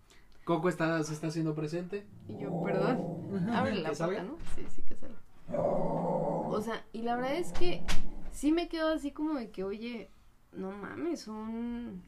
Coco 0.43 0.69
está, 0.69 1.03
se 1.03 1.13
está 1.13 1.27
haciendo 1.27 1.53
presente. 1.53 2.07
Y 2.27 2.39
yo, 2.39 2.63
perdón, 2.63 3.49
abre 3.53 3.75
la 3.75 3.91
puerta, 3.91 4.23
¿no? 4.23 4.37
Sí, 4.55 4.65
sí 4.69 4.81
que 4.81 4.95
salga. 4.95 5.17
O 5.59 6.61
sea, 6.61 6.83
y 6.93 7.01
la 7.03 7.15
verdad 7.15 7.35
es 7.35 7.51
que 7.53 7.83
sí 8.31 8.51
me 8.51 8.67
quedo 8.67 8.89
así 8.93 9.11
como 9.11 9.35
de 9.35 9.51
que, 9.51 9.63
oye, 9.63 10.09
no 10.53 10.71
mames, 10.71 11.27
un... 11.27 12.01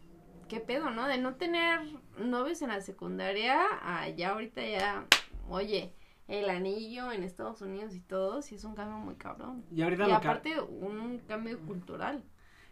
¿Qué 0.49 0.59
pedo, 0.59 0.89
no? 0.91 1.07
De 1.07 1.17
no 1.17 1.35
tener 1.35 1.79
novios 2.19 2.61
en 2.61 2.69
la 2.69 2.81
secundaria, 2.81 3.61
a 3.81 4.09
ya 4.09 4.31
ahorita 4.31 4.61
ya, 4.61 5.05
oye, 5.49 5.93
el 6.27 6.49
anillo 6.49 7.11
en 7.11 7.23
Estados 7.23 7.61
Unidos 7.61 7.95
y 7.95 8.01
todo, 8.01 8.41
sí 8.41 8.55
es 8.55 8.63
un 8.63 8.75
cambio 8.75 8.97
muy 8.97 9.15
cabrón. 9.15 9.63
Y 9.71 9.81
ahorita 9.81 10.03
Y 10.07 10.11
lo 10.11 10.19
que- 10.21 10.27
aparte, 10.27 10.61
un 10.61 11.19
cambio 11.27 11.59
cultural. 11.61 12.23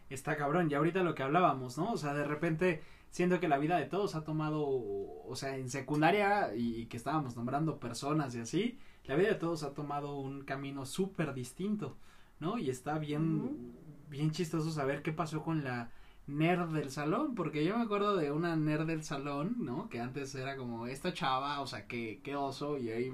está 0.09 0.35
cabrón. 0.35 0.69
Y 0.69 0.73
ahorita 0.73 1.01
lo 1.03 1.15
que 1.15 1.23
hablábamos, 1.23 1.77
¿no? 1.77 1.93
O 1.93 1.97
sea, 1.97 2.13
de 2.13 2.25
repente 2.25 2.83
siento 3.09 3.39
que 3.39 3.47
la 3.47 3.57
vida 3.57 3.77
de 3.77 3.85
todos 3.85 4.15
ha 4.15 4.23
tomado, 4.25 4.67
o 4.67 5.33
sea, 5.35 5.55
en 5.57 5.69
secundaria 5.69 6.53
y, 6.53 6.85
que 6.87 6.97
estábamos 6.97 7.35
nombrando 7.37 7.79
personas 7.79 8.35
y 8.35 8.39
así, 8.41 8.79
la 9.05 9.15
vida 9.15 9.29
de 9.29 9.35
todos 9.35 9.63
ha 9.63 9.73
tomado 9.73 10.19
un 10.19 10.43
camino 10.43 10.85
súper 10.85 11.33
distinto, 11.33 11.97
¿no? 12.41 12.57
Y 12.57 12.69
está 12.69 12.97
bien, 12.97 13.73
bien 14.09 14.31
chistoso 14.31 14.69
saber 14.71 15.01
qué 15.01 15.13
pasó 15.13 15.41
con 15.41 15.63
la 15.63 15.91
nerd 16.27 16.69
del 16.73 16.91
salón, 16.91 17.35
porque 17.35 17.63
yo 17.63 17.77
me 17.77 17.83
acuerdo 17.83 18.17
de 18.17 18.31
una 18.31 18.57
nerd 18.57 18.85
del 18.87 19.03
salón, 19.03 19.55
¿no? 19.59 19.87
Que 19.87 20.01
antes 20.01 20.35
era 20.35 20.57
como 20.57 20.87
esta 20.87 21.13
chava, 21.13 21.61
o 21.61 21.67
sea, 21.67 21.87
qué, 21.87 22.19
qué 22.23 22.35
oso, 22.35 22.77
y 22.77 22.89
ahí 22.89 23.09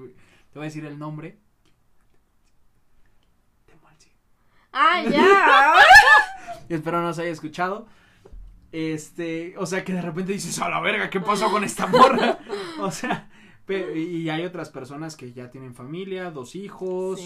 te 0.51 0.59
voy 0.59 0.63
a 0.63 0.69
decir 0.69 0.85
el 0.85 0.97
nombre. 0.97 1.37
Ah, 4.77 5.03
ya. 5.09 5.73
Espero 6.69 7.01
no 7.01 7.13
se 7.13 7.23
haya 7.23 7.31
escuchado. 7.31 7.87
Este, 8.71 9.55
o 9.57 9.65
sea, 9.65 9.83
que 9.83 9.93
de 9.93 10.01
repente 10.01 10.33
dices, 10.33 10.59
a 10.59 10.69
la 10.69 10.79
verga, 10.79 11.09
¿qué 11.09 11.19
pasó 11.19 11.49
con 11.49 11.63
esta 11.63 11.87
morra? 11.87 12.37
o 12.79 12.91
sea, 12.91 13.26
y 13.69 14.29
hay 14.29 14.45
otras 14.45 14.69
personas 14.69 15.15
que 15.15 15.33
ya 15.33 15.49
tienen 15.49 15.75
familia, 15.75 16.31
dos 16.31 16.55
hijos, 16.55 17.21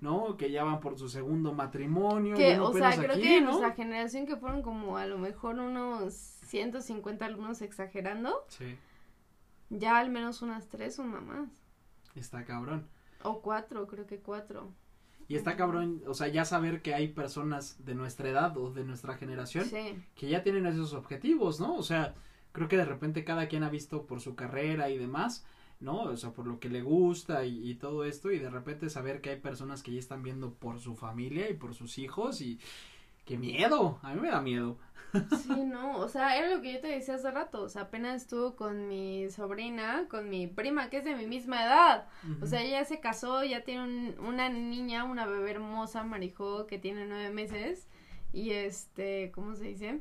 ¿no? 0.00 0.36
Que 0.36 0.50
ya 0.50 0.64
van 0.64 0.80
por 0.80 0.98
su 0.98 1.08
segundo 1.08 1.52
matrimonio. 1.52 2.36
Que, 2.36 2.58
o 2.58 2.72
sea, 2.72 2.96
creo 2.96 3.20
que 3.20 3.40
¿no? 3.40 3.50
nuestra 3.50 3.72
generación 3.72 4.26
que 4.26 4.36
fueron 4.36 4.62
como 4.62 4.96
a 4.96 5.06
lo 5.06 5.18
mejor 5.18 5.58
unos 5.58 6.14
150 6.14 7.24
alumnos 7.24 7.62
exagerando. 7.62 8.44
Sí. 8.48 8.76
Ya 9.70 9.98
al 9.98 10.10
menos 10.10 10.42
unas 10.42 10.68
tres 10.68 10.96
son 10.96 11.10
mamás. 11.10 11.48
Está 12.14 12.44
cabrón. 12.44 12.88
O 13.22 13.40
cuatro, 13.40 13.86
creo 13.86 14.06
que 14.06 14.18
cuatro. 14.18 14.72
Y 15.26 15.36
está 15.36 15.56
cabrón, 15.56 16.02
o 16.06 16.14
sea, 16.14 16.28
ya 16.28 16.44
saber 16.44 16.82
que 16.82 16.94
hay 16.94 17.08
personas 17.08 17.82
de 17.84 17.94
nuestra 17.94 18.28
edad 18.28 18.56
o 18.58 18.70
de 18.70 18.84
nuestra 18.84 19.16
generación 19.16 19.66
que 20.14 20.28
ya 20.28 20.42
tienen 20.42 20.66
esos 20.66 20.92
objetivos, 20.92 21.60
¿no? 21.60 21.76
O 21.76 21.82
sea, 21.82 22.14
creo 22.52 22.68
que 22.68 22.76
de 22.76 22.84
repente 22.84 23.24
cada 23.24 23.48
quien 23.48 23.62
ha 23.62 23.70
visto 23.70 24.06
por 24.06 24.20
su 24.20 24.34
carrera 24.34 24.90
y 24.90 24.98
demás, 24.98 25.46
¿no? 25.84 26.02
O 26.02 26.16
sea, 26.16 26.32
por 26.32 26.46
lo 26.46 26.58
que 26.58 26.68
le 26.68 26.82
gusta 26.82 27.44
y, 27.44 27.70
y 27.70 27.74
todo 27.76 28.04
esto 28.04 28.32
y 28.32 28.38
de 28.38 28.50
repente 28.50 28.90
saber 28.90 29.20
que 29.20 29.30
hay 29.30 29.40
personas 29.40 29.82
que 29.82 29.92
ya 29.92 30.00
están 30.00 30.22
viendo 30.22 30.52
por 30.54 30.80
su 30.80 30.96
familia 30.96 31.48
y 31.48 31.54
por 31.54 31.74
sus 31.74 31.98
hijos 31.98 32.40
y 32.40 32.58
qué 33.24 33.38
miedo, 33.38 33.98
a 34.02 34.14
mí 34.14 34.20
me 34.20 34.28
da 34.28 34.40
miedo. 34.40 34.78
Sí, 35.44 35.62
no, 35.64 35.98
o 35.98 36.08
sea, 36.08 36.36
era 36.36 36.52
lo 36.52 36.60
que 36.60 36.72
yo 36.72 36.80
te 36.80 36.88
decía 36.88 37.14
hace 37.14 37.30
rato, 37.30 37.62
o 37.62 37.68
sea, 37.68 37.82
apenas 37.82 38.22
estuvo 38.22 38.56
con 38.56 38.88
mi 38.88 39.30
sobrina, 39.30 40.06
con 40.08 40.28
mi 40.28 40.48
prima, 40.48 40.90
que 40.90 40.96
es 40.96 41.04
de 41.04 41.14
mi 41.14 41.26
misma 41.26 41.62
edad, 41.62 42.08
o 42.42 42.46
sea, 42.46 42.62
ella 42.62 42.84
se 42.84 42.98
casó, 42.98 43.44
ya 43.44 43.62
tiene 43.62 44.16
una 44.18 44.48
niña, 44.48 45.04
una 45.04 45.24
bebé 45.24 45.52
hermosa, 45.52 46.02
Marijo, 46.02 46.66
que 46.66 46.78
tiene 46.80 47.06
nueve 47.06 47.30
meses, 47.30 47.86
y 48.32 48.50
este, 48.50 49.30
¿cómo 49.32 49.54
se 49.54 49.66
dice? 49.66 50.00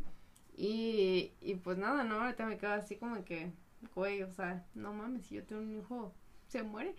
Y, 0.58 1.34
y 1.41 1.56
pues 1.56 1.78
nada, 1.78 2.04
no, 2.04 2.15
ahorita 2.15 2.48
me 2.48 2.58
quedo 2.58 2.74
así 2.74 2.96
como 2.96 3.24
que, 3.24 3.52
güey, 3.96 4.24
o 4.24 4.32
sea, 4.32 4.65
no 4.76 4.93
mames, 4.93 5.26
si 5.26 5.36
yo 5.36 5.43
tengo 5.43 5.62
un 5.62 5.78
hijo 5.78 6.13
se 6.48 6.62
muere. 6.62 6.96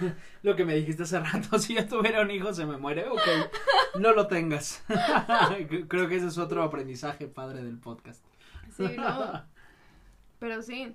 lo 0.42 0.56
que 0.56 0.64
me 0.64 0.74
dijiste 0.74 1.02
hace 1.02 1.20
rato, 1.20 1.58
si 1.58 1.74
yo 1.74 1.86
tuviera 1.86 2.22
un 2.22 2.30
hijo 2.30 2.52
se 2.54 2.64
me 2.64 2.76
muere, 2.78 3.06
ok, 3.08 3.98
no 4.00 4.12
lo 4.12 4.26
tengas. 4.26 4.82
Creo 5.88 6.08
que 6.08 6.16
ese 6.16 6.28
es 6.28 6.38
otro 6.38 6.62
aprendizaje 6.62 7.26
padre 7.26 7.62
del 7.62 7.78
podcast. 7.78 8.24
Sí, 8.74 8.84
no. 8.96 9.44
Pero 10.38 10.62
sí, 10.62 10.94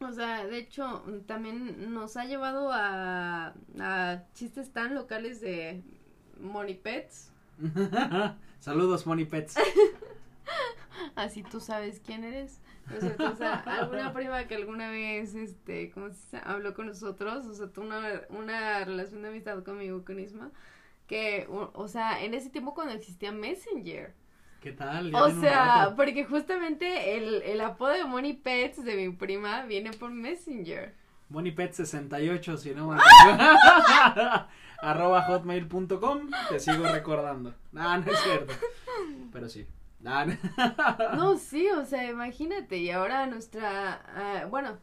o 0.00 0.12
sea, 0.12 0.46
de 0.46 0.58
hecho, 0.58 1.04
también 1.26 1.92
nos 1.92 2.16
ha 2.16 2.24
llevado 2.24 2.70
a, 2.72 3.54
a 3.80 4.22
chistes 4.34 4.72
tan 4.72 4.94
locales 4.94 5.40
de 5.40 5.82
Money 6.38 6.74
Pets. 6.74 7.32
Saludos, 8.60 9.06
Money 9.06 9.24
Pets. 9.24 9.56
Así 11.14 11.42
tú 11.42 11.60
sabes 11.60 12.00
quién 12.04 12.24
eres. 12.24 12.61
O 12.90 13.36
sea, 13.36 13.54
alguna 13.60 14.12
prima 14.12 14.46
que 14.46 14.54
alguna 14.56 14.90
vez, 14.90 15.34
este, 15.34 15.90
¿cómo 15.90 16.10
se 16.10 16.38
habló 16.44 16.74
con 16.74 16.86
nosotros, 16.86 17.46
o 17.46 17.54
sea, 17.54 17.68
tuvo 17.68 17.86
una, 17.86 18.22
una 18.30 18.84
relación 18.84 19.22
de 19.22 19.28
amistad 19.28 19.62
conmigo, 19.62 20.04
con 20.04 20.18
Isma, 20.18 20.50
que, 21.06 21.46
o, 21.48 21.88
sea, 21.88 22.22
en 22.24 22.34
ese 22.34 22.50
tiempo 22.50 22.74
cuando 22.74 22.92
existía 22.94 23.32
Messenger. 23.32 24.14
¿Qué 24.60 24.72
tal? 24.72 25.14
o 25.14 25.30
sea, 25.40 25.94
porque 25.96 26.24
justamente 26.24 27.16
el, 27.16 27.42
el 27.42 27.60
apodo 27.60 27.90
de 27.90 28.04
Money 28.04 28.34
Pets 28.34 28.84
de 28.84 28.96
mi 28.96 29.14
prima 29.14 29.64
viene 29.66 29.90
por 29.90 30.10
Messenger. 30.10 30.94
Money 31.28 31.52
Pets 31.52 31.76
68, 31.76 32.58
si 32.58 32.70
no 32.74 32.92
arroba 34.82 35.22
hotmail.com, 35.22 36.30
te 36.48 36.60
sigo 36.60 36.86
recordando. 36.86 37.54
No, 37.72 37.98
no 37.98 38.10
es 38.10 38.18
cierto. 38.20 38.52
Pero 39.32 39.48
sí. 39.48 39.66
no, 41.16 41.38
sí, 41.38 41.68
o 41.70 41.84
sea, 41.84 42.10
imagínate, 42.10 42.78
y 42.78 42.90
ahora 42.90 43.26
nuestra, 43.26 44.44
uh, 44.44 44.48
bueno, 44.48 44.78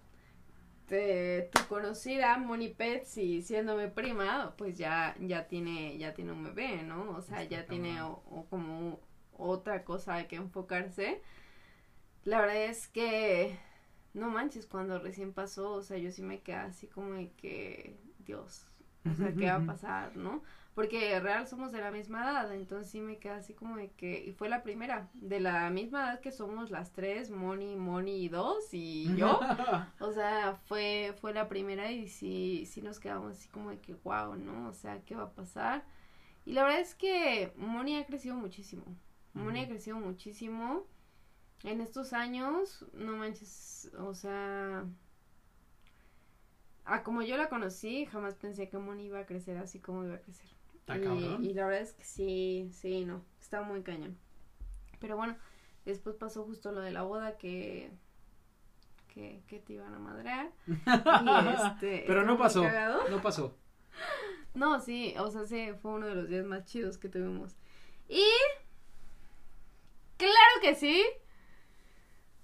te, 0.86 1.50
tu 1.54 1.68
conocida 1.68 2.38
Moni 2.38 2.70
Pets 2.70 3.18
y 3.18 3.42
siéndome 3.42 3.90
prima, 3.90 4.56
pues 4.58 4.78
ya, 4.78 5.16
ya 5.20 5.48
tiene, 5.48 5.98
ya 5.98 6.14
tiene 6.14 6.32
un 6.32 6.44
bebé, 6.44 6.84
¿no? 6.84 7.12
O 7.12 7.22
sea, 7.22 7.44
ya 7.44 7.68
tiene 7.68 8.02
o, 8.02 8.46
como 8.50 9.00
otra 9.34 9.84
cosa 9.84 10.28
que 10.28 10.38
enfocarse. 10.38 11.22
La 12.24 12.42
verdad 12.42 12.66
es 12.66 12.88
que, 12.88 13.58
no 14.14 14.30
manches, 14.30 14.68
cuando 14.68 15.00
recién 15.00 15.34
pasó, 15.34 15.74
o 15.74 15.84
sea, 15.84 15.98
yo 15.98 16.12
sí 16.12 16.22
me 16.24 16.42
quedé 16.42 16.56
así 16.58 16.88
como 16.88 17.14
de 17.14 17.32
que, 17.34 18.00
Dios, 18.20 18.68
o 19.10 19.14
sea, 19.16 19.34
¿qué 19.34 19.46
va 19.46 19.56
a 19.56 19.66
pasar, 19.66 20.16
no? 20.16 20.44
Porque 20.76 21.20
real 21.20 21.48
somos 21.48 21.72
de 21.72 21.80
la 21.82 21.92
misma 21.92 22.24
edad, 22.24 22.54
entonces 22.54 22.90
sí 22.90 23.02
me 23.02 23.18
queda 23.18 23.38
así 23.38 23.54
como 23.54 23.78
de 23.78 23.92
que, 23.92 24.24
y 24.26 24.32
fue 24.34 24.50
la 24.50 24.64
primera, 24.64 25.10
de 25.14 25.40
la 25.40 25.70
misma 25.70 26.04
edad 26.04 26.20
que 26.22 26.32
somos 26.32 26.70
las 26.72 26.92
tres, 26.94 27.32
Moni, 27.32 27.76
Moni 27.76 28.24
y 28.24 28.30
dos, 28.30 28.74
y 28.74 29.14
yo, 29.16 29.40
o 30.00 30.12
sea, 30.12 30.60
fue, 30.68 31.16
fue 31.20 31.34
la 31.34 31.50
primera 31.50 31.92
y 31.92 32.08
sí, 32.08 32.66
sí 32.66 32.82
nos 32.82 33.00
quedamos 33.00 33.34
así 33.34 33.50
como 33.50 33.72
de 33.72 33.80
que, 33.80 33.94
wow, 33.96 34.36
¿no? 34.36 34.70
O 34.70 34.74
sea, 34.74 35.02
¿qué 35.04 35.16
va 35.16 35.24
a 35.24 35.34
pasar? 35.34 35.84
Y 36.46 36.54
la 36.54 36.64
verdad 36.64 36.80
es 36.80 36.96
que 36.96 37.52
Moni 37.58 37.98
ha 37.98 38.06
crecido 38.06 38.36
muchísimo, 38.36 38.86
Moni 39.34 39.62
ha 39.62 39.68
crecido 39.68 39.98
muchísimo 39.98 40.86
en 41.64 41.82
estos 41.82 42.14
años, 42.14 42.86
no 42.94 43.18
manches, 43.18 43.92
o 43.98 44.14
sea, 44.14 44.86
a 46.86 47.04
como 47.04 47.22
yo 47.22 47.38
la 47.38 47.50
conocí, 47.50 48.06
jamás 48.06 48.36
pensé 48.36 48.70
que 48.70 48.78
Moni 48.78 49.06
iba 49.06 49.20
a 49.20 49.26
crecer 49.26 49.58
así 49.58 49.80
como 49.80 50.06
iba 50.06 50.16
a 50.16 50.22
crecer 50.22 50.59
y, 50.96 51.54
la 51.54 51.68
verdad 51.68 51.82
es 51.82 51.94
que 51.94 52.04
sí, 52.04 52.70
sí, 52.74 53.06
no, 53.06 53.24
está 53.40 53.62
muy 53.62 53.84
cañón. 53.84 54.18
Pero 55.00 55.16
bueno, 55.16 55.36
después 55.86 56.16
pasó 56.16 56.44
justo 56.44 56.72
lo 56.72 56.82
de 56.82 56.92
la 56.92 57.04
boda 57.04 57.38
que 57.38 57.92
que, 59.14 59.42
que 59.48 59.60
te 59.60 59.74
iban 59.74 59.94
a 59.94 60.00
madrear. 60.00 60.52
este, 60.68 62.04
Pero 62.08 62.26
no 62.26 62.38
pasó, 62.38 62.64
no 63.10 63.22
pasó. 63.22 63.56
No, 64.56 64.80
sí, 64.82 65.14
o 65.20 65.30
sea, 65.30 65.46
sí, 65.46 65.70
fue 65.80 65.92
uno 65.92 66.08
de 66.08 66.16
los 66.16 66.28
días 66.28 66.44
más 66.44 66.66
chidos 66.66 66.98
que 66.98 67.08
tuvimos. 67.08 67.56
Y 68.08 68.26
claro 70.18 70.62
que 70.62 70.74
sí. 70.74 71.06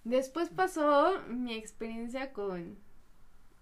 Después 0.03 0.49
pasó 0.49 1.19
mi 1.27 1.55
experiencia 1.55 2.31
con 2.31 2.77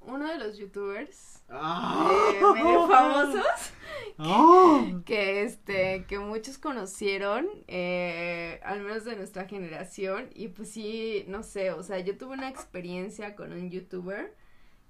uno 0.05 0.27
de 0.27 0.37
los 0.37 0.57
youtubers 0.57 1.43
eh, 1.49 2.41
medio 2.53 2.87
famosos 2.89 3.73
ah. 4.17 5.01
que, 5.05 5.43
este 5.43 6.05
que 6.05 6.19
muchos 6.19 6.57
conocieron 6.57 7.47
eh, 7.67 8.59
al 8.63 8.81
menos 8.81 9.05
de 9.05 9.15
nuestra 9.15 9.45
generación. 9.47 10.29
Y 10.33 10.49
pues 10.49 10.71
sí 10.71 11.25
no 11.27 11.43
sé 11.43 11.71
o 11.71 11.83
sea 11.83 11.99
yo 11.99 12.17
tuve 12.17 12.33
una 12.33 12.49
experiencia 12.49 13.35
con 13.35 13.53
un 13.53 13.69
youtuber 13.69 14.35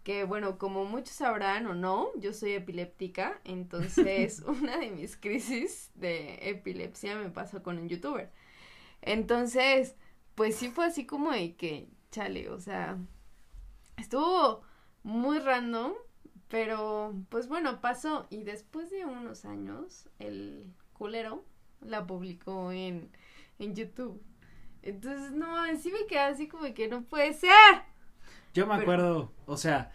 que 0.03 0.23
bueno 0.25 0.57
como 0.57 0.85
muchos 0.85 1.15
sabrán 1.15 1.65
o 1.67 1.73
no 1.73 2.09
yo 2.17 2.33
soy 2.33 2.53
epiléptica 2.53 3.39
entonces 3.45 4.39
una 4.47 4.77
de 4.77 4.91
mis 4.91 5.15
crisis 5.17 5.91
de 5.95 6.49
epilepsia 6.49 7.15
me 7.15 7.29
pasó 7.29 7.63
con 7.63 7.77
un 7.77 7.89
youtuber. 7.89 8.31
Entonces 9.01 9.95
pues 10.35 10.55
sí 10.55 10.69
fue 10.69 10.85
así 10.85 11.05
como 11.05 11.31
de 11.31 11.55
que 11.55 11.89
chale 12.11 12.49
o 12.49 12.59
sea 12.59 12.97
estuvo 13.97 14.63
muy 15.03 15.39
random, 15.39 15.93
pero 16.47 17.13
pues 17.29 17.47
bueno, 17.47 17.81
pasó 17.81 18.27
y 18.29 18.43
después 18.43 18.89
de 18.89 19.05
unos 19.05 19.45
años 19.45 20.09
el 20.19 20.65
culero 20.93 21.45
la 21.81 22.05
publicó 22.07 22.71
en, 22.71 23.09
en 23.59 23.75
YouTube. 23.75 24.21
Entonces, 24.81 25.31
no, 25.31 25.65
sí 25.77 25.91
me 25.91 26.05
quedé 26.07 26.19
así 26.19 26.47
como 26.47 26.73
que 26.73 26.87
no 26.87 27.03
puede 27.03 27.33
ser. 27.33 27.51
Yo 28.53 28.67
me 28.67 28.75
acuerdo, 28.75 29.31
o 29.45 29.57
sea, 29.57 29.91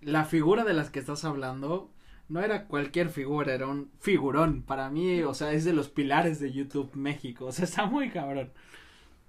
la 0.00 0.24
figura 0.24 0.64
de 0.64 0.74
las 0.74 0.90
que 0.90 0.98
estás 0.98 1.24
hablando 1.24 1.92
no 2.28 2.40
era 2.40 2.66
cualquier 2.66 3.08
figura, 3.08 3.54
era 3.54 3.66
un 3.66 3.90
figurón. 4.00 4.62
Para 4.62 4.90
mí, 4.90 5.22
o 5.22 5.34
sea, 5.34 5.52
es 5.52 5.64
de 5.64 5.72
los 5.72 5.88
pilares 5.88 6.40
de 6.40 6.52
YouTube 6.52 6.94
México. 6.94 7.46
O 7.46 7.52
sea, 7.52 7.64
está 7.64 7.86
muy 7.86 8.10
cabrón. 8.10 8.52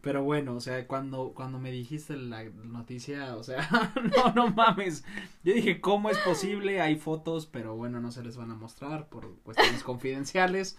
Pero 0.03 0.21
bueno, 0.21 0.55
o 0.55 0.59
sea, 0.59 0.85
cuando, 0.85 1.31
cuando 1.33 1.59
me 1.59 1.71
dijiste 1.71 2.17
la 2.17 2.43
noticia, 2.43 3.37
o 3.37 3.43
sea, 3.43 3.69
no, 4.17 4.33
no 4.33 4.49
mames. 4.49 5.05
Yo 5.45 5.53
dije, 5.53 5.79
¿cómo 5.79 6.09
es 6.09 6.17
posible? 6.17 6.81
Hay 6.81 6.97
fotos, 6.97 7.45
pero 7.45 7.77
bueno, 7.77 8.01
no 8.01 8.11
se 8.11 8.21
les 8.21 8.35
van 8.35 8.51
a 8.51 8.55
mostrar 8.55 9.07
por 9.07 9.39
cuestiones 9.43 9.81
confidenciales. 9.81 10.77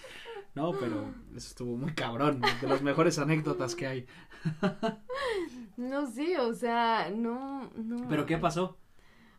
No, 0.55 0.73
pero 0.73 1.15
eso 1.35 1.49
estuvo 1.49 1.75
muy 1.75 1.95
cabrón, 1.95 2.43
de 2.61 2.69
las 2.69 2.83
mejores 2.83 3.19
anécdotas 3.19 3.75
que 3.75 3.87
hay. 3.87 4.07
No 5.79 6.07
sé, 6.07 6.39
o 6.39 6.53
sea, 6.53 7.11
no, 7.11 7.71
no. 7.77 8.07
¿Pero 8.09 8.27
qué 8.27 8.37
pasó? 8.37 8.77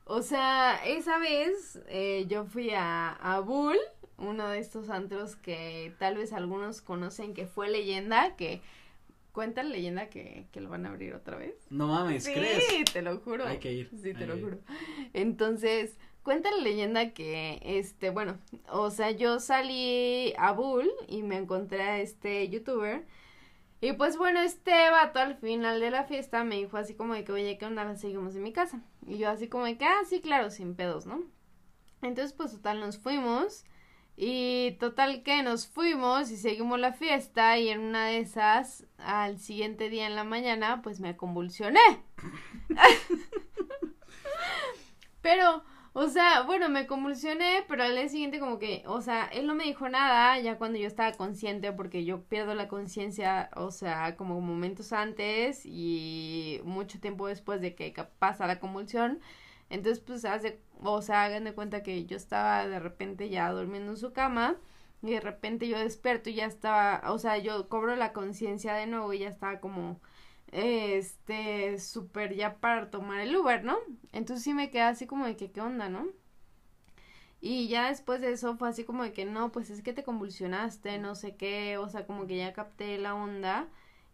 O 0.06 0.24
sea, 0.24 0.84
esa 0.84 1.20
vez 1.20 1.80
eh, 1.88 2.26
yo 2.28 2.46
fui 2.46 2.72
a, 2.72 3.12
a 3.12 3.40
Bull, 3.40 3.78
uno 4.18 4.50
de 4.50 4.58
estos 4.58 4.90
antros 4.90 5.36
que 5.36 5.96
tal 6.00 6.16
vez 6.18 6.34
algunos 6.34 6.82
conocen 6.82 7.36
que 7.36 7.46
fue 7.46 7.70
leyenda, 7.70 8.36
que 8.36 8.62
cuenta 9.36 9.62
la 9.62 9.70
leyenda 9.70 10.10
que, 10.10 10.48
que 10.52 10.62
lo 10.62 10.70
van 10.70 10.86
a 10.86 10.90
abrir 10.90 11.14
otra 11.14 11.38
vez. 11.38 11.68
No 11.70 11.88
mames, 11.88 12.24
sí, 12.24 12.34
¿crees? 12.34 12.86
te 12.92 13.02
lo 13.02 13.20
juro. 13.20 13.46
Hay 13.46 13.60
que 13.60 13.74
ir. 13.74 13.90
Sí, 14.02 14.14
te 14.14 14.26
lo 14.26 14.38
ir. 14.38 14.44
juro. 14.44 14.60
Entonces, 15.14 15.98
cuenta 16.24 16.50
la 16.52 16.64
leyenda 16.64 17.12
que, 17.12 17.60
este, 17.62 18.10
bueno, 18.10 18.40
o 18.70 18.90
sea, 18.90 19.12
yo 19.12 19.40
salí 19.42 20.34
a 20.38 20.54
Bull 20.54 20.90
y 21.08 21.22
me 21.22 21.38
encontré 21.38 21.84
a 21.84 22.00
este 22.00 22.48
youtuber. 22.50 23.06
Y 23.82 23.92
pues 23.94 24.18
bueno, 24.18 24.40
este 24.40 24.72
vato 24.90 25.20
al 25.20 25.36
final 25.36 25.82
de 25.82 25.92
la 25.92 26.06
fiesta 26.06 26.46
me 26.46 26.56
dijo 26.56 26.78
así 26.78 26.96
como 26.96 27.14
de 27.14 27.26
que, 27.26 27.34
oye, 27.34 27.58
¿qué 27.58 27.66
onda? 27.66 27.94
Seguimos 27.98 28.36
en 28.36 28.44
mi 28.44 28.54
casa. 28.54 28.82
Y 29.06 29.18
yo 29.18 29.30
así 29.30 29.50
como 29.50 29.66
de 29.66 29.78
que, 29.78 29.84
ah, 29.84 30.02
sí, 30.08 30.22
claro, 30.22 30.50
sin 30.50 30.76
pedos, 30.76 31.06
¿no? 31.06 31.24
Entonces, 32.02 32.32
pues 32.32 32.54
total, 32.54 32.80
nos 32.80 32.98
fuimos. 32.98 33.66
Y 34.18 34.78
total 34.80 35.24
que 35.24 35.44
nos 35.44 35.68
fuimos 35.68 36.32
y 36.32 36.38
seguimos 36.38 36.80
la 36.80 36.94
fiesta 36.94 37.58
y 37.58 37.70
en 37.70 37.82
una 37.82 38.08
de 38.08 38.20
esas, 38.20 38.86
al 38.98 39.40
siguiente 39.40 39.90
día 39.90 40.08
en 40.08 40.16
la 40.16 40.24
mañana, 40.24 40.82
pues 40.82 41.02
me 41.02 41.18
convulsioné. 41.18 41.82
pero, 45.22 45.64
o 45.92 46.08
sea, 46.08 46.44
bueno, 46.44 46.70
me 46.70 46.88
convulsioné, 46.88 47.66
pero 47.68 47.84
al 47.84 47.96
día 47.96 48.08
siguiente 48.08 48.40
como 48.40 48.58
que, 48.58 48.84
o 48.86 49.02
sea, 49.02 49.26
él 49.26 49.48
no 49.48 49.56
me 49.56 49.66
dijo 49.66 49.90
nada 49.90 50.40
ya 50.40 50.58
cuando 50.58 50.80
yo 50.80 50.88
estaba 50.88 51.12
consciente 51.12 51.74
porque 51.74 52.06
yo 52.06 52.24
pierdo 52.24 52.56
la 52.56 52.70
conciencia, 52.70 53.50
o 53.58 53.72
sea, 53.72 54.16
como 54.16 54.40
momentos 54.40 54.94
antes 54.94 55.66
y 55.66 56.62
mucho 56.64 57.02
tiempo 57.02 57.28
después 57.28 57.60
de 57.60 57.76
que 57.76 57.94
pasa 58.18 58.48
la 58.48 58.62
convulsión. 58.62 59.20
Entonces, 59.70 60.00
pues, 60.06 60.26
hace, 60.26 60.60
o 60.84 61.02
sea, 61.02 61.24
hagan 61.26 61.44
de 61.46 61.54
cuenta 61.54 61.84
que 61.84 62.06
yo 62.06 62.18
estaba 62.18 62.68
de 62.68 62.80
repente 62.80 63.30
ya 63.30 63.52
durmiendo 63.52 63.92
en 63.94 63.98
su 63.98 64.14
cama 64.14 64.58
y 65.02 65.12
de 65.12 65.22
repente 65.22 65.68
yo 65.68 65.78
despierto 65.80 66.30
y 66.30 66.36
ya 66.36 66.46
estaba, 66.46 67.02
o 67.12 67.20
sea, 67.20 67.38
yo 67.38 67.68
cobro 67.70 67.96
la 67.96 68.14
conciencia 68.14 68.74
de 68.74 68.88
nuevo 68.88 69.14
y 69.14 69.20
ya 69.20 69.30
estaba 69.30 69.60
como, 69.60 70.02
este, 70.52 71.80
súper 71.80 72.36
ya 72.36 72.58
para 72.60 72.90
tomar 72.92 73.22
el 73.22 73.36
Uber, 73.36 73.64
¿no? 73.64 73.78
Entonces 74.14 74.44
sí 74.44 74.54
me 74.54 74.70
quedé 74.72 74.84
así 74.84 75.08
como 75.08 75.26
de 75.26 75.36
que, 75.38 75.52
¿qué 75.52 75.62
onda, 75.62 75.90
no? 75.90 76.08
Y 77.42 77.68
ya 77.68 77.90
después 77.90 78.22
de 78.22 78.32
eso 78.32 78.58
fue 78.58 78.70
así 78.70 78.84
como 78.84 79.04
de 79.04 79.14
que, 79.14 79.26
no, 79.26 79.52
pues 79.52 79.70
es 79.70 79.82
que 79.84 79.94
te 79.94 80.04
convulsionaste, 80.04 80.98
no 81.00 81.16
sé 81.16 81.36
qué, 81.36 81.78
o 81.78 81.88
sea, 81.90 82.06
como 82.08 82.26
que 82.28 82.38
ya 82.38 82.54
capté 82.54 82.98
la 82.98 83.14
onda. 83.16 83.68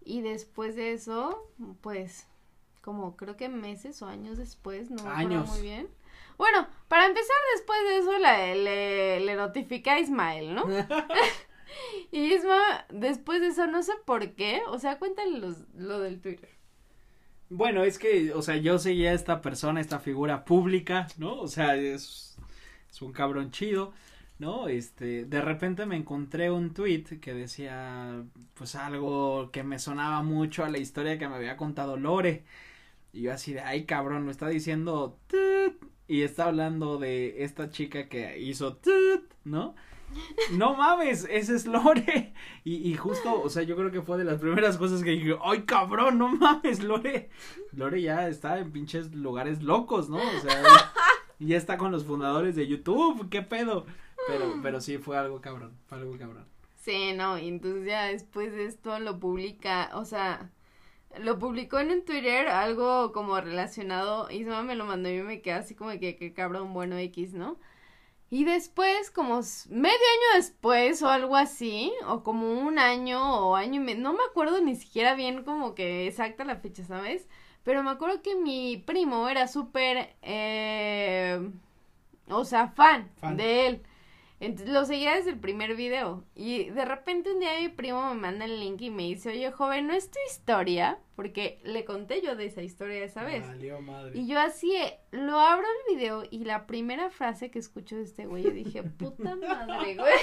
Y 0.04 0.22
después 0.22 0.76
de 0.76 0.94
eso, 0.94 1.50
pues, 1.82 2.28
como 2.82 3.16
creo 3.16 3.38
que 3.38 3.50
meses 3.50 4.02
o 4.02 4.08
años 4.08 4.38
después, 4.38 4.90
no 4.92 5.04
me 5.04 5.10
acuerdo 5.10 5.46
muy 5.46 5.62
bien. 5.62 5.90
Bueno, 6.38 6.68
para 6.88 7.06
empezar, 7.06 7.36
después 7.56 7.80
de 7.88 7.98
eso 7.98 8.18
le, 8.18 9.20
le 9.20 9.36
notifiqué 9.36 9.92
a 9.92 10.00
Ismael, 10.00 10.56
¿no? 10.56 10.66
y 12.12 12.34
Isma, 12.34 12.86
después 12.90 13.42
de 13.42 13.48
eso, 13.48 13.68
no 13.68 13.84
sé 13.84 13.94
por 14.06 14.34
qué, 14.36 14.62
o 14.68 14.80
sea, 14.80 15.00
cuéntale 15.00 15.40
los, 15.40 15.58
lo 15.76 16.00
del 16.00 16.22
Twitter. 16.22 16.50
Bueno, 17.50 17.84
es 17.84 18.00
que, 18.00 18.32
o 18.34 18.42
sea, 18.42 18.56
yo 18.58 18.80
seguía 18.80 19.12
a 19.12 19.14
esta 19.14 19.42
persona, 19.42 19.82
esta 19.82 20.00
figura 20.00 20.46
pública, 20.46 21.08
¿no? 21.18 21.40
O 21.40 21.48
sea, 21.48 21.76
es, 21.76 22.38
es 22.90 23.02
un 23.02 23.12
cabrón 23.12 23.52
chido, 23.52 23.94
¿no? 24.40 24.68
Este, 24.70 25.26
de 25.26 25.42
repente 25.42 25.86
me 25.86 25.98
encontré 25.98 26.50
un 26.50 26.74
tweet 26.74 27.04
que 27.22 27.34
decía, 27.34 28.24
pues 28.54 28.76
algo 28.76 29.52
que 29.52 29.64
me 29.64 29.80
sonaba 29.80 30.24
mucho 30.24 30.64
a 30.64 30.70
la 30.70 30.78
historia 30.80 31.18
que 31.20 31.28
me 31.28 31.36
había 31.36 31.58
contado 31.58 31.98
Lore. 31.98 32.46
Y 33.14 33.24
yo 33.24 33.34
así 33.34 33.54
de, 33.54 33.62
ay 33.62 33.86
cabrón, 33.86 34.26
lo 34.26 34.32
está 34.32 34.48
diciendo, 34.48 35.20
tut", 35.28 35.84
y 36.08 36.22
está 36.22 36.46
hablando 36.46 36.98
de 36.98 37.44
esta 37.44 37.70
chica 37.70 38.08
que 38.10 38.40
hizo, 38.40 38.78
tut", 38.78 39.34
¿no? 39.44 39.76
No 40.52 40.76
mames, 40.76 41.26
ese 41.30 41.56
es 41.56 41.66
Lore. 41.66 42.34
Y, 42.64 42.92
y 42.92 42.96
justo, 42.96 43.42
o 43.42 43.50
sea, 43.50 43.64
yo 43.64 43.76
creo 43.76 43.90
que 43.90 44.04
fue 44.04 44.20
de 44.20 44.24
las 44.24 44.40
primeras 44.40 44.78
cosas 44.78 45.04
que 45.04 45.12
dije, 45.12 45.36
ay 45.44 45.64
cabrón, 45.64 46.20
no 46.20 46.28
mames, 46.28 46.84
Lore. 46.84 47.30
Lore 47.72 48.02
ya 48.02 48.28
está 48.28 48.60
en 48.60 48.72
pinches 48.72 49.16
lugares 49.16 49.64
locos, 49.64 50.10
¿no? 50.10 50.18
O 50.18 50.40
sea, 50.42 50.62
ya 51.40 51.58
está 51.58 51.78
con 51.78 51.92
los 51.92 52.06
fundadores 52.06 52.56
de 52.56 52.68
YouTube, 52.68 53.30
qué 53.30 53.42
pedo. 53.42 53.88
Pero, 54.28 54.60
pero 54.62 54.80
sí, 54.80 55.00
fue 55.00 55.18
algo 55.18 55.42
cabrón, 55.42 55.76
fue 55.88 55.98
algo 55.98 56.16
cabrón. 56.18 56.46
Sí, 56.76 57.14
no, 57.14 57.40
y 57.40 57.48
entonces 57.48 57.86
ya 57.86 58.06
después 58.06 58.52
de 58.52 58.66
esto 58.66 59.00
lo 59.00 59.20
publica, 59.20 59.90
o 59.94 60.06
sea, 60.06 60.52
lo 61.20 61.40
publicó 61.40 61.80
en 61.80 61.92
un 61.92 62.06
Twitter 62.06 62.48
algo 62.50 63.12
como 63.14 63.40
relacionado, 63.42 64.30
Isma 64.32 64.64
me 64.64 64.76
lo 64.76 64.86
mandó 64.86 65.10
y 65.10 65.18
yo 65.18 65.24
me 65.24 65.42
quedé 65.42 65.56
así 65.56 65.76
como 65.76 65.92
que, 66.00 66.16
que 66.16 66.34
cabrón, 66.34 66.74
bueno, 66.74 66.98
X, 66.98 67.34
¿no? 67.34 67.58
Y 68.30 68.46
después, 68.46 69.12
como 69.12 69.42
medio 69.70 69.94
año 69.94 70.38
después 70.38 71.02
o 71.04 71.10
algo 71.10 71.36
así, 71.36 71.92
o 72.08 72.24
como 72.24 72.62
un 72.62 72.80
año 72.80 73.22
o 73.48 73.56
año 73.56 73.82
y 73.82 73.84
medio, 73.84 74.02
no 74.02 74.14
me 74.14 74.24
acuerdo 74.30 74.62
ni 74.62 74.76
siquiera 74.76 75.16
bien 75.16 75.44
como 75.44 75.76
que 75.76 76.08
exacta 76.08 76.46
la 76.46 76.56
fecha, 76.56 76.84
¿sabes? 76.86 77.28
Pero 77.64 77.84
me 77.84 77.92
acuerdo 77.92 78.22
que 78.22 78.36
mi 78.36 78.78
primo 78.78 79.28
era 79.30 79.48
súper, 79.48 80.16
eh, 80.22 81.52
o 82.30 82.46
sea, 82.46 82.70
fan, 82.70 83.12
Fan. 83.20 83.38
de 83.38 83.68
él. 83.68 83.84
Entonces 84.42 84.74
lo 84.74 84.86
seguía 84.86 85.16
desde 85.16 85.30
el 85.30 85.40
primer 85.40 85.76
video. 85.76 86.26
Y 86.34 86.72
de 86.72 86.84
repente 86.84 87.32
un 87.32 87.40
día 87.40 87.60
mi 87.60 87.70
primo 87.70 88.12
me 88.12 88.20
manda 88.20 88.46
el 88.46 88.60
link 88.60 88.82
y 88.82 88.90
me 88.90 89.04
dice, 89.04 89.30
oye 89.30 89.52
joven, 89.52 89.86
¿no 89.86 89.94
es 89.94 90.10
tu 90.10 90.18
historia? 90.28 90.98
Porque 91.16 91.60
le 91.64 91.86
conté 91.86 92.24
yo 92.24 92.36
de 92.36 92.46
esa 92.48 92.64
historia 92.64 93.04
esa 93.04 93.24
vez. 93.24 93.46
Valió 93.46 93.80
madre. 93.82 94.18
Y 94.18 94.26
yo 94.26 94.40
así, 94.40 94.76
eh, 94.76 95.00
lo 95.12 95.40
abro 95.40 95.68
el 95.68 95.96
video 95.96 96.24
y 96.32 96.44
la 96.44 96.66
primera 96.66 97.12
frase 97.12 97.52
que 97.52 97.60
escucho 97.60 97.98
de 97.98 98.02
este 98.02 98.26
güey, 98.26 98.42
yo 98.42 98.50
dije, 98.50 98.82
puta 98.82 99.36
madre, 99.36 99.96
güey. 100.00 100.14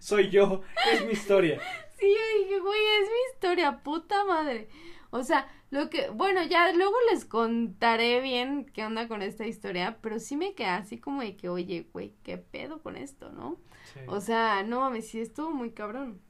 Soy 0.00 0.28
yo, 0.28 0.60
es 0.92 1.06
mi 1.06 1.12
historia. 1.12 1.58
Sí, 1.98 2.06
yo 2.06 2.42
dije, 2.44 2.60
güey, 2.60 2.80
es 3.00 3.08
mi 3.08 3.32
historia, 3.32 3.82
puta 3.82 4.22
madre. 4.26 4.68
O 5.10 5.22
sea, 5.22 5.48
lo 5.70 5.90
que, 5.90 6.10
bueno, 6.10 6.42
ya 6.44 6.72
luego 6.72 6.94
les 7.10 7.24
contaré 7.24 8.20
bien 8.20 8.66
qué 8.72 8.84
onda 8.84 9.08
con 9.08 9.22
esta 9.22 9.46
historia, 9.46 9.98
pero 10.00 10.18
sí 10.18 10.36
me 10.36 10.54
quedé 10.54 10.68
así 10.68 10.98
como 10.98 11.22
de 11.22 11.36
que, 11.36 11.48
oye, 11.48 11.88
güey, 11.92 12.14
qué 12.22 12.38
pedo 12.38 12.82
con 12.82 12.96
esto, 12.96 13.30
¿no? 13.30 13.56
Sí. 13.94 14.00
O 14.08 14.20
sea, 14.20 14.62
no 14.62 14.80
mames, 14.80 15.08
sí 15.08 15.20
estuvo 15.20 15.50
muy 15.52 15.70
cabrón. 15.70 16.20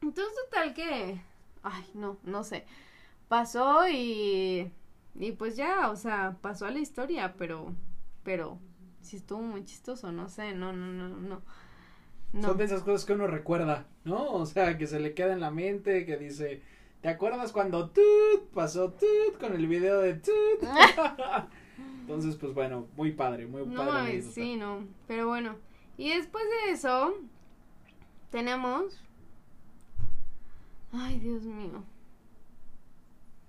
Entonces, 0.00 0.34
total 0.44 0.74
que, 0.74 1.20
ay, 1.62 1.84
no, 1.94 2.18
no 2.22 2.44
sé. 2.44 2.66
Pasó 3.28 3.88
y, 3.88 4.70
y 5.14 5.32
pues 5.32 5.56
ya, 5.56 5.90
o 5.90 5.96
sea, 5.96 6.36
pasó 6.40 6.66
a 6.66 6.70
la 6.70 6.78
historia, 6.78 7.34
pero, 7.36 7.74
pero, 8.22 8.58
sí 9.00 9.16
estuvo 9.16 9.40
muy 9.40 9.64
chistoso, 9.64 10.12
no 10.12 10.28
sé, 10.28 10.54
no, 10.54 10.72
no, 10.72 10.86
no, 10.86 11.08
no. 11.08 11.42
No. 12.32 12.48
Son 12.48 12.56
de 12.56 12.64
esas 12.64 12.82
cosas 12.82 13.04
que 13.04 13.12
uno 13.12 13.28
recuerda, 13.28 13.86
¿no? 14.04 14.32
O 14.32 14.44
sea, 14.44 14.76
que 14.76 14.88
se 14.88 14.98
le 14.98 15.14
queda 15.14 15.32
en 15.32 15.40
la 15.40 15.52
mente, 15.52 16.04
que 16.04 16.16
dice, 16.16 16.62
¿te 17.04 17.10
acuerdas 17.10 17.52
cuando 17.52 17.90
tut 17.90 18.48
pasó 18.54 18.90
tut 18.92 19.38
con 19.38 19.54
el 19.54 19.66
video 19.66 20.00
de 20.00 20.14
tut? 20.14 20.62
Entonces, 22.00 22.34
pues 22.36 22.54
bueno, 22.54 22.88
muy 22.96 23.12
padre, 23.12 23.46
muy 23.46 23.66
No 23.66 23.84
padre. 23.84 24.22
sí, 24.22 24.56
no. 24.56 24.86
Pero 25.06 25.28
bueno. 25.28 25.56
Y 25.98 26.08
después 26.08 26.42
de 26.44 26.72
eso, 26.72 27.12
tenemos. 28.30 29.02
Ay, 30.92 31.18
Dios 31.18 31.42
mío. 31.42 31.84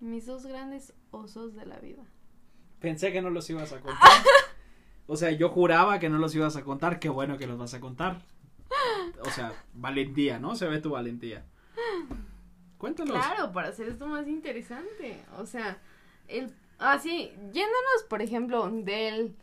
Mis 0.01 0.25
dos 0.25 0.45
grandes 0.45 0.93
osos 1.11 1.55
de 1.55 1.65
la 1.65 1.79
vida. 1.79 2.03
Pensé 2.81 3.13
que 3.13 3.21
no 3.21 3.29
los 3.29 3.49
ibas 3.49 3.71
a 3.71 3.79
contar. 3.79 4.09
O 5.07 5.15
sea, 5.15 5.29
yo 5.29 5.49
juraba 5.49 5.99
que 5.99 6.09
no 6.09 6.17
los 6.17 6.33
ibas 6.33 6.55
a 6.55 6.63
contar, 6.63 6.99
qué 6.99 7.09
bueno 7.09 7.37
que 7.37 7.45
los 7.45 7.59
vas 7.59 7.75
a 7.75 7.79
contar. 7.79 8.23
O 9.21 9.29
sea, 9.29 9.53
valentía, 9.75 10.39
¿no? 10.39 10.55
Se 10.55 10.67
ve 10.67 10.81
tu 10.81 10.89
valentía. 10.89 11.45
Cuéntalos. 12.78 13.17
Claro, 13.17 13.51
para 13.51 13.69
hacer 13.69 13.88
esto 13.89 14.07
más 14.07 14.28
interesante. 14.28 15.17
O 15.38 15.45
sea, 15.45 15.80
el. 16.28 16.53
Así, 16.78 17.32
yéndonos, 17.53 18.03
por 18.09 18.21
ejemplo, 18.21 18.69
del 18.69 19.38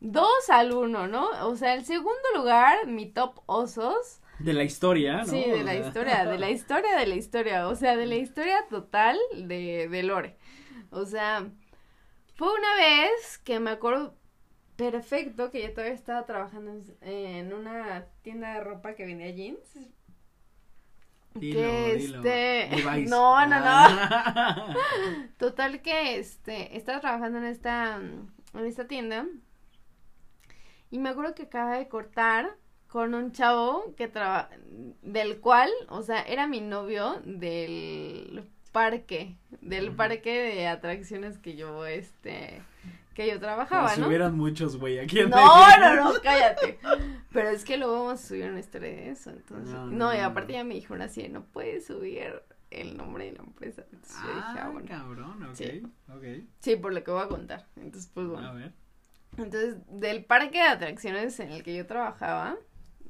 2 0.00 0.28
al 0.50 0.72
1, 0.72 1.08
¿no? 1.08 1.30
O 1.48 1.56
sea, 1.56 1.74
el 1.74 1.84
segundo 1.86 2.20
lugar, 2.36 2.86
mi 2.86 3.06
top 3.10 3.40
osos. 3.46 4.20
De 4.38 4.52
la 4.52 4.64
historia, 4.64 5.18
¿no? 5.18 5.26
Sí, 5.26 5.42
de 5.42 5.64
la 5.64 5.76
historia, 5.76 6.24
de 6.26 6.38
la 6.38 6.50
historia, 6.50 6.98
de 6.98 7.06
la 7.06 7.14
historia, 7.14 7.68
o 7.68 7.74
sea, 7.74 7.96
de 7.96 8.04
la 8.06 8.16
historia 8.16 8.66
total 8.68 9.18
de, 9.34 9.88
de 9.88 10.02
Lore. 10.02 10.36
O 10.90 11.06
sea, 11.06 11.48
fue 12.34 12.48
una 12.52 12.74
vez 12.76 13.38
que 13.38 13.60
me 13.60 13.70
acuerdo 13.70 14.14
perfecto 14.76 15.50
que 15.50 15.62
yo 15.62 15.72
todavía 15.72 15.94
estaba 15.94 16.26
trabajando 16.26 16.72
en, 16.72 16.96
en 17.00 17.52
una 17.52 18.06
tienda 18.22 18.54
de 18.54 18.60
ropa 18.60 18.94
que 18.94 19.06
vendía 19.06 19.30
jeans. 19.30 19.78
Dilo, 21.34 21.60
que 21.60 21.96
dilo. 21.96 22.18
este, 22.18 22.68
no, 23.08 23.46
no, 23.46 23.60
no. 23.60 24.74
Total 25.36 25.82
que 25.82 26.18
este 26.18 26.76
estaba 26.76 27.00
trabajando 27.00 27.38
en 27.38 27.44
esta 27.44 27.96
en 27.96 28.66
esta 28.66 28.86
tienda 28.86 29.26
y 30.90 30.98
me 30.98 31.08
acuerdo 31.08 31.34
que 31.34 31.42
acaba 31.42 31.76
de 31.76 31.88
cortar 31.88 32.56
con 32.86 33.14
un 33.14 33.32
chavo 33.32 33.92
que 33.96 34.06
trabaja, 34.06 34.50
del 35.02 35.40
cual, 35.40 35.68
o 35.88 36.02
sea, 36.02 36.22
era 36.22 36.46
mi 36.46 36.60
novio 36.60 37.20
del 37.24 38.44
parque, 38.70 39.36
del 39.60 39.90
parque 39.90 40.30
de 40.30 40.68
atracciones 40.68 41.38
que 41.38 41.56
yo, 41.56 41.84
este, 41.86 42.62
que 43.14 43.26
yo 43.28 43.38
trabajaba, 43.40 43.84
Como 43.84 43.94
si 43.94 44.00
¿no? 44.02 44.08
hubieran 44.08 44.36
muchos, 44.36 44.76
güey, 44.76 44.98
aquí 44.98 45.20
en 45.20 45.30
No, 45.30 45.78
no, 45.78 45.94
no, 46.12 46.12
cállate. 46.22 46.78
Pero 47.32 47.48
es 47.48 47.64
que 47.64 47.76
luego 47.78 47.92
vamos 48.06 48.22
a 48.22 48.26
subir 48.26 48.44
una 48.50 48.60
historia 48.60 48.88
de 48.90 49.10
eso, 49.10 49.30
entonces. 49.30 49.72
No, 49.74 49.86
No, 49.86 49.92
no, 50.10 50.14
y 50.14 50.18
aparte 50.18 50.52
no. 50.52 50.58
ya 50.58 50.64
me 50.64 50.74
dijeron 50.74 51.02
así, 51.02 51.28
no 51.28 51.44
puedes 51.44 51.86
subir 51.86 52.42
el 52.70 52.96
nombre 52.96 53.26
de 53.26 53.32
la 53.32 53.42
empresa. 53.44 53.84
Entonces 53.92 54.16
yo 54.22 54.28
dije, 54.28 54.40
ah, 54.42 54.62
Ah, 54.64 54.68
bueno. 54.70 54.88
cabrón, 54.88 55.42
ok, 55.44 55.54
Sí. 55.54 55.82
ok. 56.12 56.24
Sí, 56.60 56.76
por 56.76 56.92
lo 56.92 57.02
que 57.04 57.10
voy 57.10 57.22
a 57.22 57.28
contar. 57.28 57.66
Entonces, 57.76 58.10
pues 58.12 58.26
bueno. 58.26 58.48
A 58.48 58.52
ver. 58.52 58.72
Entonces, 59.36 59.76
del 59.88 60.24
parque 60.24 60.58
de 60.58 60.64
atracciones 60.64 61.38
en 61.40 61.50
el 61.50 61.62
que 61.62 61.74
yo 61.74 61.86
trabajaba, 61.86 62.56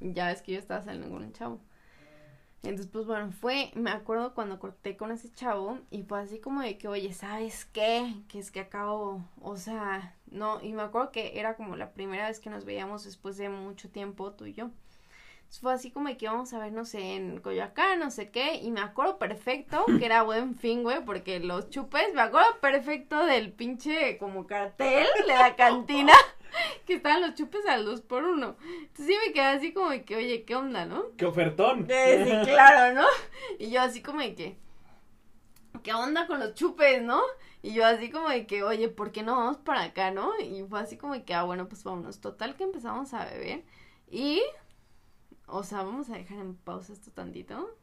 ya 0.00 0.30
es 0.32 0.42
que 0.42 0.52
yo 0.52 0.59
estaba 0.59 0.82
saliendo 0.82 1.09
con 1.11 1.22
un 1.22 1.32
chavo. 1.32 1.62
Entonces, 2.65 2.87
pues 2.87 3.07
bueno, 3.07 3.31
fue, 3.33 3.71
me 3.75 3.91
acuerdo 3.91 4.35
cuando 4.35 4.59
corté 4.59 4.97
con 4.97 5.12
ese 5.12 5.31
chavo 5.33 5.79
y 5.91 6.03
fue 6.03 6.21
así 6.21 6.39
como 6.41 6.62
de 6.62 6.79
que, 6.79 6.89
oye, 6.89 7.12
¿sabes 7.12 7.67
qué? 7.67 8.15
Que 8.29 8.39
es 8.39 8.51
que 8.51 8.61
acabo, 8.61 9.23
o 9.43 9.57
sea, 9.57 10.15
no, 10.31 10.62
y 10.62 10.73
me 10.73 10.83
acuerdo 10.83 11.12
que 11.12 11.39
era 11.39 11.57
como 11.57 11.77
la 11.77 11.93
primera 11.93 12.29
vez 12.29 12.41
que 12.41 12.51
nos 12.51 12.65
veíamos 12.65 13.05
después 13.05 13.37
de 13.37 13.51
mucho 13.51 13.91
tiempo, 13.91 14.33
tú 14.33 14.47
y 14.47 14.55
yo. 14.55 14.71
Fue 15.61 15.72
así 15.72 15.90
como 15.90 16.09
de 16.09 16.16
que 16.16 16.26
íbamos 16.26 16.52
a 16.52 16.59
ver, 16.59 16.72
no 16.72 16.84
sé, 16.84 17.14
en 17.14 17.40
Coyoacán, 17.40 17.98
no 17.98 18.11
sé 18.11 18.30
qué, 18.30 18.57
y 18.57 18.70
me 18.70 18.80
acuerdo 18.80 19.18
perfecto 19.18 19.84
que 19.98 20.05
era 20.05 20.22
buen 20.22 20.57
fin, 20.57 20.82
güey, 20.82 21.05
porque 21.05 21.40
los 21.40 21.70
chupes, 21.70 22.12
me 22.14 22.22
acuerdo 22.22 22.59
perfecto 22.61 23.24
del 23.24 23.52
pinche 23.52 24.18
como 24.18 24.46
cartel 24.46 25.07
de 25.26 25.34
la 25.34 25.57
cantina, 25.57 26.12
que 26.86 26.94
estaban 26.94 27.22
los 27.22 27.34
chupes 27.34 27.66
al 27.66 27.84
dos 27.84 28.00
por 28.00 28.24
uno. 28.24 28.57
Entonces 28.64 29.07
sí 29.07 29.16
me 29.26 29.32
quedé 29.32 29.44
así 29.44 29.72
como 29.72 29.90
de 29.90 30.05
que, 30.05 30.16
oye, 30.16 30.44
¿qué 30.44 30.57
onda, 30.57 30.86
no? 30.86 31.05
¡Qué 31.16 31.26
ofertón! 31.26 31.86
Eh, 31.88 32.24
sí, 32.24 32.50
claro, 32.50 32.94
¿no? 32.94 33.07
Y 33.59 33.70
yo 33.70 33.80
así 33.80 34.02
como 34.02 34.20
de 34.20 34.34
que, 34.34 34.59
¿qué 35.82 35.94
onda 35.94 36.26
con 36.26 36.40
los 36.40 36.55
chupes, 36.55 37.02
no? 37.02 37.22
Y 37.62 37.72
yo 37.72 37.86
así 37.86 38.11
como 38.11 38.28
de 38.28 38.46
que, 38.46 38.62
oye, 38.62 38.88
¿por 38.88 39.12
qué 39.12 39.22
no 39.22 39.36
vamos 39.36 39.57
para 39.59 39.84
acá, 39.84 40.11
no? 40.11 40.38
Y 40.38 40.62
fue 40.68 40.80
así 40.80 40.96
como 40.96 41.14
de 41.14 41.24
que, 41.24 41.32
ah, 41.32 41.44
bueno, 41.44 41.68
pues 41.68 41.82
vámonos. 41.82 42.20
Total 42.20 42.57
que 42.57 42.64
empezamos 42.64 43.14
a 43.14 43.24
beber 43.24 43.64
y, 44.11 44.42
o 45.47 45.62
sea, 45.62 45.82
vamos 45.82 46.11
a 46.11 46.14
dejar 46.14 46.38
en 46.38 46.55
pausa 46.55 46.92
esto 46.92 47.11
tantito. 47.11 47.76